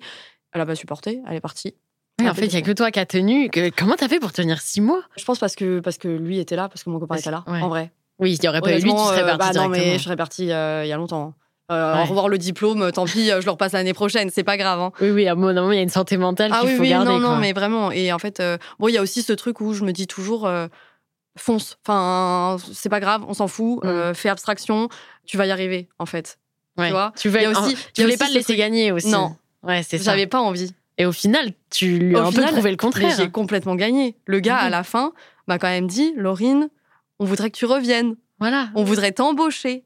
elle 0.52 0.60
a 0.60 0.66
pas 0.66 0.76
supporté, 0.76 1.20
elle 1.26 1.34
est 1.34 1.40
partie. 1.40 1.74
Ouais, 2.20 2.28
en 2.28 2.34
fait, 2.34 2.46
il 2.46 2.52
y 2.52 2.56
a 2.56 2.60
que 2.62 2.70
toi 2.72 2.90
qui 2.90 3.00
as 3.00 3.06
tenu. 3.06 3.48
Que... 3.48 3.70
Comment 3.70 3.94
t'as 3.96 4.08
fait 4.08 4.20
pour 4.20 4.30
tenir 4.32 4.60
six 4.60 4.82
mois? 4.82 5.02
Je 5.16 5.24
pense 5.24 5.38
parce 5.38 5.56
que 5.56 5.80
parce 5.80 5.96
que 5.96 6.06
lui 6.08 6.38
était 6.38 6.54
là, 6.54 6.68
parce 6.68 6.84
que 6.84 6.90
mon 6.90 6.98
copain 7.00 7.14
Parce- 7.14 7.22
était 7.22 7.30
là, 7.30 7.42
ouais. 7.48 7.62
en 7.62 7.68
vrai. 7.70 7.90
Oui, 8.18 8.34
il 8.38 8.44
y 8.44 8.48
aurait 8.48 8.60
pas 8.60 8.72
eu 8.72 8.82
lui, 8.82 8.90
tu 8.92 8.98
serais 8.98 9.22
euh, 9.22 9.36
parti 9.38 9.54
bah 9.56 9.62
non, 9.62 9.68
mais 9.70 9.96
je 9.98 10.04
serais 10.04 10.16
partie 10.16 10.52
euh, 10.52 10.84
il 10.84 10.88
y 10.88 10.92
a 10.92 10.96
longtemps. 10.98 11.32
Euh, 11.70 11.94
Ouais. 11.94 12.02
Au 12.02 12.04
revoir 12.06 12.28
le 12.28 12.36
diplôme, 12.38 12.90
tant 12.92 13.04
pis, 13.04 13.30
euh, 13.30 13.40
je 13.40 13.44
le 13.46 13.52
repasse 13.52 13.72
l'année 13.72 13.92
prochaine, 13.94 14.28
c'est 14.32 14.42
pas 14.44 14.56
grave. 14.56 14.80
hein. 14.80 14.92
Oui, 15.00 15.10
oui, 15.10 15.28
à 15.28 15.32
un 15.32 15.34
moment, 15.36 15.70
il 15.70 15.76
y 15.76 15.78
a 15.78 15.82
une 15.82 15.88
santé 15.88 16.16
mentale 16.16 16.50
Ah 16.52 16.60
qu'il 16.60 16.70
oui, 16.70 16.76
faut 16.76 16.82
oui, 16.82 16.88
garder. 16.88 17.10
non, 17.10 17.18
non, 17.20 17.36
mais 17.36 17.52
vraiment. 17.52 17.92
Et 17.92 18.12
en 18.12 18.18
fait, 18.18 18.40
euh, 18.40 18.58
bon, 18.78 18.88
il 18.88 18.94
y 18.94 18.98
a 18.98 19.02
aussi 19.02 19.22
ce 19.22 19.32
truc 19.32 19.60
où 19.60 19.72
je 19.72 19.84
me 19.84 19.92
dis 19.92 20.06
toujours, 20.08 20.46
euh, 20.46 20.66
fonce. 21.38 21.78
Enfin, 21.86 22.56
c'est 22.72 22.88
pas 22.88 22.98
grave, 23.00 23.22
on 23.28 23.34
s'en 23.34 23.46
fout. 23.48 23.84
Mm. 23.84 24.14
fais 24.14 24.28
abstraction, 24.28 24.88
tu 25.26 25.36
vas 25.36 25.46
y 25.46 25.50
arriver, 25.52 25.88
en 25.98 26.06
fait. 26.06 26.38
Ouais. 26.76 26.86
tu 26.86 26.92
vois, 26.92 27.12
tu, 27.16 27.28
veux 27.28 27.40
y 27.42 27.44
a 27.44 27.50
aussi- 27.50 27.74
tu 27.94 28.00
y 28.00 28.00
a 28.00 28.04
voulais 28.04 28.06
aussi 28.14 28.16
pas 28.18 28.28
le 28.28 28.34
laisser 28.34 28.44
truc- 28.44 28.56
gagner 28.58 28.90
aussi. 28.92 29.08
Non. 29.10 29.36
Ouais, 29.62 29.82
c'est 29.82 29.98
ça. 29.98 30.04
J'avais 30.12 30.26
pas 30.26 30.40
envie. 30.40 30.72
Et 30.98 31.06
au 31.06 31.12
final, 31.12 31.52
tu 31.70 31.98
lui 31.98 32.16
as 32.16 32.20
Au 32.20 32.26
un 32.26 32.30
final, 32.30 32.46
peu 32.46 32.52
prouvé 32.54 32.70
le 32.70 32.76
contraire. 32.76 33.14
j'ai 33.16 33.30
complètement 33.30 33.74
gagné. 33.74 34.16
Le 34.26 34.40
gars, 34.40 34.56
à 34.56 34.70
la 34.70 34.82
fin, 34.82 35.12
m'a 35.46 35.58
quand 35.58 35.68
même 35.68 35.86
dit 35.86 36.12
Laurine, 36.16 36.68
on 37.18 37.24
voudrait 37.24 37.50
que 37.50 37.56
tu 37.56 37.64
reviennes. 37.66 38.16
Voilà. 38.38 38.68
On 38.74 38.84
voudrait 38.84 39.12
t'embaucher. 39.12 39.84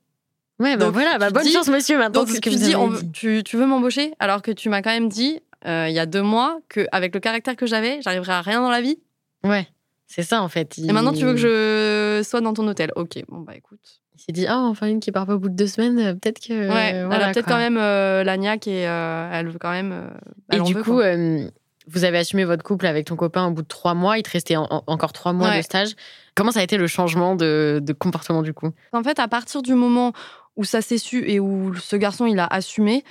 Ouais, 0.61 0.77
bah 0.77 0.85
Donc, 0.87 0.95
voilà, 0.95 1.19
bah 1.19 1.31
bonne 1.31 1.43
dis- 1.43 1.53
chance, 1.53 1.69
monsieur, 1.69 1.99
maintenant. 1.99 2.21
Donc 2.21 2.29
c'est 2.29 2.37
ce 2.37 2.41
que 2.41 2.51
tu 2.51 2.57
vous 2.57 2.65
dis, 2.65 2.77
on- 2.77 2.93
tu, 3.13 3.43
tu 3.45 3.57
veux 3.57 3.67
m'embaucher 3.67 4.13
alors 4.21 4.41
que 4.43 4.51
tu 4.53 4.69
m'as 4.69 4.83
quand 4.83 4.91
même 4.91 5.09
dit 5.09 5.41
euh, 5.67 5.87
il 5.89 5.95
y 5.95 5.99
a 5.99 6.07
deux 6.07 6.23
mois 6.23 6.59
que 6.69 6.87
avec 6.93 7.13
le 7.15 7.21
caractère 7.21 7.57
que 7.57 7.67
j'avais, 7.67 8.01
j'arriverais 8.03 8.35
à 8.35 8.41
rien 8.43 8.61
dans 8.61 8.71
la 8.71 8.81
vie. 8.81 8.99
Ouais, 9.43 9.67
c'est 10.07 10.23
ça, 10.23 10.43
en 10.43 10.49
fait. 10.49 10.79
Et 10.79 10.93
maintenant 10.93 11.13
tu 11.13 11.25
veux 11.25 11.33
que 11.33 11.39
je 11.39 12.23
sois 12.29 12.41
dans 12.41 12.53
ton 12.55 12.67
hôtel. 12.69 12.93
Ok, 12.97 13.19
bon 13.29 13.41
bah 13.41 13.55
écoute. 13.57 13.81
Il 14.17 14.21
s'est 14.21 14.33
dit, 14.33 14.47
oh, 14.49 14.53
enfin, 14.53 14.87
une 14.87 15.01
qui 15.01 15.11
part 15.11 15.27
pas 15.27 15.35
au 15.35 15.39
bout 15.41 15.49
de 15.49 15.57
deux 15.57 15.67
semaines, 15.67 15.99
euh, 15.99 16.15
peut-être 16.15 16.39
que. 16.39 16.53
ouais, 16.69 16.91
elle 16.95 17.07
voilà, 17.07 17.27
a 17.27 17.33
peut-être 17.33 17.49
quand 17.49 17.57
même 17.59 17.77
euh, 17.77 18.23
la 18.23 18.37
niaque 18.37 18.69
et 18.69 18.87
euh, 18.87 19.29
elle 19.33 19.49
veut 19.49 19.59
quand 19.59 19.73
même. 19.73 19.91
euh, 19.93 20.57
Et 20.57 20.61
du 20.61 20.73
veut, 20.75 20.83
coup, 20.85 21.01
euh, 21.01 21.49
vous 21.89 22.05
avez 22.05 22.19
assumé 22.19 22.45
votre 22.45 22.63
couple 22.63 22.87
avec 22.87 23.07
ton 23.07 23.17
copain 23.17 23.47
au 23.47 23.51
bout 23.51 23.63
de 23.63 23.67
trois 23.69 23.95
mois. 23.95 24.17
Il 24.17 24.23
te 24.23 24.31
restait 24.31 24.55
en- 24.57 24.69
en- 24.71 24.85
encore 24.87 25.13
trois 25.13 25.33
mois 25.33 25.49
Ouais. 25.49 25.59
de 25.59 25.63
stage. 25.65 25.91
Comment 26.37 26.53
ça 26.53 26.61
a 26.61 26.63
été 26.63 26.77
le 26.77 26.87
changement 26.87 27.35
de, 27.35 27.81
de 27.83 27.93
comportement 27.93 28.43
du 28.43 28.55
coup? 28.55 28.71
En 28.93 29.03
fait, 29.03 29.19
à 29.19 29.27
partir 29.29 29.63
du 29.63 29.75
moment 29.75 30.13
où 30.57 30.65
ça 30.65 30.81
s'est 30.83 30.99
su 30.99 31.29
et 31.29 31.41
où 31.41 31.75
ce 31.75 31.97
garçon 31.97 32.27
il 32.27 32.39
a 32.39 32.47
assumé, 32.47 33.05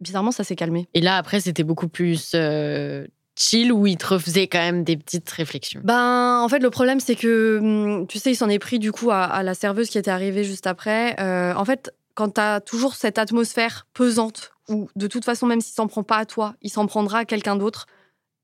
bizarrement 0.00 0.32
ça 0.32 0.44
s'est 0.44 0.56
calmé. 0.56 0.88
Et 0.94 1.00
là, 1.00 1.16
après, 1.16 1.40
c'était 1.40 1.64
beaucoup 1.64 1.88
plus 1.88 2.32
euh, 2.34 3.06
chill 3.36 3.72
où 3.72 3.86
il 3.86 3.96
te 3.96 4.06
refaisait 4.06 4.46
quand 4.48 4.58
même 4.58 4.84
des 4.84 4.96
petites 4.96 5.28
réflexions. 5.30 5.80
Ben, 5.84 6.40
en 6.42 6.48
fait, 6.48 6.58
le 6.60 6.70
problème, 6.70 7.00
c'est 7.00 7.14
que, 7.16 7.58
hum, 7.60 8.06
tu 8.06 8.18
sais, 8.18 8.32
il 8.32 8.36
s'en 8.36 8.48
est 8.48 8.58
pris 8.58 8.78
du 8.78 8.92
coup 8.92 9.10
à, 9.10 9.22
à 9.24 9.42
la 9.42 9.54
serveuse 9.54 9.88
qui 9.90 9.98
était 9.98 10.10
arrivée 10.10 10.44
juste 10.44 10.66
après. 10.66 11.18
Euh, 11.20 11.54
en 11.54 11.64
fait, 11.64 11.94
quand 12.14 12.30
tu 12.34 12.40
as 12.40 12.60
toujours 12.60 12.94
cette 12.94 13.18
atmosphère 13.18 13.86
pesante 13.94 14.52
où, 14.68 14.88
de 14.96 15.06
toute 15.06 15.24
façon, 15.24 15.46
même 15.46 15.60
s'il 15.60 15.74
s'en 15.74 15.86
prend 15.86 16.02
pas 16.02 16.18
à 16.18 16.26
toi, 16.26 16.54
il 16.62 16.70
s'en 16.70 16.86
prendra 16.86 17.20
à 17.20 17.24
quelqu'un 17.24 17.56
d'autre, 17.56 17.86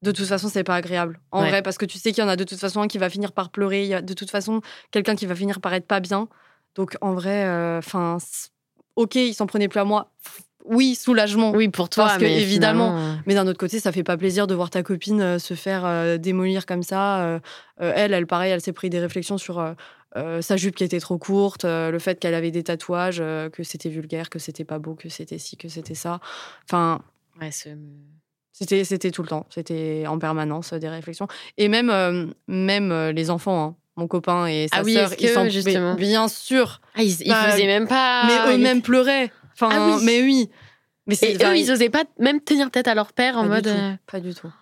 de 0.03 0.13
toute 0.13 0.27
façon, 0.27 0.49
c'est 0.49 0.65
pas 0.65 0.77
agréable. 0.77 1.21
En 1.33 1.43
Ouais. 1.43 1.49
vrai, 1.49 1.63
parce 1.63 1.77
que 1.77 1.85
tu 1.85 1.99
sais 1.99 2.13
qu'il 2.13 2.23
y 2.23 2.25
en 2.27 2.31
a 2.31 2.37
de 2.37 2.45
toute 2.45 2.59
façon 2.59 2.81
un 2.81 2.89
qui 2.89 2.99
va 2.99 3.11
finir 3.11 3.33
par 3.33 3.51
pleurer, 3.51 3.83
il 3.83 3.89
y 3.89 3.95
a 3.95 4.01
de 4.01 4.15
toute 4.15 4.31
façon 4.31 4.61
quelqu'un 4.93 5.17
qui 5.17 5.27
va 5.27 5.35
finir 5.35 5.61
par 5.61 5.75
être 5.75 5.87
pas 5.87 5.99
bien. 6.01 6.29
Donc, 6.79 6.97
en 7.03 7.13
vrai, 7.13 7.77
enfin, 7.77 8.17
ok, 8.97 9.17
il 9.17 9.35
s'en 9.35 9.47
prenait 9.47 9.69
plus 9.69 9.81
à 9.81 9.85
moi. 9.85 10.11
Oui, 10.65 10.95
soulagement. 10.95 11.51
Oui, 11.53 11.69
pour 11.69 11.89
toi, 11.89 12.05
Parce 12.05 12.19
que, 12.19 12.25
mais 12.25 12.41
évidemment, 12.41 12.91
finalement, 12.91 13.23
Mais 13.27 13.35
d'un 13.35 13.47
autre 13.47 13.59
côté, 13.59 13.81
ça 13.81 13.91
fait 13.91 14.03
pas 14.05 14.17
plaisir 14.17 14.47
de 14.47 14.55
voir 14.55 14.71
ta 14.71 14.83
copine 14.83 15.21
euh, 15.21 15.39
se 15.39 15.55
faire 15.55 15.85
euh, 15.85 16.19
démolir 16.19 16.67
comme 16.67 16.83
ça. 16.83 17.21
Euh, 17.21 17.41
euh, 17.81 17.93
elle, 17.95 18.13
elle, 18.13 18.27
pareil, 18.27 18.53
elle 18.53 18.61
s'est 18.61 18.73
pris 18.73 18.91
des 18.91 19.01
réflexions 19.01 19.39
sur 19.39 19.59
euh, 19.59 19.73
euh, 20.17 20.43
sa 20.43 20.57
jupe 20.57 20.77
qui 20.77 20.85
était 20.85 21.01
trop 21.01 21.17
courte, 21.19 21.65
euh, 21.65 21.91
le 21.91 21.99
fait 21.99 22.21
qu'elle 22.21 22.35
avait 22.35 22.51
des 22.51 22.63
tatouages, 22.63 23.19
euh, 23.21 23.49
que 23.51 23.63
c'était 23.63 23.89
vulgaire, 23.89 24.31
que 24.31 24.39
c'était 24.39 24.65
pas 24.65 24.79
beau, 24.79 24.95
que 24.95 25.09
c'était 25.09 25.39
ci, 25.39 25.57
que 25.57 25.69
c'était 25.69 25.95
ça. 25.95 26.21
Enfin, 26.65 27.01
ouais, 27.41 27.51
c'était, 28.53 28.85
c'était 28.85 29.11
tout 29.11 29.23
le 29.23 29.29
temps. 29.29 29.47
C'était 29.51 30.05
en 30.07 30.19
permanence 30.19 30.73
euh, 30.73 30.79
des 30.79 30.89
réflexions. 30.89 31.29
Et 31.57 31.69
même, 31.69 31.89
euh, 31.91 32.27
même 32.47 32.93
euh, 32.93 33.13
les 33.13 33.31
enfants, 33.31 33.65
hein, 33.65 33.77
mon 33.99 34.07
copain 34.09 34.47
et 34.47 34.69
sa 34.73 34.79
Ah 34.79 34.83
oui, 34.85 34.95
sœur, 34.95 35.11
ils 35.19 35.29
s'en- 35.29 35.49
justement 35.49 35.95
Bien 35.95 36.29
sûr. 36.29 36.81
Ah, 36.95 37.03
ils, 37.03 37.21
ils 37.23 37.29
Bah, 37.31 37.51
faisaient 37.51 37.67
même 37.67 37.87
pas. 37.87 38.25
mais 38.27 38.55
eux-mêmes 38.55 38.81
pleuraient. 38.83 39.31
Enfin, 39.55 39.69
Ah 39.73 39.87
oui. 39.97 40.05
mais 40.05 40.23
oui. 40.23 40.51
Mais 41.07 41.17
Et 41.23 41.37
eux, 41.45 41.57
ils 41.57 41.71
osaient 41.73 41.89
pas 41.91 42.05
même 42.19 42.41
tenir 42.41 42.71
tête 42.71 42.87
à 42.89 42.95
leur 42.95 43.13
père 43.13 43.37
en 43.39 43.43
pas 43.43 43.49
mode. 43.49 43.65
du 43.65 43.71
euh, 43.71 43.93
Pas 44.07 44.21
du 44.21 44.35
tout. 44.35 44.53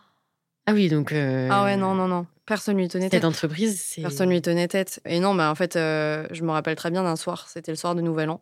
Ah 0.67 0.73
oui, 0.73 0.89
donc. 0.89 1.13
euh, 1.13 1.49
Ah 1.51 1.65
ouais, 1.65 1.77
non, 1.77 1.95
non, 1.95 2.09
non. 2.09 2.27
Personne 2.47 2.77
lui 2.77 2.89
tenait 2.89 3.11
tête. 3.11 3.21
Cette 3.23 3.25
entreprise, 3.25 3.81
c'est. 3.85 4.03
Personne 4.03 4.31
lui 4.31 4.41
tenait 4.41 4.69
tête. 4.69 5.01
Et 5.05 5.19
non, 5.21 5.35
mais 5.35 5.43
en 5.45 5.55
fait, 5.55 5.77
euh, 5.77 6.27
je 6.31 6.43
me 6.45 6.51
rappelle 6.53 6.77
très 6.77 6.91
bien 6.91 7.03
d'un 7.03 7.17
soir. 7.17 7.49
C'était 7.49 7.73
le 7.73 7.77
soir 7.77 7.95
de 7.95 8.01
Nouvel 8.01 8.31
An. 8.31 8.41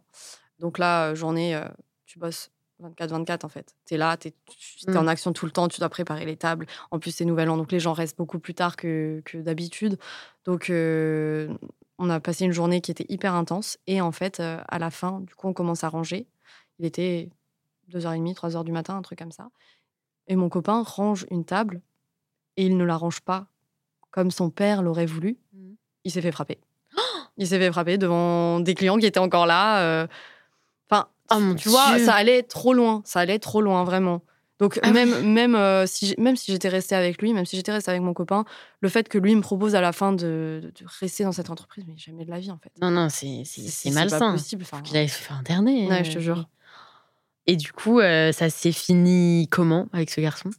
Donc 0.60 0.78
là, 0.78 1.14
journée, 1.14 1.58
tu 2.06 2.18
bosses 2.18 2.50
24-24 2.82 3.44
en 3.44 3.48
fait. 3.48 3.74
Tu 3.86 3.94
es 3.94 3.96
là, 3.96 4.16
tu 4.16 4.28
es, 4.28 4.96
en 4.96 5.06
action 5.06 5.32
tout 5.32 5.46
le 5.46 5.52
temps, 5.52 5.68
tu 5.68 5.80
dois 5.80 5.88
préparer 5.88 6.24
les 6.24 6.36
tables. 6.36 6.66
En 6.90 6.98
plus, 6.98 7.12
c'est 7.12 7.24
Nouvel 7.24 7.48
An, 7.48 7.56
donc 7.56 7.72
les 7.72 7.80
gens 7.80 7.92
restent 7.92 8.18
beaucoup 8.18 8.38
plus 8.38 8.54
tard 8.54 8.76
que, 8.76 9.22
que 9.24 9.38
d'habitude. 9.38 9.98
Donc, 10.44 10.70
euh, 10.70 11.48
on 11.98 12.10
a 12.10 12.20
passé 12.20 12.44
une 12.44 12.52
journée 12.52 12.80
qui 12.80 12.90
était 12.90 13.06
hyper 13.08 13.34
intense. 13.34 13.78
Et 13.86 14.00
en 14.00 14.12
fait, 14.12 14.40
euh, 14.40 14.58
à 14.68 14.78
la 14.78 14.90
fin, 14.90 15.20
du 15.20 15.34
coup, 15.34 15.48
on 15.48 15.52
commence 15.52 15.84
à 15.84 15.88
ranger. 15.88 16.26
Il 16.78 16.84
était 16.84 17.30
2h30, 17.92 18.34
3h 18.34 18.64
du 18.64 18.72
matin, 18.72 18.96
un 18.96 19.02
truc 19.02 19.18
comme 19.18 19.32
ça. 19.32 19.48
Et 20.26 20.36
mon 20.36 20.48
copain 20.48 20.82
range 20.82 21.26
une 21.30 21.44
table 21.44 21.80
et 22.56 22.66
il 22.66 22.76
ne 22.76 22.84
la 22.84 22.96
range 22.96 23.20
pas 23.20 23.46
comme 24.10 24.30
son 24.30 24.50
père 24.50 24.82
l'aurait 24.82 25.06
voulu. 25.06 25.38
Mhm. 25.52 25.76
Il 26.04 26.10
s'est 26.10 26.22
fait 26.22 26.32
frapper. 26.32 26.58
Il 27.36 27.46
s'est 27.48 27.58
fait 27.58 27.72
frapper 27.72 27.98
devant 27.98 28.60
des 28.60 28.74
clients 28.74 28.96
qui 28.96 29.06
étaient 29.06 29.18
encore 29.18 29.46
là. 29.46 29.82
euh. 29.82 30.06
Oh 31.30 31.38
mon 31.40 31.54
tu 31.54 31.68
vois, 31.68 31.98
ça 31.98 32.14
allait 32.14 32.42
trop 32.42 32.74
loin. 32.74 33.02
Ça 33.04 33.20
allait 33.20 33.38
trop 33.38 33.60
loin, 33.60 33.84
vraiment. 33.84 34.22
Donc, 34.60 34.78
Ah 34.82 34.92
même, 34.92 35.32
même, 35.32 35.54
euh, 35.56 35.84
si, 35.86 36.14
même 36.18 36.36
si 36.36 36.52
j'étais 36.52 36.68
restée 36.68 36.94
avec 36.94 37.20
lui, 37.20 37.32
même 37.32 37.44
si 37.44 37.56
j'étais 37.56 37.72
restée 37.72 37.90
avec 37.90 38.02
mon 38.02 38.14
copain, 38.14 38.44
le 38.80 38.88
fait 38.88 39.08
que 39.08 39.18
lui 39.18 39.34
me 39.34 39.40
propose 39.40 39.74
à 39.74 39.80
la 39.80 39.92
fin 39.92 40.12
de, 40.12 40.60
de- 40.62 40.68
de 40.70 40.86
rester 41.00 41.24
dans 41.24 41.32
cette 41.32 41.50
entreprise, 41.50 41.84
mais 41.88 41.96
jamais 41.96 42.24
de 42.24 42.30
la 42.30 42.38
vie, 42.38 42.50
en 42.52 42.58
fait. 42.58 42.70
Non, 42.80 42.90
non, 42.90 43.08
c'est 43.08 43.42
c'est- 43.44 43.62
c'est 43.68 43.90
pas 43.90 44.00
malsain. 44.00 44.32
possible. 44.32 44.62
enfin. 44.64 44.80
Qu'il 44.82 44.96
avait 44.96 45.08
fait 45.08 45.32
interner. 45.34 45.88
Ouais, 45.88 46.04
je 46.04 46.12
te 46.12 46.18
jure. 46.20 46.48
Et 47.46 47.56
du 47.56 47.72
coup, 47.72 48.00
euh, 48.00 48.32
ça 48.32 48.48
s'est 48.48 48.72
fini 48.72 49.48
comment 49.50 49.86
avec 49.92 50.10
ce 50.10 50.20
garçon? 50.20 50.50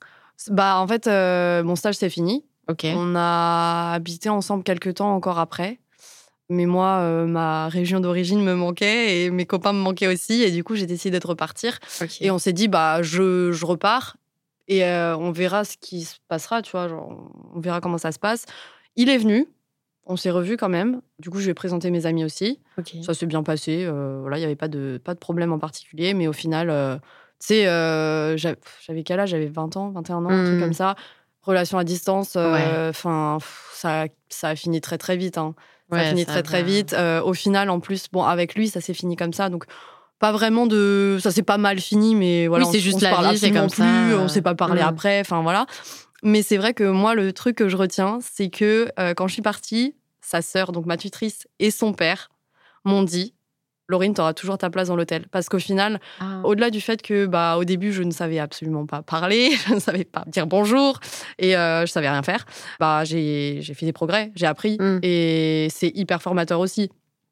Bah, 0.50 0.78
en 0.80 0.88
fait, 0.88 1.08
euh, 1.08 1.64
mon 1.64 1.76
stage, 1.76 1.96
c'est 1.96 2.10
fini. 2.10 2.44
Ok. 2.68 2.86
On 2.86 3.16
a 3.16 3.94
habité 3.94 4.30
ensemble 4.30 4.64
quelques 4.64 4.96
temps 4.96 5.16
encore 5.16 5.40
après. 5.40 5.80
Mais 6.50 6.66
moi, 6.66 6.98
euh, 7.00 7.26
ma 7.26 7.68
région 7.70 8.00
d'origine 8.00 8.42
me 8.44 8.54
manquait 8.54 9.24
et 9.24 9.32
mes 9.32 9.46
copains 9.46 9.74
me 9.74 9.80
manquaient 9.80 10.08
aussi. 10.08 10.44
Et 10.44 10.52
du 10.52 10.64
coup, 10.64 10.76
j'ai 10.76 10.86
décidé 10.86 11.20
de 11.20 11.26
repartir. 11.28 11.80
Et 12.22 12.30
on 12.32 12.38
s'est 12.38 12.54
dit, 12.54 12.68
bah, 12.68 13.02
je, 13.02 13.52
je 13.52 13.66
repars 13.66 14.18
et 14.68 14.84
euh, 14.86 15.16
on 15.18 15.32
verra 15.32 15.64
ce 15.64 15.76
qui 15.78 16.04
se 16.04 16.16
passera, 16.28 16.62
tu 16.62 16.72
vois. 16.72 16.88
genre, 16.88 17.32
on 17.54 17.60
verra 17.60 17.82
comment 17.82 17.98
ça 17.98 18.12
se 18.12 18.20
passe. 18.20 18.46
Il 18.96 19.10
est 19.10 19.18
venu. 19.18 19.48
On 20.08 20.18
s'est 20.18 20.30
revus 20.30 20.56
quand 20.56 20.70
même. 20.70 21.02
Du 21.18 21.32
coup, 21.32 21.40
je 21.40 21.46
lui 21.46 21.52
ai 21.52 21.54
présenté 21.56 21.90
mes 21.90 22.06
amis 22.06 22.24
aussi. 22.24 22.60
Ça 23.04 23.16
s'est 23.16 23.26
bien 23.26 23.42
passé. 23.42 23.84
euh, 23.86 24.20
voilà, 24.22 24.38
il 24.38 24.42
n'y 24.42 24.46
avait 24.46 24.56
pas 24.56 24.68
de, 24.68 25.00
pas 25.04 25.16
de 25.16 25.20
problème 25.20 25.52
en 25.52 25.58
particulier. 25.58 26.14
Mais 26.14 26.28
au 26.28 26.34
final, 26.34 26.70
euh, 26.70 26.96
tu 27.40 27.48
sais, 27.48 27.68
euh, 27.68 28.38
j'avais 28.38 29.04
quel 29.04 29.20
âge? 29.20 29.30
J'avais 29.30 29.48
20 29.48 29.76
ans, 29.78 29.90
21 29.90 30.24
ans, 30.26 30.30
un 30.30 30.44
truc 30.46 30.58
Mm. 30.58 30.62
comme 30.62 30.74
ça. 30.74 30.96
Relation 31.42 31.78
à 31.80 31.84
distance, 31.84 32.36
enfin, 32.90 33.38
ça, 33.74 34.06
ça 34.30 34.50
a 34.50 34.56
fini 34.56 34.80
très 34.82 34.98
très 35.00 35.16
vite. 35.18 35.38
hein. 35.40 35.54
Ça 35.92 35.98
a 35.98 36.00
Ouais, 36.00 36.10
fini 36.10 36.26
ça 36.26 36.32
très 36.32 36.44
très 36.44 36.64
vite. 36.64 36.94
Euh, 36.94 37.22
au 37.22 37.34
final, 37.34 37.70
en 37.70 37.80
plus, 37.80 38.08
bon, 38.12 38.24
avec 38.24 38.56
lui, 38.56 38.70
ça 38.70 38.82
s'est 38.82 38.94
fini 38.94 39.16
comme 39.16 39.34
ça. 39.34 39.50
Donc, 39.50 39.66
pas 40.20 40.32
vraiment 40.32 40.68
de. 40.68 41.18
Ça 41.22 41.32
s'est 41.32 41.44
pas 41.44 41.58
mal 41.58 41.80
fini, 41.80 42.16
mais 42.16 42.48
voilà. 42.48 42.66
Oui, 42.66 42.70
on 42.70 42.74
c'est 42.74 42.80
juste 42.80 42.98
on 42.98 43.22
la 43.22 43.32
vie, 43.32 43.38
c'est 43.38 43.52
comme 43.52 43.70
ça, 43.70 43.84
plus, 43.84 44.14
euh, 44.14 44.20
On 44.20 44.28
s'est 44.28 44.42
pas 44.42 44.56
parlé 44.56 44.82
mm. 44.82 44.88
après. 44.88 45.20
Enfin, 45.20 45.42
voilà. 45.42 45.66
Mais 46.24 46.42
c'est 46.42 46.58
vrai 46.58 46.74
que 46.74 46.84
moi, 46.84 47.14
le 47.14 47.34
truc 47.34 47.58
que 47.58 47.70
je 47.70 47.78
retiens, 47.78 48.20
c'est 48.22 48.50
que 48.50 48.90
euh, 49.00 49.14
quand 49.14 49.28
je 49.28 49.34
suis 49.34 49.42
partie, 49.42 49.96
sa 50.22 50.42
sœur, 50.42 50.72
donc 50.72 50.86
ma 50.86 50.98
tutrice, 50.98 51.48
et 51.60 51.70
son 51.70 51.94
père 51.94 52.30
m'ont 52.84 53.04
dit 53.04 53.36
Laurine, 53.88 54.14
tu 54.14 54.22
auras 54.22 54.34
toujours 54.34 54.58
ta 54.58 54.70
place 54.70 54.88
dans 54.88 54.96
l'hôtel. 54.96 55.26
Parce 55.32 55.48
qu'au 55.50 55.60
final, 55.60 56.00
Ah. 56.20 56.42
au-delà 56.44 56.70
du 56.70 56.82
fait 56.82 57.02
que 57.02 57.26
bah, 57.28 57.58
au 57.58 57.64
début, 57.66 57.92
je 57.94 58.04
ne 58.04 58.12
savais 58.12 58.40
absolument 58.40 58.86
pas 58.86 59.02
parler, 59.02 59.52
je 59.70 59.74
ne 59.76 59.80
savais 59.80 60.04
pas 60.06 60.24
dire 60.28 60.48
bonjour 60.48 61.00
et 61.38 61.56
euh, 61.56 61.86
je 61.86 61.92
savais 61.92 62.10
rien 62.10 62.24
faire, 62.24 62.46
bah, 62.80 63.04
j'ai 63.04 63.60
j'ai 63.62 63.74
fait 63.74 63.86
des 63.86 63.94
progrès, 63.94 64.32
j'ai 64.36 64.46
appris 64.48 64.78
Mm. 64.80 65.00
et 65.04 65.68
c'est 65.72 65.92
hyper 65.96 66.22
formateur 66.22 66.60
aussi. 66.60 66.90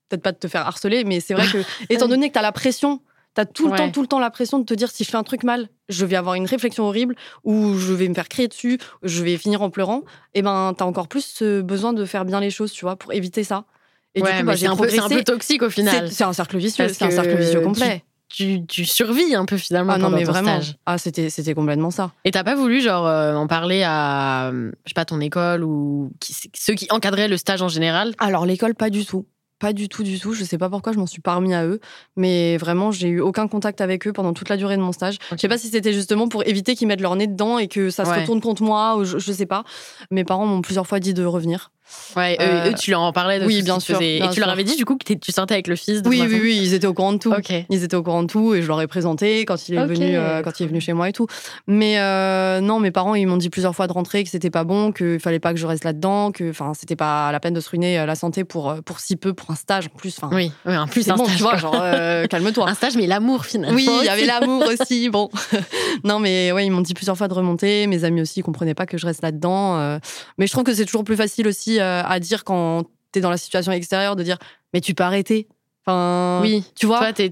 Peut-être 0.09 0.21
pas 0.21 0.31
de 0.31 0.37
te 0.37 0.47
faire 0.47 0.67
harceler, 0.67 1.03
mais 1.05 1.19
c'est 1.19 1.33
vrai 1.33 1.47
que, 1.47 1.57
étant 1.89 2.07
donné 2.07 2.27
que 2.27 2.33
tu 2.33 2.39
as 2.39 2.43
la 2.43 2.51
pression, 2.51 3.01
tu 3.35 3.41
as 3.41 3.45
tout 3.45 3.65
le 3.65 3.71
Ouais. 3.71 3.77
temps, 3.77 3.89
tout 3.89 4.01
le 4.01 4.07
temps 4.07 4.19
la 4.19 4.29
pression 4.29 4.59
de 4.59 4.63
te 4.65 4.73
dire 4.75 4.91
si 4.91 5.03
je 5.03 5.09
fais 5.09 5.17
un 5.17 5.23
truc 5.23 5.43
mal, 5.43 5.69
je 5.89 6.05
vais 6.05 6.15
avoir 6.15 6.35
une 6.35 6.45
réflexion 6.45 6.83
horrible 6.85 7.15
ou 7.43 7.73
je 7.79 7.93
vais 7.93 8.07
me 8.07 8.13
faire 8.13 8.29
crier 8.29 8.47
dessus, 8.47 8.77
je 9.01 9.23
vais 9.23 9.37
finir 9.37 9.61
en 9.63 9.71
pleurant, 9.71 10.03
et 10.35 10.41
ben, 10.43 10.73
tu 10.77 10.83
as 10.83 10.85
encore 10.87 11.07
plus 11.07 11.41
euh, 11.41 11.63
besoin 11.63 11.93
de 11.93 12.05
faire 12.05 12.25
bien 12.25 12.39
les 12.39 12.51
choses, 12.51 12.71
tu 12.71 12.85
vois, 12.85 12.95
pour 12.95 13.11
éviter 13.13 13.43
ça. 13.43 13.65
Et 14.15 14.21
ouais, 14.21 14.31
du 14.33 14.39
coup, 14.41 14.45
bah, 14.45 14.57
c'est 14.57 14.67
un, 14.67 14.75
peu- 14.75 14.87
c'est 14.89 14.97
progressé. 14.97 15.13
un 15.15 15.17
peu 15.17 15.23
toxique 15.23 15.61
au 15.63 15.69
final. 15.69 16.11
C'est 16.11 16.23
un 16.23 16.33
cercle 16.33 16.57
vicieux, 16.57 16.87
c'est 16.87 17.03
un 17.05 17.11
cercle 17.11 17.35
vicieux 17.37 17.61
complet. 17.61 18.03
Tu, 18.29 18.65
tu 18.65 18.83
survis 18.85 19.35
un 19.35 19.45
peu 19.45 19.57
finalement 19.57 19.93
Ah 19.93 19.97
non, 19.99 20.05
pendant 20.05 20.17
mais 20.17 20.23
ton 20.23 20.31
vraiment. 20.31 20.59
stage. 20.61 20.75
Ah, 20.87 20.97
c'était, 20.97 21.29
c'était 21.29 21.53
complètement 21.53 21.91
ça. 21.91 22.11
Et 22.25 22.31
t'as 22.31 22.43
pas 22.43 22.55
voulu 22.55 22.81
genre 22.81 23.05
euh, 23.05 23.35
en 23.35 23.45
parler 23.45 23.83
à 23.85 24.49
je 24.51 24.71
sais 24.89 24.93
pas 24.95 25.05
ton 25.05 25.19
école 25.21 25.63
ou 25.63 26.11
qui- 26.19 26.35
ceux 26.55 26.73
qui 26.73 26.87
encadraient 26.89 27.27
le 27.27 27.37
stage 27.37 27.61
en 27.61 27.67
général? 27.67 28.13
Alors, 28.17 28.47
l'école, 28.47 28.73
pas 28.73 28.89
du 28.89 29.05
tout. 29.05 29.27
Pas 29.59 29.71
du 29.71 29.87
tout, 29.87 30.01
du 30.01 30.19
tout. 30.19 30.33
Je 30.33 30.43
sais 30.43 30.57
pas 30.57 30.67
pourquoi 30.67 30.93
je 30.93 30.97
m'en 30.97 31.05
suis 31.05 31.21
pas 31.21 31.35
remis 31.35 31.53
à 31.53 31.63
eux. 31.65 31.79
Mais 32.15 32.57
vraiment, 32.57 32.91
j'ai 32.91 33.07
eu 33.07 33.19
aucun 33.21 33.47
contact 33.47 33.81
avec 33.81 34.07
eux 34.07 34.13
pendant 34.13 34.33
toute 34.33 34.49
la 34.49 34.57
durée 34.57 34.77
de 34.77 34.81
mon 34.81 34.93
stage. 34.93 35.17
Je 35.31 35.37
sais 35.37 35.47
pas 35.47 35.59
si 35.59 35.69
c'était 35.69 35.93
justement 35.93 36.27
pour 36.27 36.43
éviter 36.47 36.75
qu'ils 36.75 36.87
mettent 36.87 37.01
leur 37.01 37.15
nez 37.15 37.27
dedans 37.27 37.59
et 37.59 37.67
que 37.67 37.91
ça 37.91 38.03
se 38.03 38.09
retourne 38.19 38.41
contre 38.41 38.63
moi 38.63 38.97
ou 38.97 39.05
je, 39.05 39.19
je 39.19 39.31
sais 39.31 39.45
pas. 39.45 39.63
Mes 40.09 40.23
parents 40.23 40.47
m'ont 40.47 40.61
plusieurs 40.63 40.87
fois 40.87 40.99
dit 40.99 41.13
de 41.13 41.23
revenir. 41.23 41.71
Ouais, 42.15 42.37
eux, 42.39 42.43
Euh, 42.43 42.69
eux, 42.69 42.73
tu 42.73 42.91
leur 42.91 43.01
en 43.01 43.11
parlais 43.11 43.39
de 43.39 43.45
oui, 43.45 43.61
bien 43.61 43.79
sûr, 43.79 43.99
bien 43.99 44.29
Et 44.29 44.33
tu 44.33 44.39
leur 44.39 44.49
avais 44.49 44.63
dit 44.63 44.75
du 44.75 44.85
coup 44.85 44.97
que 44.97 45.13
tu 45.13 45.31
sortais 45.31 45.53
avec 45.53 45.67
le 45.67 45.75
fils 45.75 46.01
de 46.01 46.09
Oui, 46.09 46.21
oui, 46.25 46.39
oui, 46.41 46.59
ils 46.61 46.73
étaient 46.73 46.87
au 46.87 46.93
courant 46.93 47.13
de 47.13 47.17
tout. 47.17 47.31
Ok. 47.33 47.51
Ils 47.69 47.83
étaient 47.83 47.95
au 47.95 48.03
courant 48.03 48.23
de 48.23 48.27
tout 48.27 48.53
et 48.55 48.61
je 48.61 48.67
leur 48.67 48.79
ai 48.81 48.87
présenté 48.87 49.45
quand 49.45 49.67
il 49.67 49.75
est 49.75 49.85
venu, 49.85 50.15
euh, 50.15 50.41
quand 50.41 50.59
il 50.59 50.63
est 50.63 50.67
venu 50.67 50.79
chez 50.81 50.93
moi 50.93 51.09
et 51.09 51.11
tout. 51.13 51.27
Mais 51.67 51.99
euh, 51.99 52.61
non, 52.61 52.79
mes 52.79 52.91
parents 52.91 53.15
ils 53.15 53.25
m'ont 53.27 53.37
dit 53.37 53.49
plusieurs 53.49 53.75
fois 53.75 53.87
de 53.87 53.93
rentrer 53.93 54.23
que 54.23 54.29
c'était 54.29 54.49
pas 54.49 54.63
bon, 54.63 54.91
qu'il 54.91 55.19
fallait 55.19 55.39
pas 55.39 55.53
que 55.53 55.59
je 55.59 55.67
reste 55.67 55.83
là-dedans, 55.83 56.31
que 56.31 56.49
enfin 56.49 56.73
c'était 56.73 56.95
pas 56.95 57.31
la 57.31 57.39
peine 57.39 57.53
de 57.53 57.59
se 57.59 57.69
ruiner 57.69 58.05
la 58.05 58.15
santé 58.15 58.43
pour 58.43 58.75
pour 58.85 58.99
si 58.99 59.15
peu 59.15 59.33
pour 59.33 59.51
un 59.51 59.55
stage 59.55 59.87
en 59.93 59.97
plus. 59.97 60.15
Enfin, 60.17 60.33
Oui, 60.35 60.51
oui, 60.65 60.77
en 60.77 60.87
plus 60.87 61.09
un 61.09 61.15
bon, 61.15 61.25
stage, 61.25 61.37
tu 61.37 61.43
vois, 61.43 61.57
genre 61.57 61.73
calme-toi. 62.29 62.69
un 62.69 62.73
stage 62.73 62.95
mais 62.95 63.07
l'amour 63.07 63.45
finalement. 63.45 63.75
Oui, 63.75 63.87
il 64.01 64.05
y 64.05 64.09
avait 64.09 64.25
l'amour 64.25 64.63
aussi. 64.67 65.09
Bon, 65.09 65.29
non, 66.03 66.19
mais 66.19 66.51
ouais, 66.51 66.65
ils 66.65 66.69
m'ont 66.71 66.81
dit 66.81 66.93
plusieurs 66.93 67.17
fois 67.17 67.27
de 67.27 67.33
remonter. 67.33 67.87
Mes 67.87 68.03
amis 68.03 68.21
aussi 68.21 68.39
ils 68.39 68.43
comprenaient 68.43 68.73
pas 68.75 68.85
que 68.85 68.97
je 68.97 69.05
reste 69.05 69.21
là-dedans. 69.21 69.99
Mais 70.37 70.47
je 70.47 70.51
trouve 70.51 70.63
que 70.63 70.73
c'est 70.73 70.85
toujours 70.85 71.03
plus 71.03 71.15
facile 71.17 71.47
aussi 71.47 71.72
euh, 71.79 72.03
à 72.03 72.19
dire 72.19 72.43
quand 72.43 72.83
t'es 73.11 73.21
dans 73.21 73.29
la 73.29 73.37
situation 73.37 73.71
extérieure 73.71 74.15
de 74.15 74.23
dire 74.23 74.37
mais 74.73 74.81
tu 74.81 74.93
peux 74.93 75.03
arrêter. 75.03 75.47
Enfin, 75.85 76.39
Oui. 76.41 76.63
tu 76.75 76.85
vois, 76.85 77.11
c'est 77.13 77.25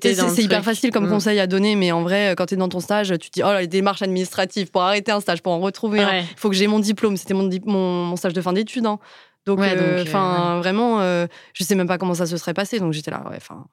hyper 0.43 0.63
facile 0.63 0.91
comme 0.91 1.07
Mm. 1.07 1.11
conseil 1.11 1.39
à 1.39 1.47
donner, 1.47 1.75
mais 1.77 1.91
en 1.93 2.01
vrai, 2.01 2.35
quand 2.37 2.47
t'es 2.47 2.57
dans 2.57 2.67
ton 2.67 2.81
stage, 2.81 3.07
tu 3.19 3.29
te 3.29 3.33
dis 3.35 3.43
oh 3.43 3.47
là, 3.51 3.61
les 3.61 3.67
démarches 3.67 4.01
administratives 4.01 4.69
pour 4.71 4.81
arrêter 4.81 5.11
un 5.13 5.21
stage, 5.21 5.41
pour 5.41 5.53
en 5.53 5.59
retrouver 5.59 6.01
un. 6.01 6.19
Il 6.19 6.25
faut 6.35 6.49
que 6.49 6.55
j'ai 6.55 6.67
mon 6.67 6.79
diplôme. 6.79 7.15
C'était 7.15 7.33
mon, 7.33 7.49
mon, 7.65 8.03
mon 8.05 8.15
stage 8.17 8.33
de 8.33 8.41
fin 8.41 8.51
d'études. 8.53 8.85
hein. 8.85 8.99
Donc, 9.45 9.59
Ouais, 9.59 9.73
euh, 9.75 9.99
euh, 9.99 10.03
enfin, 10.03 10.57
vraiment, 10.59 10.99
euh, 10.99 11.25
je 11.53 11.63
sais 11.63 11.75
même 11.75 11.87
pas 11.87 11.97
comment 11.97 12.13
ça 12.13 12.25
se 12.27 12.35
serait 12.37 12.53
passé. 12.53 12.79
Donc, 12.79 12.91
j'étais 12.93 13.09
là, 13.09 13.23
ouais, 13.29 13.37
enfin, 13.37 13.65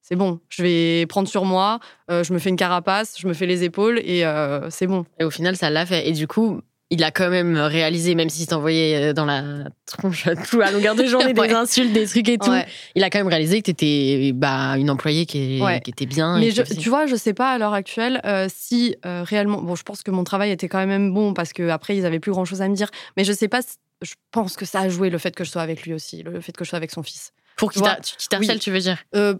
c'est 0.00 0.16
bon. 0.16 0.40
Je 0.48 0.62
vais 0.62 1.06
prendre 1.06 1.28
sur 1.28 1.44
moi. 1.44 1.78
je 2.08 2.32
me 2.32 2.38
fais 2.38 2.48
une 2.48 2.56
carapace, 2.56 3.16
je 3.18 3.28
me 3.28 3.34
fais 3.34 3.46
les 3.46 3.62
épaules 3.64 3.98
et 3.98 4.24
c'est 4.70 4.86
bon. 4.86 5.04
Et 5.20 5.24
au 5.24 5.30
final, 5.30 5.56
ça 5.56 5.68
l'a 5.68 5.84
fait. 5.84 6.08
Et 6.08 6.12
du 6.12 6.26
coup, 6.26 6.60
il 6.92 7.02
a 7.02 7.10
quand 7.10 7.28
même 7.30 7.56
réalisé, 7.56 8.14
même 8.14 8.28
s'il 8.28 8.46
t'envoyait 8.46 9.10
euh, 9.10 9.12
dans 9.12 9.24
la 9.24 9.42
tronche 9.86 10.28
tout 10.50 10.60
à 10.60 10.70
longueur 10.70 10.94
de 10.94 11.04
journée 11.06 11.32
Ouais. 11.36 11.48
des 11.48 11.54
insultes, 11.54 11.92
des 11.92 12.06
trucs 12.06 12.28
et 12.28 12.38
tout, 12.38 12.50
Ouais. 12.50 12.66
il 12.94 13.02
a 13.02 13.10
quand 13.10 13.18
même 13.18 13.26
réalisé 13.28 13.60
que 13.60 13.66
t'étais 13.72 14.32
bah, 14.34 14.76
une 14.78 14.90
employée 14.90 15.26
qui, 15.26 15.56
est- 15.58 15.60
Ouais. 15.62 15.80
qui 15.80 15.90
était 15.90 16.06
bien. 16.06 16.38
Mais 16.38 16.50
je- 16.50 16.62
tu 16.62 16.88
vois, 16.88 17.06
je 17.06 17.16
sais 17.16 17.34
pas 17.34 17.52
à 17.52 17.58
l'heure 17.58 17.72
actuelle 17.74 18.20
euh, 18.24 18.46
si 18.54 18.94
euh, 19.06 19.22
réellement. 19.24 19.60
Bon, 19.62 19.74
je 19.74 19.82
pense 19.82 20.02
que 20.02 20.10
mon 20.10 20.22
travail 20.24 20.50
était 20.52 20.68
quand 20.68 20.86
même 20.86 21.12
bon 21.12 21.34
parce 21.34 21.52
que 21.52 21.68
après 21.70 21.96
ils 21.96 22.06
avaient 22.06 22.20
plus 22.20 22.32
grand 22.32 22.44
chose 22.44 22.62
à 22.62 22.68
me 22.68 22.74
dire. 22.76 22.90
Mais 23.16 23.24
je 23.24 23.32
sais 23.32 23.48
pas. 23.48 23.60
Je 24.02 24.14
pense 24.30 24.56
que 24.56 24.64
ça 24.64 24.80
a 24.80 24.88
joué 24.88 25.10
le 25.10 25.18
fait 25.18 25.34
que 25.34 25.44
je 25.44 25.50
sois 25.50 25.62
avec 25.62 25.82
lui 25.84 25.94
aussi, 25.94 26.22
le 26.22 26.40
fait 26.40 26.52
que 26.56 26.64
je 26.64 26.68
sois 26.70 26.76
avec 26.76 26.90
son 26.90 27.02
fils. 27.02 27.32
pour 27.56 27.70
qu'il 27.72 27.82
tu 27.82 27.88
t'harcèle, 28.28 28.56
oui. 28.56 28.58
tu 28.58 28.70
veux 28.72 28.80
dire? 28.80 28.98
Euh, 29.14 29.34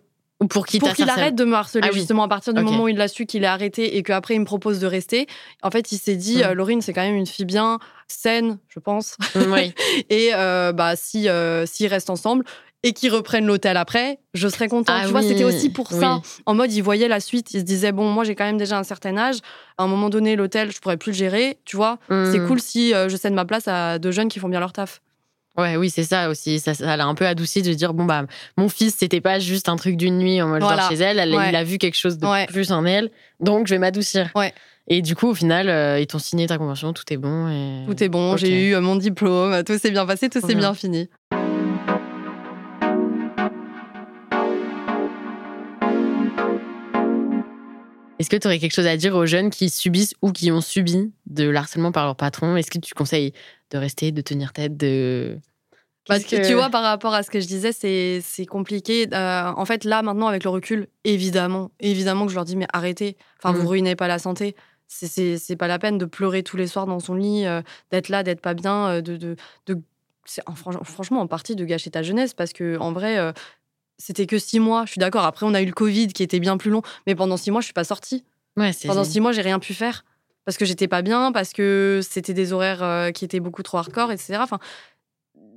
pour 0.48 0.66
qu'il 0.66 0.82
arrête 1.08 1.34
de 1.34 1.44
me 1.44 1.54
harceler 1.54 1.82
Ah 1.84 1.90
oui. 1.92 1.98
justement 1.98 2.24
à 2.24 2.28
partir 2.28 2.54
du 2.54 2.62
moment 2.62 2.84
où 2.84 2.88
il 2.88 3.00
a 3.00 3.08
su 3.08 3.26
qu'il 3.26 3.44
est 3.44 3.46
arrêté 3.48 3.96
et 3.96 4.02
qu'après 4.02 4.34
il 4.34 4.40
me 4.40 4.44
propose 4.44 4.78
de 4.80 4.86
rester. 4.86 5.26
En 5.62 5.70
fait, 5.70 5.92
il 5.92 5.98
s'est 5.98 6.16
dit, 6.16 6.38
Mm. 6.38 6.42
euh, 6.42 6.54
Laurine, 6.54 6.80
c'est 6.82 6.92
quand 6.92 7.02
même 7.02 7.14
une 7.16 7.26
fille 7.26 7.44
bien 7.44 7.78
saine, 8.08 8.58
je 8.68 8.78
pense. 8.80 9.16
Oui. 9.34 9.72
Et 10.10 10.30
euh, 10.34 10.72
bah 10.72 10.96
si 10.96 11.28
euh, 11.28 11.66
s'ils 11.66 11.86
restent 11.88 12.10
ensemble 12.10 12.44
et 12.84 12.92
qu'ils 12.94 13.12
reprennent 13.12 13.46
l'hôtel 13.46 13.76
après, 13.76 14.18
je 14.34 14.48
serais 14.48 14.66
contente. 14.68 14.96
Ah 14.98 15.04
tu 15.06 15.12
vois, 15.12 15.22
c'était 15.22 15.44
aussi 15.44 15.70
pour 15.70 15.88
ça. 15.92 16.16
oui. 16.16 16.42
En 16.46 16.54
mode, 16.54 16.72
il 16.72 16.82
voyait 16.82 17.06
la 17.06 17.20
suite, 17.20 17.54
il 17.54 17.60
se 17.60 17.64
disait 17.64 17.92
bon, 17.92 18.10
moi 18.10 18.24
j'ai 18.24 18.34
quand 18.34 18.44
même 18.44 18.58
déjà 18.58 18.76
un 18.76 18.82
certain 18.82 19.16
âge. 19.16 19.36
À 19.78 19.84
un 19.84 19.86
moment 19.86 20.10
donné, 20.10 20.34
l'hôtel, 20.34 20.72
je 20.72 20.80
pourrais 20.80 20.96
plus 20.96 21.12
le 21.12 21.16
gérer. 21.16 21.58
Tu 21.64 21.76
vois, 21.76 21.98
c'est 22.08 22.40
Mm. 22.40 22.46
cool 22.48 22.60
si 22.60 22.92
euh, 22.92 23.08
je 23.08 23.16
cède 23.16 23.34
ma 23.34 23.44
place 23.44 23.68
à 23.68 23.98
deux 24.00 24.10
jeunes 24.10 24.28
qui 24.28 24.40
font 24.40 24.48
bien 24.48 24.58
leur 24.60 24.72
taf. 24.72 25.00
Ouais, 25.58 25.76
oui, 25.76 25.90
c'est 25.90 26.04
ça 26.04 26.30
aussi. 26.30 26.58
Ça, 26.60 26.72
ça 26.72 26.96
l'a 26.96 27.04
un 27.04 27.14
peu 27.14 27.26
adouci 27.26 27.60
de 27.62 27.72
dire 27.74 27.92
bon, 27.92 28.04
bah, 28.04 28.24
mon 28.56 28.68
fils, 28.70 28.96
c'était 28.98 29.20
pas 29.20 29.38
juste 29.38 29.68
un 29.68 29.76
truc 29.76 29.96
d'une 29.96 30.16
nuit 30.18 30.40
en 30.40 30.48
mode 30.48 30.62
Voilà. 30.62 30.88
chez 30.88 30.94
elle. 30.96 31.18
elle 31.18 31.34
Ouais. 31.34 31.50
Il 31.50 31.56
a 31.56 31.62
vu 31.64 31.76
quelque 31.78 31.96
chose 31.96 32.16
de 32.18 32.26
Ouais. 32.26 32.46
plus 32.46 32.72
en 32.72 32.86
elle. 32.86 33.10
Donc, 33.40 33.66
je 33.66 33.74
vais 33.74 33.78
m'adoucir. 33.78 34.30
Ouais. 34.34 34.54
Et 34.88 35.02
du 35.02 35.14
coup, 35.14 35.28
au 35.28 35.34
final, 35.34 35.68
euh, 35.68 36.00
ils 36.00 36.06
t'ont 36.06 36.18
signé 36.18 36.46
ta 36.46 36.56
convention, 36.58 36.92
tout 36.92 37.04
est 37.10 37.16
bon. 37.18 37.48
Et... 37.48 37.86
Tout 37.86 38.02
est 38.02 38.08
bon, 38.08 38.36
j'ai 38.36 38.68
eu 38.70 38.74
euh, 38.74 38.80
mon 38.80 38.96
diplôme, 38.96 39.62
tout 39.62 39.78
s'est 39.78 39.90
bien 39.90 40.06
passé, 40.06 40.28
tout 40.28 40.40
s'est 40.40 40.46
bien. 40.48 40.58
bien 40.58 40.74
fini. 40.74 41.08
Est-ce 48.18 48.30
que 48.30 48.36
tu 48.36 48.46
aurais 48.46 48.60
quelque 48.60 48.74
chose 48.74 48.86
à 48.86 48.96
dire 48.96 49.16
aux 49.16 49.26
jeunes 49.26 49.50
qui 49.50 49.68
subissent 49.68 50.14
ou 50.22 50.30
qui 50.30 50.52
ont 50.52 50.60
subi 50.60 51.12
de 51.26 51.48
l'harcèlement 51.48 51.90
par 51.90 52.04
leur 52.04 52.14
patron? 52.14 52.56
Est-ce 52.56 52.70
que 52.70 52.78
tu 52.78 52.94
conseilles 52.94 53.32
de 53.72 53.78
rester, 53.78 54.12
de 54.12 54.20
tenir 54.20 54.52
tête, 54.52 54.76
de. 54.76 55.38
Parce 56.06 56.24
que 56.24 56.46
tu 56.46 56.54
vois, 56.54 56.68
par 56.68 56.82
rapport 56.82 57.14
à 57.14 57.22
ce 57.22 57.30
que 57.30 57.38
je 57.40 57.46
disais, 57.46 57.72
c'est 57.72 58.46
compliqué. 58.46 59.08
Euh, 59.12 59.52
en 59.56 59.64
fait, 59.64 59.84
là, 59.84 60.02
maintenant, 60.02 60.26
avec 60.28 60.44
le 60.44 60.50
recul, 60.50 60.88
évidemment, 61.04 61.70
évidemment 61.80 62.24
que 62.26 62.30
je 62.30 62.34
leur 62.36 62.44
dis, 62.44 62.56
mais 62.56 62.66
arrêtez. 62.72 63.16
Enfin, 63.38 63.52
Mm. 63.56 63.60
vous 63.60 63.68
ruinez 63.68 63.96
pas 63.96 64.08
la 64.08 64.18
santé. 64.18 64.56
C'est- 64.88 65.56
pas 65.56 65.68
la 65.68 65.78
peine 65.78 65.96
de 65.98 66.04
pleurer 66.04 66.42
tous 66.42 66.56
les 66.58 66.66
soirs 66.66 66.86
dans 66.86 66.98
son 67.00 67.14
lit, 67.14 67.46
euh, 67.46 67.62
d'être 67.90 68.08
là, 68.10 68.22
d'être 68.22 68.40
pas 68.42 68.54
bien, 68.54 68.88
euh, 68.88 69.00
de. 69.00 69.16
de, 69.16 69.36
en- 70.46 70.54
franchement, 70.84 71.20
en 71.20 71.26
partie, 71.26 71.56
de 71.56 71.64
gâcher 71.64 71.90
ta 71.90 72.02
jeunesse. 72.02 72.34
Parce 72.34 72.52
que, 72.52 72.76
en 72.78 72.92
vrai, 72.92 73.18
euh, 73.18 73.32
c'était 73.96 74.26
que 74.26 74.38
six 74.38 74.58
mois. 74.60 74.84
Je 74.86 74.90
suis 74.92 74.98
d'accord. 74.98 75.24
Après, 75.24 75.46
on 75.46 75.54
a 75.54 75.62
eu 75.62 75.66
le 75.66 75.72
Covid 75.72 76.08
qui 76.08 76.22
était 76.24 76.40
bien 76.40 76.56
plus 76.58 76.70
long. 76.70 76.82
Mais 77.06 77.14
pendant 77.14 77.36
six 77.36 77.50
mois, 77.52 77.60
je 77.60 77.66
suis 77.66 77.72
pas 77.74 77.84
sortie. 77.84 78.24
Ouais. 78.56 78.72
Pendant 78.86 79.04
six 79.04 79.20
mois, 79.20 79.32
j'ai 79.32 79.40
rien 79.42 79.58
pu 79.60 79.72
faire 79.72 80.04
parce 80.44 80.56
que 80.56 80.64
j'étais 80.64 80.88
pas 80.88 81.02
bien, 81.02 81.32
parce 81.32 81.52
que 81.52 82.00
c'était 82.02 82.34
des 82.34 82.52
horaires 82.52 82.82
euh, 82.82 83.10
qui 83.10 83.24
étaient 83.24 83.40
beaucoup 83.40 83.62
trop 83.62 83.78
hardcore, 83.78 84.10
etc. 84.12 84.38
Enfin, 84.42 84.58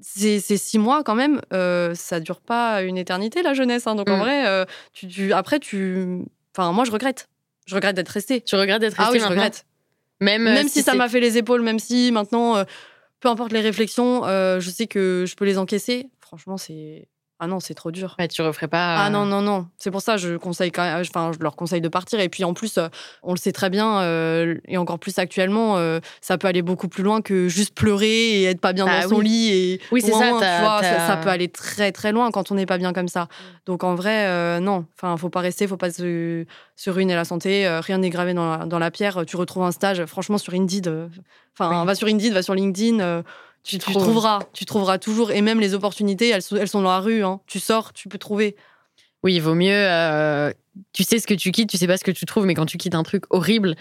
c'est 0.02 0.39
six 0.39 0.78
mois 0.78 1.04
quand 1.04 1.15
même. 1.15 1.41
euh, 1.54 1.95
ça 1.95 2.19
dure 2.19 2.39
pas 2.41 2.82
une 2.84 2.98
éternité 2.98 3.41
la 3.41 3.54
jeunesse. 3.54 3.88
hein. 3.88 3.95
donc 3.95 4.10
en 4.10 4.17
Mm. 4.17 4.19
vrai, 4.19 4.48
euh, 4.48 4.65
tu, 4.93 5.08
tu- 5.08 5.34
après 5.34 5.60
tu, 5.60 6.19
enfin 6.56 6.71
moi 6.71 6.86
je 6.86 6.91
regrette. 6.91 7.28
Je 7.65 7.74
regrette 7.76 7.95
d'être 7.95 8.10
restée. 8.10 8.41
Tu 8.41 8.56
regrettes 8.56 8.82
d'être 8.82 8.95
Ah 9.00 9.04
resté 9.06 9.17
oui, 9.17 9.24
je 9.24 9.28
regrette. 9.30 9.65
Même, 10.21 10.43
Même 10.43 10.67
si 10.69 10.84
ça 10.84 10.93
m'a 10.93 11.10
fait 11.10 11.19
les 11.19 11.38
épaules, 11.38 11.62
même 11.62 11.80
si 11.80 12.12
maintenant, 12.12 12.56
euh, 12.58 12.63
peu 13.19 13.28
importe 13.30 13.52
les 13.52 13.62
réflexions, 13.62 14.24
je 14.24 14.69
sais 14.69 14.86
que 14.88 15.26
je 15.28 15.36
peux 15.36 15.45
les 15.45 15.58
encaisser. 15.58 16.10
Franchement, 16.21 16.58
c'est 16.58 17.08
ah 17.39 17.48
non, 17.48 17.60
c'est 17.60 17.74
trop 17.74 17.91
dur. 17.91 18.15
Ouais, 18.17 18.30
tu 18.30 18.41
referais 18.41 18.69
pas. 18.69 18.95
Ah 18.98 19.08
euh, 19.08 19.10
non, 19.10 19.26
non, 19.26 19.41
non. 19.41 19.67
C'est 19.78 19.91
pour 19.91 20.02
ça 20.02 20.15
je 20.15 20.38
conseille 20.38 20.71
quand 20.71 20.84
même, 20.84 21.02
enfin, 21.02 21.32
je 21.38 21.43
leur 21.43 21.58
conseille 21.58 21.82
de 21.82 21.89
partir. 21.89 22.19
Et 22.21 22.30
puis 22.30 22.45
en 22.45 22.54
plus, 22.54 22.78
euh, 22.78 22.88
on 23.24 23.34
le 23.34 23.38
sait 23.38 23.52
très 23.52 23.69
bien, 23.69 24.00
euh, 24.02 24.56
et 24.67 24.78
encore 24.78 25.00
plus 25.00 25.19
actuellement, 25.19 25.78
euh, 25.78 26.00
ça 26.21 26.38
peut 26.38 26.48
aller 26.48 26.62
beaucoup 26.62 26.88
plus 26.88 27.04
loin 27.04 27.21
que 27.21 27.50
juste 27.50 27.76
pleurer 27.76 28.41
et 28.41 28.43
être 28.45 28.62
pas 28.62 28.71
bien 28.71 28.86
Ah 28.88 29.02
dans 29.04 29.10
son 29.10 29.15
oui. 29.17 29.26
lit. 29.26 29.50
Et 29.52 29.82
Oui, 29.91 30.02
c'est 30.02 30.13
ça, 30.13 30.32
ça, 30.39 31.08
ça 31.08 31.17
peut 31.17 31.30
aller 31.30 31.50
très 31.50 31.91
très 31.91 32.13
loin 32.13 32.32
quand 32.32 32.52
on 32.52 32.56
n'est 32.56 32.65
pas 32.65 32.78
bien 32.78 32.93
comme 32.93 33.10
ça. 33.10 33.28
Donc 33.65 33.84
en 33.84 33.95
vrai, 33.95 34.60
non. 34.62 34.86
Enfin, 34.95 35.17
faut 35.17 35.30
pas 35.30 35.41
rester, 35.41 35.67
faut 35.67 35.76
pas 35.78 35.91
se, 35.91 36.45
se 36.78 36.89
ruiner 36.89 37.15
la 37.15 37.26
santé. 37.26 37.67
rien 37.84 37.98
n'est 37.98 38.10
gravé 38.10 38.34
dans 38.34 38.58
la, 38.60 38.65
dans 38.65 38.80
la 38.80 38.91
pierre. 38.91 39.26
Tu 39.28 39.36
retrouves 39.36 39.63
un 39.63 39.71
stage, 39.71 40.06
franchement, 40.06 40.38
sur 40.38 40.54
Indeed. 40.54 40.88
Enfin, 41.58 41.82
Oui. 41.82 41.86
va 41.86 41.95
sur 41.95 42.08
Indeed, 42.08 42.32
va 42.34 42.41
sur 42.43 42.56
LinkedIn. 42.56 43.24
Tu, 43.65 43.78
trouveras, 43.80 44.47
tu 44.54 44.65
trouveras 44.65 44.97
toujours. 44.99 45.32
Et 45.32 45.41
même 45.41 45.60
les 45.60 45.73
opportunités, 45.73 46.30
elles 46.30 46.41
sont, 46.41 46.56
elles 46.56 46.67
sont 46.67 46.82
dans 46.82 46.89
la 46.91 46.99
rue. 46.99 47.23
hein. 47.23 47.41
Tu 47.47 47.60
sors, 47.60 47.93
tu 47.93 48.08
peux 48.08 48.17
trouver. 48.17 48.56
Oui, 49.23 49.34
il 49.36 49.41
vaut 49.41 49.56
mieux. 49.56 49.71
euh, 49.73 50.51
tu 50.94 51.04
sais 51.04 51.20
ce 51.20 51.28
que 51.28 51.34
tu 51.34 51.52
quittes, 51.52 51.70
tu 51.70 51.78
sais 51.78 51.88
pas 51.88 51.98
ce 51.98 52.04
que 52.04 52.12
tu 52.12 52.26
trouves, 52.26 52.46
mais 52.46 52.54
quand 52.54 52.66
tu 52.66 52.78
quittes 52.78 52.96
un 52.96 53.04
truc 53.04 53.24
horrible, 53.30 53.76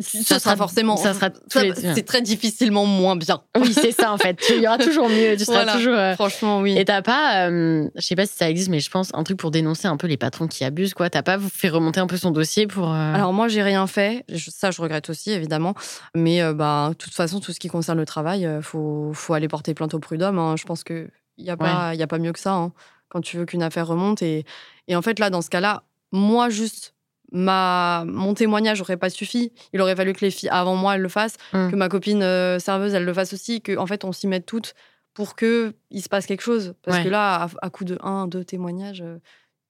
ça 0.00 0.38
sera 0.38 0.56
forcément. 0.56 0.96
Ça 0.96 1.14
sera 1.14 1.30
les- 1.62 1.74
C'est 1.74 2.04
très 2.04 2.22
difficilement 2.22 2.86
moins 2.86 3.16
bien. 3.16 3.42
Oui, 3.58 3.72
c'est 3.72 3.92
ça 3.92 4.12
en 4.12 4.18
fait. 4.18 4.38
Il 4.50 4.60
y 4.62 4.66
aura 4.66 4.78
toujours 4.78 5.08
mieux. 5.08 5.36
Tu 5.36 5.44
seras 5.44 5.64
Voilà. 5.64 5.72
toujours. 5.74 5.94
euh, 5.94 6.14
Franchement, 6.14 6.60
oui. 6.60 6.76
Et 6.78 6.84
t'as 6.84 7.02
pas, 7.02 7.48
euh, 7.48 7.88
je 7.94 8.00
sais 8.00 8.14
pas 8.16 8.26
si 8.26 8.34
ça 8.36 8.48
existe, 8.50 8.68
mais 8.68 8.80
je 8.80 8.90
pense 8.90 9.10
un 9.14 9.24
truc 9.24 9.38
pour 9.38 9.50
dénoncer 9.50 9.88
un 9.88 9.96
peu 9.96 10.06
les 10.06 10.16
patrons 10.16 10.46
qui 10.46 10.64
abusent, 10.64 10.94
quoi. 10.94 11.10
T'as 11.10 11.22
pas 11.22 11.38
fait 11.38 11.68
remonter 11.68 12.00
un 12.00 12.06
peu 12.06 12.16
son 12.16 12.30
dossier 12.30 12.66
pour. 12.66 12.92
euh, 12.92 13.14
Alors 13.14 13.32
moi, 13.32 13.48
j'ai 13.48 13.62
rien 13.62 13.86
fait. 13.86 14.24
Ça, 14.36 14.70
je 14.70 14.80
regrette 14.82 15.08
aussi, 15.10 15.30
évidemment. 15.30 15.74
Mais 16.14 16.42
euh, 16.42 16.52
bah, 16.52 16.88
de 16.90 16.94
toute 16.94 17.14
façon, 17.14 17.40
tout 17.40 17.52
ce 17.52 17.60
qui 17.60 17.68
concerne 17.68 17.98
le 17.98 18.06
travail, 18.06 18.46
euh, 18.46 18.60
faut, 18.62 19.10
faut 19.14 19.34
aller 19.34 19.48
porter 19.48 19.74
plainte 19.74 19.94
au 19.94 19.98
prud'homme. 19.98 20.38
hein. 20.38 20.54
Je 20.56 20.64
pense 20.64 20.84
qu'il 20.84 21.10
n'y 21.38 21.50
a, 21.50 21.56
pas- 21.56 21.94
il 21.94 22.00
y 22.00 22.02
a 22.02 22.06
pas 22.06 22.18
mieux 22.18 22.32
que 22.32 22.38
ça 22.40 22.52
hein, 22.54 22.72
quand 23.08 23.20
tu 23.20 23.36
veux 23.36 23.46
qu'une 23.46 23.62
affaire 23.62 23.86
remonte. 23.86 24.22
Et, 24.22 24.44
et 24.88 24.96
en 24.96 25.02
fait, 25.02 25.18
là, 25.18 25.30
dans 25.30 25.42
ce 25.42 25.50
cas-là, 25.50 25.82
moi, 26.12 26.48
juste, 26.50 26.94
ma, 27.32 28.04
mon 28.06 28.34
témoignage 28.34 28.78
n'aurait 28.78 28.96
pas 28.96 29.10
suffi. 29.10 29.52
Il 29.72 29.80
aurait 29.80 29.96
fallu 29.96 30.12
que 30.12 30.24
les 30.24 30.30
filles 30.30 30.48
avant 30.50 30.76
moi, 30.76 30.94
elles 30.94 31.02
le 31.02 31.08
fassent, 31.08 31.36
Mm. 31.52 31.70
que 31.70 31.76
ma 31.76 31.88
copine 31.88 32.22
euh, 32.22 32.58
serveuse, 32.58 32.94
elle 32.94 33.04
le 33.04 33.14
fasse 33.14 33.32
aussi, 33.32 33.60
qu'en 33.60 33.82
en 33.82 33.86
fait, 33.86 34.04
on 34.04 34.12
s'y 34.12 34.26
mette 34.26 34.46
toutes 34.46 34.74
pour 35.14 35.34
qu'il 35.34 35.72
se 36.00 36.08
passe 36.08 36.26
quelque 36.26 36.42
chose. 36.42 36.74
Parce 36.82 36.98
Ouais. 36.98 37.04
que 37.04 37.08
là, 37.08 37.42
à, 37.44 37.48
à 37.66 37.70
coup 37.70 37.84
de 37.84 37.98
un, 38.02 38.26
deux 38.28 38.44
témoignages, 38.44 39.02
euh, 39.02 39.16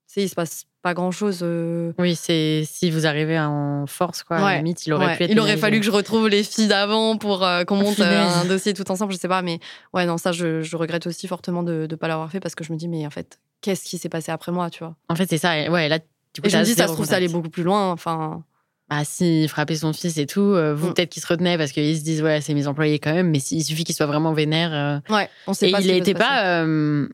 tu 0.08 0.14
sais, 0.14 0.22
il 0.22 0.28
se 0.28 0.34
passe 0.34 0.64
pas 0.82 0.92
grand-chose. 0.94 1.40
euh, 1.42 1.92
Oui, 1.98 2.14
c'est 2.14 2.62
si 2.64 2.90
vous 2.90 3.06
arrivez 3.06 3.38
en 3.40 3.86
force, 3.86 4.22
quoi. 4.22 4.36
À 4.36 4.40
la 4.40 4.46
Ouais, 4.46 4.56
limite, 4.58 4.86
il 4.86 4.92
aurait 4.92 5.06
Ouais, 5.06 5.16
pu 5.16 5.22
être. 5.24 5.30
il 5.30 5.40
aurait 5.40 5.56
fallu 5.56 5.80
que 5.80 5.86
je 5.86 5.90
retrouve 5.90 6.28
les 6.28 6.42
filles 6.44 6.68
d'avant 6.68 7.16
pour 7.16 7.44
euh, 7.44 7.64
qu'on 7.64 7.76
monte 7.76 7.98
euh, 8.00 8.22
un 8.22 8.44
dossier 8.44 8.72
tout 8.74 8.88
ensemble, 8.90 9.12
je 9.12 9.18
sais 9.18 9.26
pas. 9.28 9.42
Mais 9.42 9.58
ouais, 9.94 10.04
non, 10.06 10.16
ça, 10.18 10.30
je, 10.32 10.62
je 10.62 10.76
regrette 10.76 11.06
aussi 11.08 11.26
fortement 11.26 11.62
de 11.64 11.86
ne 11.90 11.96
pas 11.96 12.06
l'avoir 12.08 12.30
fait 12.30 12.38
parce 12.40 12.54
que 12.54 12.62
je 12.62 12.72
me 12.72 12.78
dis, 12.78 12.86
mais 12.88 13.04
en 13.06 13.10
fait, 13.10 13.40
qu'est-ce 13.62 13.84
qui 13.84 13.98
s'est 13.98 14.08
passé 14.08 14.30
après 14.30 14.52
moi, 14.52 14.68
tu 14.70 14.80
vois? 14.84 14.94
En 15.08 15.16
fait, 15.16 15.26
c'est 15.28 15.38
ça. 15.38 15.68
Ouais, 15.70 15.88
là, 15.88 15.98
du 16.36 16.40
coup, 16.42 16.46
Et 16.46 16.50
je 16.50 16.58
me 16.58 16.62
dis, 16.64 16.74
ça 16.74 16.86
se 16.86 16.92
trouve, 16.92 17.06
ça 17.06 17.16
allait 17.16 17.28
beaucoup 17.28 17.48
plus 17.50 17.62
loin. 17.64 17.90
Enfin, 17.90 18.44
Bah, 18.88 19.02
s'il 19.04 19.48
frappait 19.48 19.74
son 19.74 19.92
fils 19.92 20.16
et 20.18 20.26
tout, 20.26 20.40
euh, 20.42 20.72
vous, 20.74 20.90
Mm. 20.90 20.94
peut-être 20.94 21.08
qu'il 21.10 21.20
se 21.22 21.26
retenait 21.26 21.58
parce 21.58 21.72
qu'ils 21.72 21.96
se 21.98 22.04
disent, 22.04 22.22
ouais, 22.22 22.40
c'est 22.40 22.54
mes 22.54 22.66
employés 22.68 22.98
quand 23.00 23.12
même, 23.12 23.30
mais 23.30 23.40
s'il 23.40 23.64
suffit 23.64 23.82
qu'il 23.82 23.94
soit 23.96 24.06
vraiment 24.06 24.32
vénère. 24.32 24.72
euh, 24.72 25.12
ouais, 25.12 25.28
on 25.48 25.54
sait 25.54 25.70
Et 25.70 25.72
pas. 25.72 25.80
il 25.80 25.90
était 25.90 26.12
passer. 26.14 26.24
pas. 26.28 26.62
euh, 26.62 27.08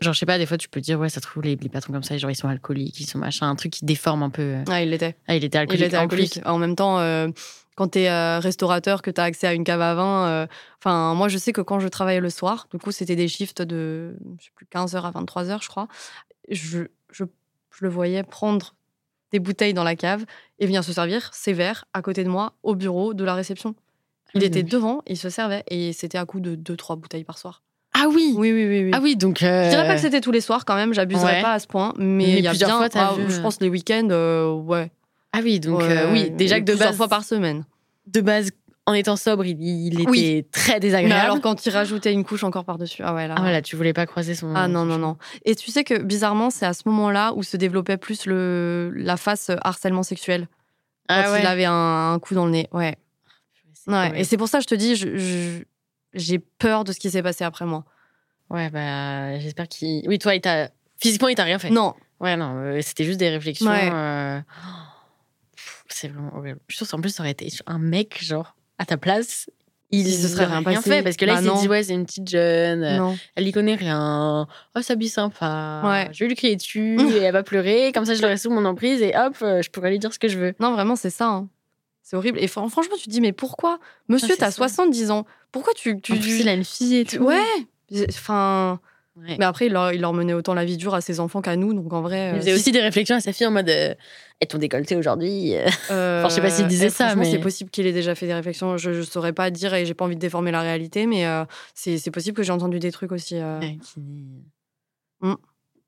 Genre, 0.00 0.14
je 0.14 0.18
sais 0.20 0.26
pas, 0.26 0.38
des 0.38 0.46
fois, 0.46 0.56
tu 0.56 0.68
peux 0.68 0.80
dire, 0.80 0.98
ouais, 1.00 1.08
ça 1.08 1.16
se 1.20 1.26
trouve, 1.26 1.42
les, 1.42 1.56
les 1.56 1.68
patrons 1.68 1.92
comme 1.92 2.04
ça, 2.04 2.16
genre, 2.16 2.30
ils 2.30 2.36
sont 2.36 2.46
alcooliques, 2.48 3.00
ils 3.00 3.06
sont 3.06 3.18
machin, 3.18 3.48
un 3.50 3.56
truc 3.56 3.72
qui 3.72 3.84
déforme 3.84 4.22
un 4.22 4.30
peu. 4.30 4.58
Ouais, 4.68 4.84
il 4.84 4.90
l'était. 4.90 5.16
Ah, 5.26 5.34
il 5.34 5.42
était 5.42 5.58
Il 5.58 5.60
alcoolique. 5.62 5.84
était 5.86 5.96
en 5.96 6.02
alcoolique. 6.02 6.32
plus. 6.40 6.42
En 6.48 6.56
même 6.58 6.76
temps, 6.76 7.00
euh, 7.00 7.28
quand 7.74 7.88
tu 7.88 7.98
es 7.98 8.38
restaurateur, 8.38 9.02
que 9.02 9.10
tu 9.10 9.20
as 9.20 9.24
accès 9.24 9.48
à 9.48 9.54
une 9.54 9.64
cave 9.64 9.80
à 9.82 9.94
vin, 9.96 10.26
euh, 10.28 10.46
enfin, 10.80 11.14
moi, 11.14 11.28
je 11.28 11.36
sais 11.36 11.52
que 11.52 11.60
quand 11.60 11.80
je 11.80 11.88
travaillais 11.88 12.20
le 12.20 12.30
soir, 12.30 12.68
du 12.72 12.78
coup, 12.78 12.92
c'était 12.92 13.16
des 13.16 13.26
shifts 13.28 13.60
de 13.60 14.16
je 14.38 14.44
sais 14.44 14.50
plus, 14.54 14.66
15h 14.72 15.02
à 15.04 15.10
23h, 15.10 15.62
je 15.64 15.68
crois, 15.68 15.88
je, 16.48 16.84
je, 17.10 17.24
je 17.70 17.84
le 17.84 17.90
voyais 17.90 18.22
prendre 18.22 18.74
des 19.32 19.38
bouteilles 19.40 19.74
dans 19.74 19.84
la 19.84 19.94
cave 19.96 20.24
et 20.58 20.66
venir 20.66 20.82
se 20.84 20.92
servir 20.92 21.30
ses 21.34 21.52
verres 21.52 21.84
à 21.92 22.02
côté 22.02 22.24
de 22.24 22.28
moi 22.28 22.54
au 22.62 22.74
bureau 22.74 23.14
de 23.14 23.24
la 23.24 23.34
réception. 23.34 23.74
Il 24.34 24.40
oui, 24.40 24.46
était 24.46 24.62
devant, 24.62 25.02
il 25.06 25.16
se 25.16 25.30
servait 25.30 25.64
et 25.68 25.92
c'était 25.92 26.18
à 26.18 26.24
coup 26.26 26.40
de 26.40 26.54
2-3 26.56 26.96
bouteilles 26.98 27.24
par 27.24 27.38
soir. 27.38 27.62
Ah 27.94 28.06
oui 28.08 28.34
Oui, 28.36 28.52
oui, 28.52 28.66
oui. 28.68 28.84
oui. 28.84 28.90
Ah 28.94 29.00
oui, 29.02 29.16
donc. 29.16 29.42
euh, 29.42 29.64
Je 29.64 29.70
dirais 29.70 29.86
pas 29.86 29.94
que 29.94 30.00
c'était 30.00 30.20
tous 30.20 30.32
les 30.32 30.40
soirs 30.42 30.64
quand 30.64 30.74
même, 30.76 30.92
j'abuserais 30.94 31.36
Ouais. 31.36 31.42
pas 31.42 31.52
à 31.54 31.58
ce 31.58 31.66
point, 31.66 31.94
mais 31.98 32.38
il 32.38 32.44
y 32.44 32.48
a 32.48 32.52
bien, 32.52 32.68
fois, 32.68 32.88
ah, 32.94 33.14
vu, 33.16 33.30
je 33.30 33.38
euh, 33.38 33.42
pense 33.42 33.60
les 33.60 33.68
week-ends, 33.68 34.08
euh, 34.10 34.52
ouais. 34.52 34.90
Ah 35.32 35.40
oui, 35.42 35.60
donc 35.60 35.80
Ouais, 35.80 35.90
euh, 35.90 36.12
oui, 36.12 36.30
déjà 36.30 36.56
que 36.60 36.64
de 36.64 36.72
plusieurs 36.72 36.90
base, 36.90 36.96
fois 36.96 37.08
par 37.08 37.24
semaine. 37.24 37.64
de 38.06 38.20
base, 38.20 38.50
en 38.88 38.94
étant 38.94 39.16
sobre, 39.16 39.44
il, 39.46 39.60
il 39.62 40.00
était 40.00 40.10
Oui. 40.10 40.46
très 40.50 40.74
Mais 40.74 40.80
désagréable. 40.80 41.20
alors, 41.20 41.40
quand 41.40 41.66
il 41.66 41.70
rajoutait 41.70 42.12
une 42.12 42.24
couche 42.24 42.42
encore 42.44 42.64
par-dessus, 42.64 43.02
ah 43.04 43.14
ouais, 43.14 43.28
là. 43.28 43.34
Ah 43.36 43.40
voilà, 43.42 43.60
tu 43.62 43.76
voulais 43.76 43.92
pas 43.92 44.06
croiser 44.06 44.34
son. 44.34 44.54
Ah 44.54 44.66
non, 44.68 44.84
non, 44.84 44.98
non. 44.98 45.16
Et 45.44 45.54
tu 45.54 45.70
sais 45.70 45.84
que 45.84 46.00
bizarrement, 46.02 46.50
c'est 46.50 46.66
à 46.66 46.72
ce 46.72 46.82
moment-là 46.86 47.32
où 47.34 47.42
se 47.42 47.56
développait 47.56 47.96
plus 47.98 48.26
le, 48.26 48.90
la 48.96 49.16
face 49.16 49.50
harcèlement 49.62 50.02
sexuel. 50.02 50.48
Quand 51.08 51.14
Ah 51.24 51.32
ouais. 51.32 51.40
il 51.40 51.46
avait 51.46 51.64
un, 51.66 52.12
un 52.14 52.18
coup 52.18 52.34
dans 52.34 52.44
le 52.46 52.52
nez. 52.52 52.68
Ouais. 52.72 52.96
C'est 53.74 53.90
ouais. 53.92 54.20
Et 54.20 54.24
c'est 54.24 54.36
pour 54.36 54.48
ça 54.48 54.58
que 54.58 54.62
je 54.64 54.68
te 54.68 54.74
dis, 54.74 54.96
je- 54.96 55.16
je- 55.16 55.62
j'ai 56.14 56.38
peur 56.38 56.84
de 56.84 56.92
ce 56.92 56.98
qui 56.98 57.10
s'est 57.10 57.22
passé 57.22 57.44
après 57.44 57.66
moi. 57.66 57.84
Ouais, 58.50 58.70
bah, 58.70 59.38
j'espère 59.38 59.68
qu'il. 59.68 60.08
Oui, 60.08 60.18
toi, 60.18 60.34
il 60.34 60.40
t'a. 60.40 60.70
Physiquement, 60.98 61.28
il 61.28 61.34
t'a 61.34 61.44
rien 61.44 61.58
fait. 61.58 61.70
Non. 61.70 61.94
Ouais, 62.20 62.36
non, 62.36 62.54
euh, 62.56 62.80
c'était 62.80 63.04
juste 63.04 63.18
des 63.20 63.28
réflexions. 63.28 63.70
Ouais. 63.70 63.90
euh, 63.92 64.40
C'est 65.88 66.08
vraiment 66.08 66.34
horrible. 66.36 66.58
Je 66.68 66.76
trouve 66.76 66.88
qu'en 66.90 67.00
plus, 67.00 67.10
ça 67.10 67.22
aurait 67.22 67.32
été 67.32 67.48
un 67.66 67.78
mec, 67.78 68.22
genre, 68.22 68.54
à 68.78 68.86
ta 68.86 68.96
place. 68.96 69.50
Il 69.90 70.04
Si 70.04 70.20
ce 70.20 70.28
serait 70.28 70.44
rien 70.44 70.62
passé. 70.62 70.82
fait 70.90 71.02
parce 71.02 71.16
que 71.16 71.24
là, 71.24 71.36
Bah 71.36 71.40
il 71.42 71.48
s'est 71.50 71.60
dit, 71.62 71.68
ouais, 71.68 71.82
c'est 71.82 71.94
une 71.94 72.04
petite 72.04 72.28
jeune, 72.28 72.84
euh, 72.84 72.98
non. 72.98 73.16
elle 73.36 73.48
y 73.48 73.52
connaît 73.52 73.74
rien. 73.74 74.46
Oh, 74.76 74.82
sa 74.82 74.94
vie 74.96 75.08
sympa. 75.08 75.80
Ouais. 75.82 76.08
Je 76.12 76.24
vais 76.24 76.28
lui 76.28 76.34
crier 76.36 76.56
dessus 76.56 76.98
et 77.16 77.22
elle 77.22 77.32
va 77.32 77.42
pleurer. 77.42 77.90
Comme 77.94 78.04
ça, 78.04 78.14
je 78.14 78.20
l'aurai 78.20 78.36
sous 78.36 78.50
mon 78.50 78.66
emprise 78.66 79.00
et 79.00 79.14
hop, 79.16 79.36
euh, 79.40 79.62
je 79.62 79.70
pourrais 79.70 79.88
lui 79.90 79.98
dire 79.98 80.12
ce 80.12 80.18
que 80.18 80.28
je 80.28 80.38
veux. 80.38 80.54
Non, 80.60 80.72
vraiment, 80.72 80.94
c'est 80.94 81.08
ça. 81.08 81.28
hein. 81.28 81.48
C'est 82.02 82.16
horrible. 82.16 82.38
Et 82.38 82.48
fran- 82.48 82.68
franchement, 82.68 82.96
tu 82.98 83.04
te 83.06 83.10
dis, 83.10 83.22
mais 83.22 83.32
pourquoi? 83.32 83.78
Monsieur, 84.08 84.34
Ah, 84.34 84.40
t'as 84.40 84.50
ça. 84.50 84.68
70 84.68 85.10
ans. 85.10 85.24
Pourquoi 85.52 85.72
tu. 85.74 85.98
tu 86.02 86.12
plus, 86.16 86.40
il 86.40 86.48
a 86.50 86.52
une 86.54 86.64
fille 86.64 86.96
et 86.96 87.04
tout. 87.06 87.22
Ouais. 87.24 87.40
Enfin. 88.10 88.80
Ouais. 89.26 89.36
Mais 89.38 89.44
après, 89.44 89.66
il 89.66 89.72
leur, 89.72 89.92
il 89.92 90.00
leur 90.00 90.12
menait 90.12 90.32
autant 90.34 90.54
la 90.54 90.64
vie 90.64 90.76
dure 90.76 90.94
à 90.94 91.00
ses 91.00 91.20
enfants 91.20 91.40
qu'à 91.42 91.56
nous. 91.56 91.74
Donc 91.74 91.92
en 91.92 92.00
vrai. 92.02 92.30
Il 92.30 92.34
euh, 92.34 92.38
faisait 92.40 92.50
si- 92.52 92.56
aussi 92.56 92.72
des 92.72 92.80
réflexions 92.80 93.16
à 93.16 93.20
sa 93.20 93.32
fille 93.32 93.46
en 93.46 93.50
mode 93.50 93.68
euh, 93.68 93.94
Et 94.40 94.46
ton 94.46 94.58
décolleté 94.58 94.96
aujourd'hui 94.96 95.54
euh, 95.56 95.66
Euh, 95.90 96.20
Enfin, 96.20 96.28
je 96.28 96.34
sais 96.36 96.40
pas 96.40 96.50
s'il 96.50 96.66
disait 96.66 96.90
ça, 96.90 97.14
mais- 97.16 97.30
c'est 97.30 97.38
possible 97.38 97.70
qu'il 97.70 97.86
ait 97.86 97.92
déjà 97.92 98.14
fait 98.14 98.26
des 98.26 98.34
réflexions. 98.34 98.76
Je, 98.76 98.92
je 98.92 99.02
saurais 99.02 99.32
pas 99.32 99.50
dire 99.50 99.74
et 99.74 99.84
j'ai 99.86 99.94
pas 99.94 100.04
envie 100.04 100.14
de 100.16 100.20
déformer 100.20 100.50
la 100.52 100.60
réalité, 100.60 101.06
mais 101.06 101.26
euh, 101.26 101.44
c'est 101.74 102.10
possible 102.10 102.36
que 102.36 102.42
j'ai 102.42 102.52
entendu 102.52 102.78
des 102.78 102.92
trucs 102.92 103.12
aussi. 103.12 103.36
euh. 103.36 103.58
Ouais, 103.60 103.78
qui- 103.82 104.00
Mm. 105.20 105.34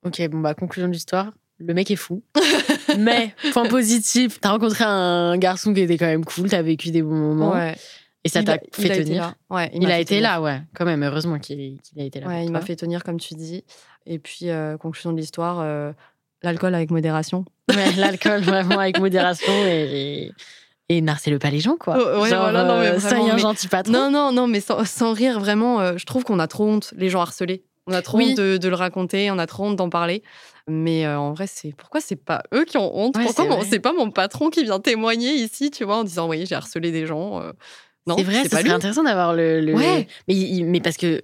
Ok, 0.05 0.29
bon, 0.29 0.41
bah, 0.41 0.55
conclusion 0.55 0.89
de 0.89 0.93
l'histoire. 0.93 1.33
Le 1.59 1.73
mec 1.75 1.91
est 1.91 1.97
fou. 1.97 2.23
Mais, 2.99 3.35
point 3.53 3.67
positif, 3.69 4.41
t'as 4.41 4.51
rencontré 4.51 4.83
un 4.85 5.37
garçon 5.37 5.73
qui 5.75 5.83
était 5.83 5.99
quand 5.99 6.07
même 6.07 6.25
cool, 6.25 6.49
t'as 6.49 6.63
vécu 6.63 6.91
des 6.91 7.03
bons 7.03 7.15
moments. 7.15 7.53
Ouais. 7.53 7.77
Et 8.25 8.29
ça 8.29 8.43
t'a 8.43 8.57
il 8.57 8.83
fait 8.83 8.89
été 8.89 9.05
tenir. 9.05 9.23
là. 9.23 9.35
Ouais, 9.57 9.71
Il, 9.75 9.91
a 9.91 9.99
été 9.99 10.17
tenir. 10.17 10.23
là, 10.23 10.43
ouais. 10.43 10.61
Quand 10.75 10.85
même, 10.85 11.03
heureusement 11.03 11.39
qu'il 11.39 11.81
qu'il 11.81 12.01
a 12.01 12.05
été 12.05 12.21
là. 12.21 12.27
Ouais, 12.29 12.45
il 12.45 12.53
m'a 12.53 12.61
fait 12.61 12.77
tenir, 12.77 13.03
comme 13.03 13.19
tu 13.19 13.35
dis. 13.35 13.65
Et 14.07 14.19
puis, 14.19 14.51
euh, 14.51 14.77
conclusion 14.77 15.13
de 15.13 15.19
l'histoire, 15.19 15.59
euh, 15.61 15.93
l'alcool 16.43 16.75
avec 16.75 16.91
modération. 16.91 17.45
Ouais, 17.75 17.93
L'alcool, 17.97 18.41
vraiment, 18.41 18.79
avec 18.81 18.99
modération 18.99 19.53
et. 19.67 20.33
Et 20.93 21.01
narcez-le 21.03 21.39
pas 21.39 21.51
les 21.51 21.61
gens, 21.61 21.77
quoi. 21.77 21.97
Oh, 21.99 22.21
ouais, 22.23 22.29
Genre, 22.31 22.41
voilà, 22.43 22.65
non, 22.65 22.81
mais 22.81 22.89
euh, 22.89 22.97
vraiment, 22.99 23.31
un 23.31 23.37
gentil 23.39 23.69
patron. 23.69 23.93
Non, 23.93 24.11
non, 24.11 24.33
non, 24.33 24.49
mais 24.49 24.59
sans, 24.59 24.85
sans 24.85 25.13
rire, 25.13 25.39
vraiment, 25.39 25.81
euh, 25.81 25.93
je 25.97 26.05
trouve 26.05 26.25
qu'on 26.25 26.41
a 26.41 26.49
trop 26.49 26.67
honte, 26.69 26.93
les 26.97 27.09
gens 27.09 27.21
harcelés. 27.21 27.63
On 27.87 27.93
a 27.93 28.03
trop 28.03 28.19
Oui. 28.19 28.31
honte 28.33 28.37
de, 28.39 28.57
de 28.57 28.69
le 28.69 28.75
raconter, 28.75 29.31
on 29.31 29.39
a 29.39 29.47
trop 29.47 29.67
honte 29.67 29.77
d'en 29.77 29.89
parler. 29.89 30.25
Mais 30.67 31.07
euh, 31.07 31.17
en 31.17 31.33
vrai, 31.33 31.47
c'est 31.47 31.73
pourquoi 31.77 32.01
c'est 32.01 32.17
pas 32.17 32.43
eux 32.53 32.65
qui 32.65 32.77
ont 32.77 32.91
honte? 32.93 33.17
Ouais, 33.17 33.23
Pourquoi 33.25 33.61
c'est 33.65 33.79
pas 33.79 33.93
mon 33.93 34.11
patron 34.11 34.51
qui 34.51 34.65
vient 34.65 34.81
témoigner 34.81 35.33
ici, 35.35 35.71
tu 35.71 35.85
vois, 35.85 35.99
en 35.99 36.05
disant 36.05 36.29
oui, 36.29 36.45
j'ai 36.45 36.57
harcelé 36.57 36.91
des 36.91 37.07
gens. 37.07 37.41
euh. 37.41 37.53
C'est 38.17 38.25
vrai, 38.25 38.43
c'est 38.49 38.71
intéressant 38.71 39.03
d'avoir 39.05 39.35
le. 39.35 39.61
le- 39.61 39.75
Ouais. 39.75 40.07
Mais, 40.29 40.35
il- 40.35 40.65
mais 40.67 40.81
parce 40.81 40.97
que. 40.97 41.23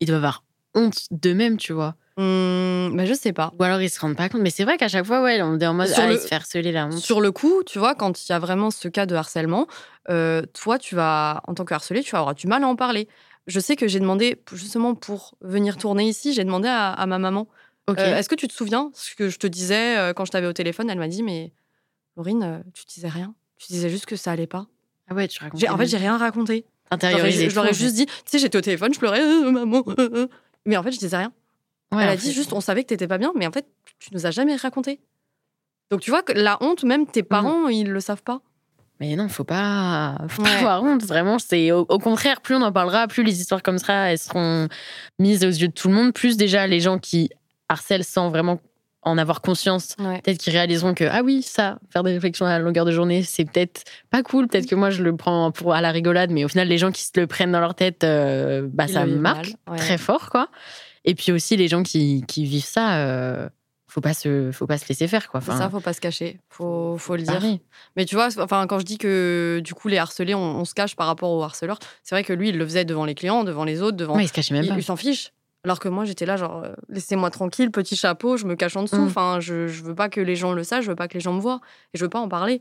Ils 0.00 0.06
doivent 0.06 0.18
avoir 0.18 0.44
honte 0.74 1.06
d'eux-mêmes, 1.10 1.56
tu 1.56 1.72
vois. 1.72 1.94
Hum, 2.16 2.94
bah, 2.96 3.04
je 3.06 3.14
sais 3.14 3.32
pas. 3.32 3.52
Ou 3.58 3.62
alors 3.62 3.80
ils 3.80 3.90
se 3.90 3.98
rendent 4.00 4.16
pas 4.16 4.28
compte. 4.28 4.40
Mais 4.42 4.50
c'est 4.50 4.64
vrai 4.64 4.76
qu'à 4.76 4.88
chaque 4.88 5.04
fois, 5.04 5.22
ouais, 5.22 5.40
on 5.42 5.58
est 5.58 5.66
en 5.66 5.74
mode. 5.74 5.88
Sur 5.88 6.02
ah, 6.02 6.06
le- 6.08 6.16
se 6.18 6.32
harceler 6.34 6.72
la 6.72 6.86
honte. 6.86 6.92
Sur 6.98 7.20
le 7.20 7.32
coup, 7.32 7.62
tu 7.64 7.78
vois, 7.78 7.94
quand 7.94 8.24
il 8.24 8.30
y 8.30 8.34
a 8.34 8.38
vraiment 8.38 8.70
ce 8.70 8.88
cas 8.88 9.06
de 9.06 9.14
harcèlement, 9.14 9.66
euh, 10.10 10.42
toi, 10.52 10.78
tu 10.78 10.94
vas, 10.94 11.42
en 11.46 11.54
tant 11.54 11.64
que 11.64 11.74
harcelé, 11.74 12.02
tu 12.02 12.12
vas 12.12 12.18
avoir 12.20 12.34
du 12.34 12.46
mal 12.46 12.62
à 12.64 12.68
en 12.68 12.76
parler. 12.76 13.08
Je 13.46 13.60
sais 13.60 13.76
que 13.76 13.88
j'ai 13.88 14.00
demandé, 14.00 14.40
justement 14.52 14.94
pour 14.94 15.34
venir 15.40 15.76
tourner 15.76 16.08
ici, 16.08 16.32
j'ai 16.32 16.44
demandé 16.44 16.68
à, 16.68 16.92
à 16.92 17.06
ma 17.06 17.18
maman 17.18 17.46
Ok. 17.86 17.98
Euh, 17.98 18.16
Est-ce 18.16 18.28
que 18.30 18.34
tu 18.34 18.48
te 18.48 18.52
souviens 18.54 18.90
ce 18.94 19.14
que 19.14 19.28
je 19.28 19.38
te 19.38 19.46
disais 19.46 19.98
euh, 19.98 20.12
quand 20.14 20.24
je 20.24 20.30
t'avais 20.30 20.46
au 20.46 20.52
téléphone? 20.54 20.88
Elle 20.88 20.98
m'a 20.98 21.08
dit 21.08 21.22
Mais 21.22 21.52
Laurine, 22.16 22.64
tu 22.72 22.84
disais 22.86 23.08
rien. 23.08 23.34
Tu 23.58 23.66
disais 23.72 23.90
juste 23.90 24.06
que 24.06 24.16
ça 24.16 24.32
allait 24.32 24.46
pas. 24.46 24.66
Ah 25.08 25.14
ouais, 25.14 25.28
tu 25.28 25.42
racontes. 25.42 25.62
En 25.68 25.76
fait, 25.78 25.86
j'ai 25.86 25.96
rien 25.96 26.16
raconté. 26.16 26.64
Intériorisé. 26.90 27.50
je 27.50 27.54
leur 27.54 27.66
ai 27.66 27.74
juste 27.74 27.94
dit 27.94 28.06
Tu 28.06 28.12
sais, 28.26 28.38
j'étais 28.38 28.58
au 28.58 28.60
téléphone, 28.60 28.92
je 28.94 28.98
pleurais, 28.98 29.20
euh, 29.22 29.50
maman. 29.50 29.82
euh, 29.98 30.10
euh. 30.14 30.26
Mais 30.66 30.76
en 30.76 30.82
fait, 30.82 30.92
je 30.92 30.98
disais 30.98 31.16
rien. 31.16 31.32
Elle 31.92 32.08
a 32.08 32.16
dit 32.16 32.32
juste 32.32 32.52
On 32.52 32.60
savait 32.60 32.82
que 32.82 32.88
t'étais 32.88 33.06
pas 33.08 33.18
bien, 33.18 33.32
mais 33.36 33.46
en 33.46 33.52
fait, 33.52 33.66
tu 33.98 34.10
nous 34.12 34.26
as 34.26 34.30
jamais 34.30 34.56
raconté. 34.56 35.00
Donc, 35.90 36.00
tu 36.00 36.10
vois, 36.10 36.22
que 36.22 36.32
la 36.32 36.56
honte, 36.62 36.82
même 36.84 37.06
tes 37.06 37.22
parents, 37.22 37.68
ils 37.68 37.88
le 37.90 38.00
savent 38.00 38.22
pas. 38.22 38.40
Mais 39.00 39.16
non, 39.16 39.28
faut 39.28 39.44
pas, 39.44 40.16
faut 40.28 40.42
pas 40.42 40.48
Ouais. 40.50 40.56
avoir 40.56 40.82
honte. 40.82 41.02
Vraiment, 41.04 41.38
c'est 41.38 41.72
au, 41.72 41.80
au 41.88 41.98
contraire, 41.98 42.40
plus 42.40 42.54
on 42.54 42.62
en 42.62 42.72
parlera, 42.72 43.06
plus 43.08 43.22
les 43.22 43.40
histoires 43.40 43.62
comme 43.62 43.78
ça, 43.78 44.10
elles 44.12 44.18
seront 44.18 44.68
mises 45.18 45.44
aux 45.44 45.48
yeux 45.48 45.68
de 45.68 45.72
tout 45.72 45.88
le 45.88 45.94
monde. 45.94 46.12
Plus 46.12 46.36
déjà 46.36 46.66
les 46.66 46.80
gens 46.80 46.98
qui 46.98 47.28
harcèlent 47.68 48.04
sans 48.04 48.28
vraiment 48.30 48.60
en 49.04 49.18
avoir 49.18 49.40
conscience, 49.40 49.96
Ouais. 49.98 50.20
peut-être 50.22 50.38
qu'ils 50.38 50.52
réaliseront 50.52 50.94
que 50.94 51.04
ah 51.04 51.22
oui, 51.22 51.42
ça, 51.42 51.78
faire 51.90 52.02
des 52.02 52.12
réflexions 52.12 52.46
à 52.46 52.50
la 52.50 52.58
longueur 52.58 52.84
de 52.84 52.92
journée, 52.92 53.22
c'est 53.22 53.44
peut-être 53.44 53.82
pas 54.10 54.22
cool. 54.22 54.48
Peut-être 54.48 54.66
que 54.66 54.74
moi 54.74 54.90
je 54.90 55.02
le 55.02 55.14
prends 55.16 55.50
pour 55.52 55.74
à 55.74 55.80
la 55.80 55.90
rigolade, 55.90 56.30
mais 56.30 56.44
au 56.44 56.48
final, 56.48 56.68
les 56.68 56.78
gens 56.78 56.90
qui 56.92 57.02
se 57.02 57.10
le 57.16 57.26
prennent 57.26 57.52
dans 57.52 57.60
leur 57.60 57.74
tête, 57.74 58.04
euh, 58.04 58.68
bah 58.72 58.88
ça 58.88 59.06
me 59.06 59.16
marque 59.16 59.54
ouais. 59.70 59.76
très 59.78 59.98
fort, 59.98 60.30
quoi. 60.30 60.48
Et 61.04 61.14
puis 61.14 61.32
aussi 61.32 61.56
les 61.56 61.68
gens 61.68 61.82
qui, 61.82 62.24
qui 62.26 62.44
vivent 62.44 62.64
ça. 62.64 62.96
euh, 62.98 63.48
faut 63.86 64.00
pas 64.00 64.14
se 64.14 64.50
faut 64.50 64.66
pas 64.66 64.76
se 64.76 64.88
laisser 64.88 65.06
faire 65.06 65.28
quoi 65.28 65.40
ça, 65.40 65.70
faut 65.70 65.78
pas 65.78 65.92
se 65.92 66.00
cacher. 66.00 66.40
Faut, 66.48 66.96
faut 66.98 67.14
le 67.14 67.22
dire. 67.22 67.34
pareil. 67.34 67.60
Mais 67.96 68.04
tu 68.04 68.16
vois, 68.16 68.28
enfin, 68.40 68.66
quand 68.66 68.80
je 68.80 68.84
dis 68.84 68.98
que 68.98 69.60
du 69.62 69.72
coup, 69.72 69.86
les 69.86 69.98
harcelés, 69.98 70.34
on, 70.34 70.40
on 70.58 70.64
se 70.64 70.74
cache 70.74 70.96
par 70.96 71.06
rapport 71.06 71.30
aux 71.30 71.42
harceleurs, 71.44 71.78
c'est 72.02 72.16
vrai 72.16 72.24
que 72.24 72.32
lui, 72.32 72.48
il 72.48 72.58
le 72.58 72.64
faisait 72.64 72.84
devant 72.84 73.04
les 73.04 73.14
clients, 73.14 73.44
devant 73.44 73.62
les 73.64 73.82
autres, 73.82 73.96
devant. 73.96 74.16
Ouais, 74.16 74.24
il 74.24 74.28
se 74.28 74.32
cachait 74.32 74.52
même 74.52 74.64
il 74.64 74.68
pas 74.70 74.74
il 74.76 74.82
s'en 74.82 74.96
fiche. 74.96 75.30
Alors 75.64 75.80
que 75.80 75.88
moi, 75.88 76.04
j'étais 76.04 76.26
là, 76.26 76.36
genre, 76.36 76.62
euh, 76.62 76.74
laissez-moi 76.88 77.30
tranquille, 77.30 77.70
petit 77.70 77.96
chapeau, 77.96 78.36
je 78.36 78.44
me 78.46 78.54
cache 78.54 78.76
en 78.76 78.82
dessous. 78.82 78.96
Mm. 78.96 79.06
Enfin, 79.06 79.38
je, 79.40 79.66
je 79.66 79.82
veux 79.82 79.94
pas 79.94 80.08
que 80.10 80.20
les 80.20 80.36
gens 80.36 80.52
le 80.52 80.62
sachent, 80.62 80.84
je 80.84 80.90
veux 80.90 80.96
pas 80.96 81.08
que 81.08 81.14
les 81.14 81.20
gens 81.20 81.32
me 81.32 81.40
voient. 81.40 81.60
Et 81.94 81.98
je 81.98 82.04
veux 82.04 82.10
pas 82.10 82.20
en 82.20 82.28
parler. 82.28 82.60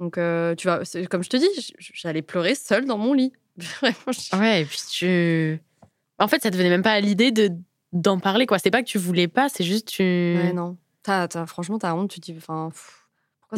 Donc, 0.00 0.18
euh, 0.18 0.54
tu 0.54 0.68
vois, 0.68 0.82
comme 1.10 1.22
je 1.22 1.28
te 1.30 1.36
dis, 1.36 1.72
j'allais 1.78 2.22
pleurer 2.22 2.54
seule 2.54 2.84
dans 2.86 2.98
mon 2.98 3.14
lit. 3.14 3.32
Vraiment, 3.80 3.96
je- 4.08 4.36
Ouais, 4.36 4.62
et 4.62 4.64
puis 4.64 4.78
tu. 4.90 5.60
En 6.18 6.28
fait, 6.28 6.42
ça 6.42 6.50
te 6.50 6.56
venait 6.56 6.70
même 6.70 6.82
pas 6.82 6.92
à 6.92 7.00
l'idée 7.00 7.30
de 7.32 7.50
d'en 7.92 8.18
parler, 8.18 8.46
quoi. 8.46 8.58
C'est 8.58 8.70
pas 8.72 8.82
que 8.82 8.88
tu 8.88 8.98
voulais 8.98 9.28
pas, 9.28 9.48
c'est 9.48 9.62
juste 9.64 9.86
tu. 9.88 10.02
Ouais, 10.02 10.52
non. 10.52 10.76
Franchement, 11.46 11.78
t'as 11.78 11.94
honte, 11.94 12.10
tu 12.10 12.18
dis, 12.20 12.34
enfin. 12.36 12.70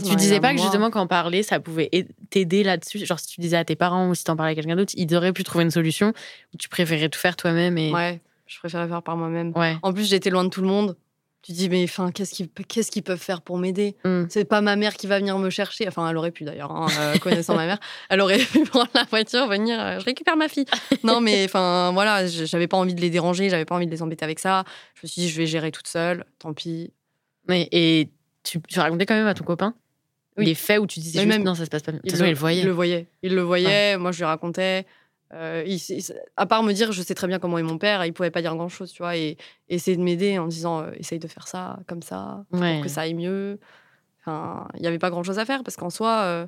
tu 0.05 0.15
disais 0.17 0.41
pas 0.41 0.53
que 0.53 0.61
justement 0.61 0.91
qu'en 0.91 1.07
parler, 1.07 1.43
ça 1.43 1.59
pouvait 1.61 1.89
aid- 1.93 2.11
t'aider 2.29 2.63
là-dessus. 2.63 3.05
Genre, 3.07 3.19
si 3.19 3.29
tu 3.29 3.41
disais 3.41 3.57
à 3.57 3.65
tes 3.65 3.77
parents 3.77 4.11
ou 4.11 4.15
si 4.15 4.25
t'en 4.25 4.37
parlais 4.37 4.53
à 4.53 4.55
quelqu'un 4.55 4.77
d'autre, 4.77 4.93
ils 4.97 5.15
auraient 5.15 5.33
pu 5.33 5.43
trouver 5.43 5.65
une 5.65 5.71
solution 5.71 6.13
ou 6.53 6.57
tu 6.59 6.69
préférais 6.69 7.09
tout 7.09 7.19
faire 7.19 7.37
toi-même 7.37 7.79
et. 7.79 7.93
Ouais, 7.93 8.21
je 8.47 8.59
préférais 8.59 8.89
faire 8.89 9.03
par 9.03 9.17
moi-même. 9.17 9.53
Ouais. 9.57 9.77
En 9.83 9.93
plus, 9.93 10.09
j'étais 10.09 10.31
loin 10.31 10.45
de 10.45 10.49
tout 10.51 10.61
le 10.63 10.69
monde. 10.69 10.97
Tu 11.43 11.53
te 11.53 11.59
dis, 11.59 11.69
mais 11.69 11.85
enfin, 11.85 12.11
qu'est-ce 12.11 12.91
qu'ils 12.91 13.03
peuvent 13.05 13.21
faire 13.23 13.41
pour 13.41 13.57
m'aider? 13.57 13.95
Mm. 14.05 14.25
C'est 14.29 14.45
pas 14.47 14.61
ma 14.63 14.75
mère 14.75 14.95
qui 14.95 15.07
va 15.07 15.19
venir 15.21 15.39
me 15.39 15.49
chercher. 15.49 15.87
Enfin, 15.87 16.09
elle 16.11 16.17
aurait 16.17 16.33
pu 16.33 16.43
d'ailleurs, 16.43 16.73
hein, 16.73 16.89
euh, 16.99 17.19
connaissant 17.19 17.55
ma 17.55 17.67
mère. 17.67 17.79
Elle 18.09 18.21
aurait 18.21 18.39
pu 18.39 18.65
prendre 18.65 18.89
la 18.95 19.05
voiture, 19.05 19.47
venir, 19.47 19.79
euh, 19.81 20.01
je 20.01 20.05
récupère 20.05 20.37
ma 20.37 20.49
fille. 20.49 20.65
Non, 21.05 21.21
mais 21.21 21.45
enfin, 21.45 21.93
voilà, 21.93 22.27
j'avais 22.27 22.67
pas 22.67 22.77
envie 22.77 22.97
de 22.97 23.01
les 23.01 23.11
déranger, 23.11 23.49
j'avais 23.49 23.65
pas 23.65 23.77
envie 23.77 23.87
de 23.87 23.93
les 23.93 24.03
embêter 24.03 24.25
avec 24.25 24.41
ça. 24.41 24.65
Je 24.95 25.03
me 25.05 25.09
suis 25.09 25.23
dit, 25.23 25.29
je 25.29 25.37
vais 25.37 25.47
gérer 25.47 25.71
toute 25.71 25.87
seule, 25.87 26.25
tant 26.41 26.53
pis. 26.53 26.93
Ouais, 27.49 27.69
Et 27.71 28.11
tu, 28.43 28.61
tu 28.63 28.81
racontais 28.81 29.07
quand 29.07 29.15
même 29.15 29.29
à 29.29 29.35
ton 29.35 29.45
copain 29.45 29.75
Oui. 30.37 30.47
les 30.47 30.55
faits 30.57 30.81
où 30.81 30.87
tu 30.89 30.99
disais 30.99 31.21
Mais 31.21 31.27
juste 31.27 31.37
même- 31.39 31.45
non, 31.47 31.55
ça 31.55 31.65
se 31.65 31.71
passe 31.71 31.83
pas 31.83 31.93
bien. 31.93 32.01
De 32.03 32.09
toute 32.09 32.19
façon, 32.19 32.25
il 32.25 32.31
le 32.31 32.37
voyait. 32.37 32.61
Il 32.63 32.67
le 32.67 32.73
voyait. 32.73 33.07
Il 33.23 33.35
le 33.37 33.43
voyait, 33.43 33.97
moi 33.99 34.11
je 34.11 34.19
lui 34.19 34.25
racontais. 34.25 34.85
Euh, 35.35 35.65
il- 35.67 35.75
il- 35.89 36.15
à 36.37 36.47
part 36.47 36.63
me 36.63 36.73
dire, 36.73 36.93
je 36.93 37.03
sais 37.03 37.15
très 37.15 37.27
bien 37.27 37.39
comment 37.41 37.59
est 37.59 37.63
mon 37.65 37.79
père, 37.79 38.05
il 38.05 38.13
pouvait 38.13 38.31
pas 38.31 38.43
dire 38.43 38.55
grand 38.55 38.69
chose, 38.69 38.93
tu 38.93 39.03
vois, 39.03 39.17
et, 39.17 39.37
et 39.69 39.75
essayer 39.75 39.97
de 39.97 40.03
m'aider 40.03 40.39
en 40.39 40.47
disant, 40.47 40.83
euh, 40.83 40.91
essaye 40.99 41.19
de 41.19 41.27
faire 41.29 41.49
ça, 41.49 41.79
comme 41.89 42.03
ça, 42.03 42.45
Ouais. 42.53 42.75
pour 42.75 42.85
que 42.85 42.89
ça 42.89 43.01
aille 43.03 43.15
mieux. 43.15 43.59
Enfin, 44.21 44.69
il 44.77 44.83
y 44.83 44.87
avait 44.87 44.99
pas 44.99 45.11
grand 45.11 45.23
chose 45.25 45.39
à 45.39 45.45
faire 45.45 45.63
parce 45.65 45.77
qu'en 45.77 45.91
soi, 45.91 46.21
euh, 46.25 46.47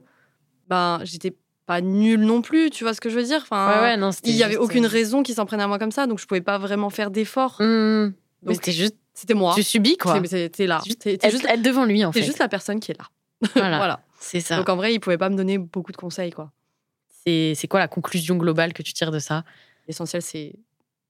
ben, 0.69 1.01
j'étais 1.05 1.35
pas 1.67 1.81
nulle 1.81 2.21
non 2.21 2.41
plus, 2.41 2.71
tu 2.71 2.85
vois 2.85 2.95
ce 2.95 3.01
que 3.01 3.11
je 3.11 3.17
veux 3.17 3.25
dire? 3.25 3.41
Enfin, 3.43 3.69
Ouais, 3.75 3.81
ouais, 3.81 3.97
non, 3.97 4.11
c'était 4.13 4.31
il 4.31 4.37
y 4.37 4.43
avait 4.43 4.53
juste, 4.55 4.65
aucune 4.65 4.87
raison 4.87 5.23
qu'ils 5.23 5.35
s'en 5.35 5.45
prennent 5.47 5.61
à 5.61 5.67
moi 5.69 5.79
comme 5.79 5.91
ça, 5.93 6.07
donc 6.07 6.19
je 6.21 6.27
pouvais 6.27 6.41
pas 6.41 6.59
vraiment 6.59 6.89
faire 6.91 7.11
d'efforts. 7.11 7.57
hum, 7.61 8.13
Mais 8.43 8.53
Donc, 8.53 8.55
c'était 8.57 8.73
juste. 8.73 8.97
C'était 9.13 9.35
moi. 9.35 9.53
Tu 9.57 9.65
subis, 9.65 9.97
quoi. 9.97 10.15
C'est- 10.23 10.29
c'est- 10.29 10.49
T'es 10.51 10.67
là. 10.69 10.81
Juste 10.87 11.05
Être, 11.05 11.29
juste, 11.29 11.45
être 11.45 11.61
devant 11.63 11.85
lui, 11.85 12.05
en 12.05 12.13
fait. 12.13 12.23
juste 12.23 12.39
la 12.39 12.47
personne 12.49 12.79
qui 12.79 12.93
est 12.93 12.99
là. 12.99 13.07
Voilà. 13.57 13.77
voilà. 13.79 14.01
C'est 14.21 14.39
ça. 14.41 14.57
Donc 14.57 14.69
en 14.69 14.77
vrai, 14.77 14.95
il 14.95 15.01
pouvait 15.01 15.19
pas 15.19 15.29
me 15.29 15.35
donner 15.37 15.59
beaucoup 15.59 15.91
de 15.91 15.97
conseils, 15.97 16.31
quoi. 16.33 16.53
C'est 17.55 17.69
quoi 17.69 17.81
la 17.81 17.89
conclusion 17.89 18.37
globale 18.37 18.73
que 18.73 18.83
tu 18.83 18.93
tires 18.93 19.11
de 19.11 19.19
ça? 19.19 19.45
L'essentiel, 19.87 20.23
c'est 20.23 20.53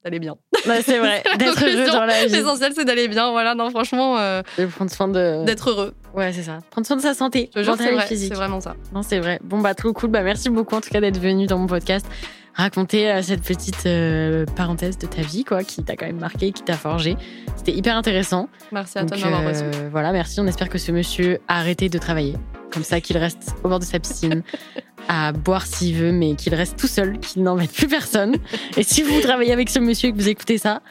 d'aller 0.04 0.18
bien. 0.20 0.36
Bah, 0.66 0.74
C'est 0.82 0.98
vrai. 0.98 1.22
D'être 1.38 1.64
heureux 1.64 1.90
dans 1.92 2.04
la 2.04 2.26
vie. 2.26 2.32
L'essentiel, 2.32 2.72
c'est 2.74 2.84
d'aller 2.84 3.08
bien. 3.08 3.30
Voilà, 3.32 3.54
non, 3.54 3.70
franchement, 3.70 4.18
euh, 4.18 4.42
De 4.58 4.66
prendre 4.66 4.90
soin 4.90 5.08
de. 5.08 5.44
d'être 5.44 5.70
heureux. 5.70 5.94
Ouais, 6.14 6.32
c'est 6.32 6.42
ça. 6.44 6.58
Prendre 6.70 6.86
soin 6.86 6.96
de 6.96 7.02
sa 7.02 7.14
santé. 7.14 7.50
Je 7.56 7.62
c'est 7.62 7.88
et 7.90 7.92
vrai. 7.94 8.06
physique. 8.06 8.28
C'est 8.32 8.38
vraiment 8.38 8.60
ça. 8.60 8.76
Non, 8.92 9.02
c'est 9.02 9.18
vrai. 9.18 9.40
Bon, 9.42 9.60
bah, 9.60 9.74
trop 9.74 9.92
cool. 9.92 10.10
Bah, 10.10 10.22
merci 10.22 10.50
beaucoup, 10.50 10.76
en 10.76 10.80
tout 10.80 10.90
cas, 10.90 11.00
d'être 11.00 11.18
venu 11.18 11.46
dans 11.46 11.58
mon 11.58 11.66
podcast, 11.66 12.06
raconter 12.54 13.10
euh, 13.10 13.22
cette 13.22 13.42
petite 13.42 13.86
euh, 13.86 14.46
parenthèse 14.56 14.98
de 14.98 15.06
ta 15.06 15.22
vie, 15.22 15.44
quoi, 15.44 15.64
qui 15.64 15.82
t'a 15.82 15.96
quand 15.96 16.06
même 16.06 16.20
marqué, 16.20 16.52
qui 16.52 16.62
t'a 16.62 16.74
forgé. 16.74 17.16
C'était 17.56 17.72
hyper 17.72 17.96
intéressant. 17.96 18.48
Merci 18.70 18.98
à 18.98 19.04
toi 19.04 19.16
de 19.16 19.22
m'avoir 19.22 19.44
reçu. 19.44 19.64
voilà, 19.90 20.12
merci. 20.12 20.40
On 20.40 20.46
espère 20.46 20.68
que 20.68 20.78
ce 20.78 20.92
monsieur 20.92 21.40
a 21.48 21.58
arrêté 21.58 21.88
de 21.88 21.98
travailler. 21.98 22.34
Comme 22.72 22.84
ça, 22.84 23.00
qu'il 23.00 23.16
reste 23.18 23.54
au 23.64 23.68
bord 23.68 23.78
de 23.80 23.84
sa 23.84 23.98
piscine, 23.98 24.42
à 25.08 25.32
boire 25.32 25.66
s'il 25.66 25.96
veut, 25.96 26.12
mais 26.12 26.34
qu'il 26.34 26.54
reste 26.54 26.78
tout 26.78 26.86
seul, 26.86 27.18
qu'il 27.18 27.42
n'embête 27.42 27.72
plus 27.72 27.88
personne. 27.88 28.36
Et 28.76 28.82
si 28.82 29.02
vous 29.02 29.20
travaillez 29.20 29.52
avec 29.52 29.70
ce 29.70 29.78
monsieur 29.78 30.10
et 30.10 30.12
que 30.12 30.16
vous 30.16 30.28
écoutez 30.28 30.58
ça, 30.58 30.82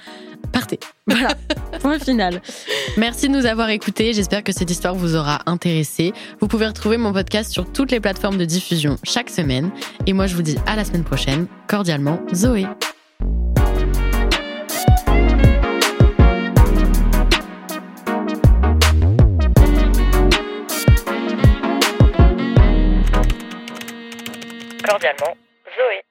partez. 0.52 0.80
Voilà, 1.06 1.30
point 1.80 2.00
final. 2.00 2.42
Merci 2.98 3.30
de 3.30 3.34
nous 3.34 3.46
avoir 3.46 3.70
écoutés. 3.70 4.14
J'espère 4.14 4.44
que 4.44 4.52
cette 4.52 4.70
histoire 4.70 4.96
vous 4.96 5.16
aura 5.16 5.40
intéressé. 5.46 6.14
Vous 6.42 6.48
pouvez 6.48 6.68
retrouver 6.68 6.98
mon 6.98 7.14
podcast 7.14 7.52
sur 7.52 7.72
toutes 7.72 7.92
les 7.92 8.00
plateformes 8.00 8.38
de 8.38 8.46
diffusion 8.46 8.98
chaque 9.04 9.30
semaine. 9.30 9.72
Et 10.06 10.14
moi, 10.14 10.28
je 10.28 10.36
vous 10.36 10.42
dis 10.42 10.58
à 10.66 10.76
la 10.76 10.84
semaine 10.84 11.04
prochaine. 11.04 11.48
Cordialement, 11.68 12.20
Zoé. 12.34 12.66
Cordialement, 24.88 25.36
Zoé. 25.76 26.07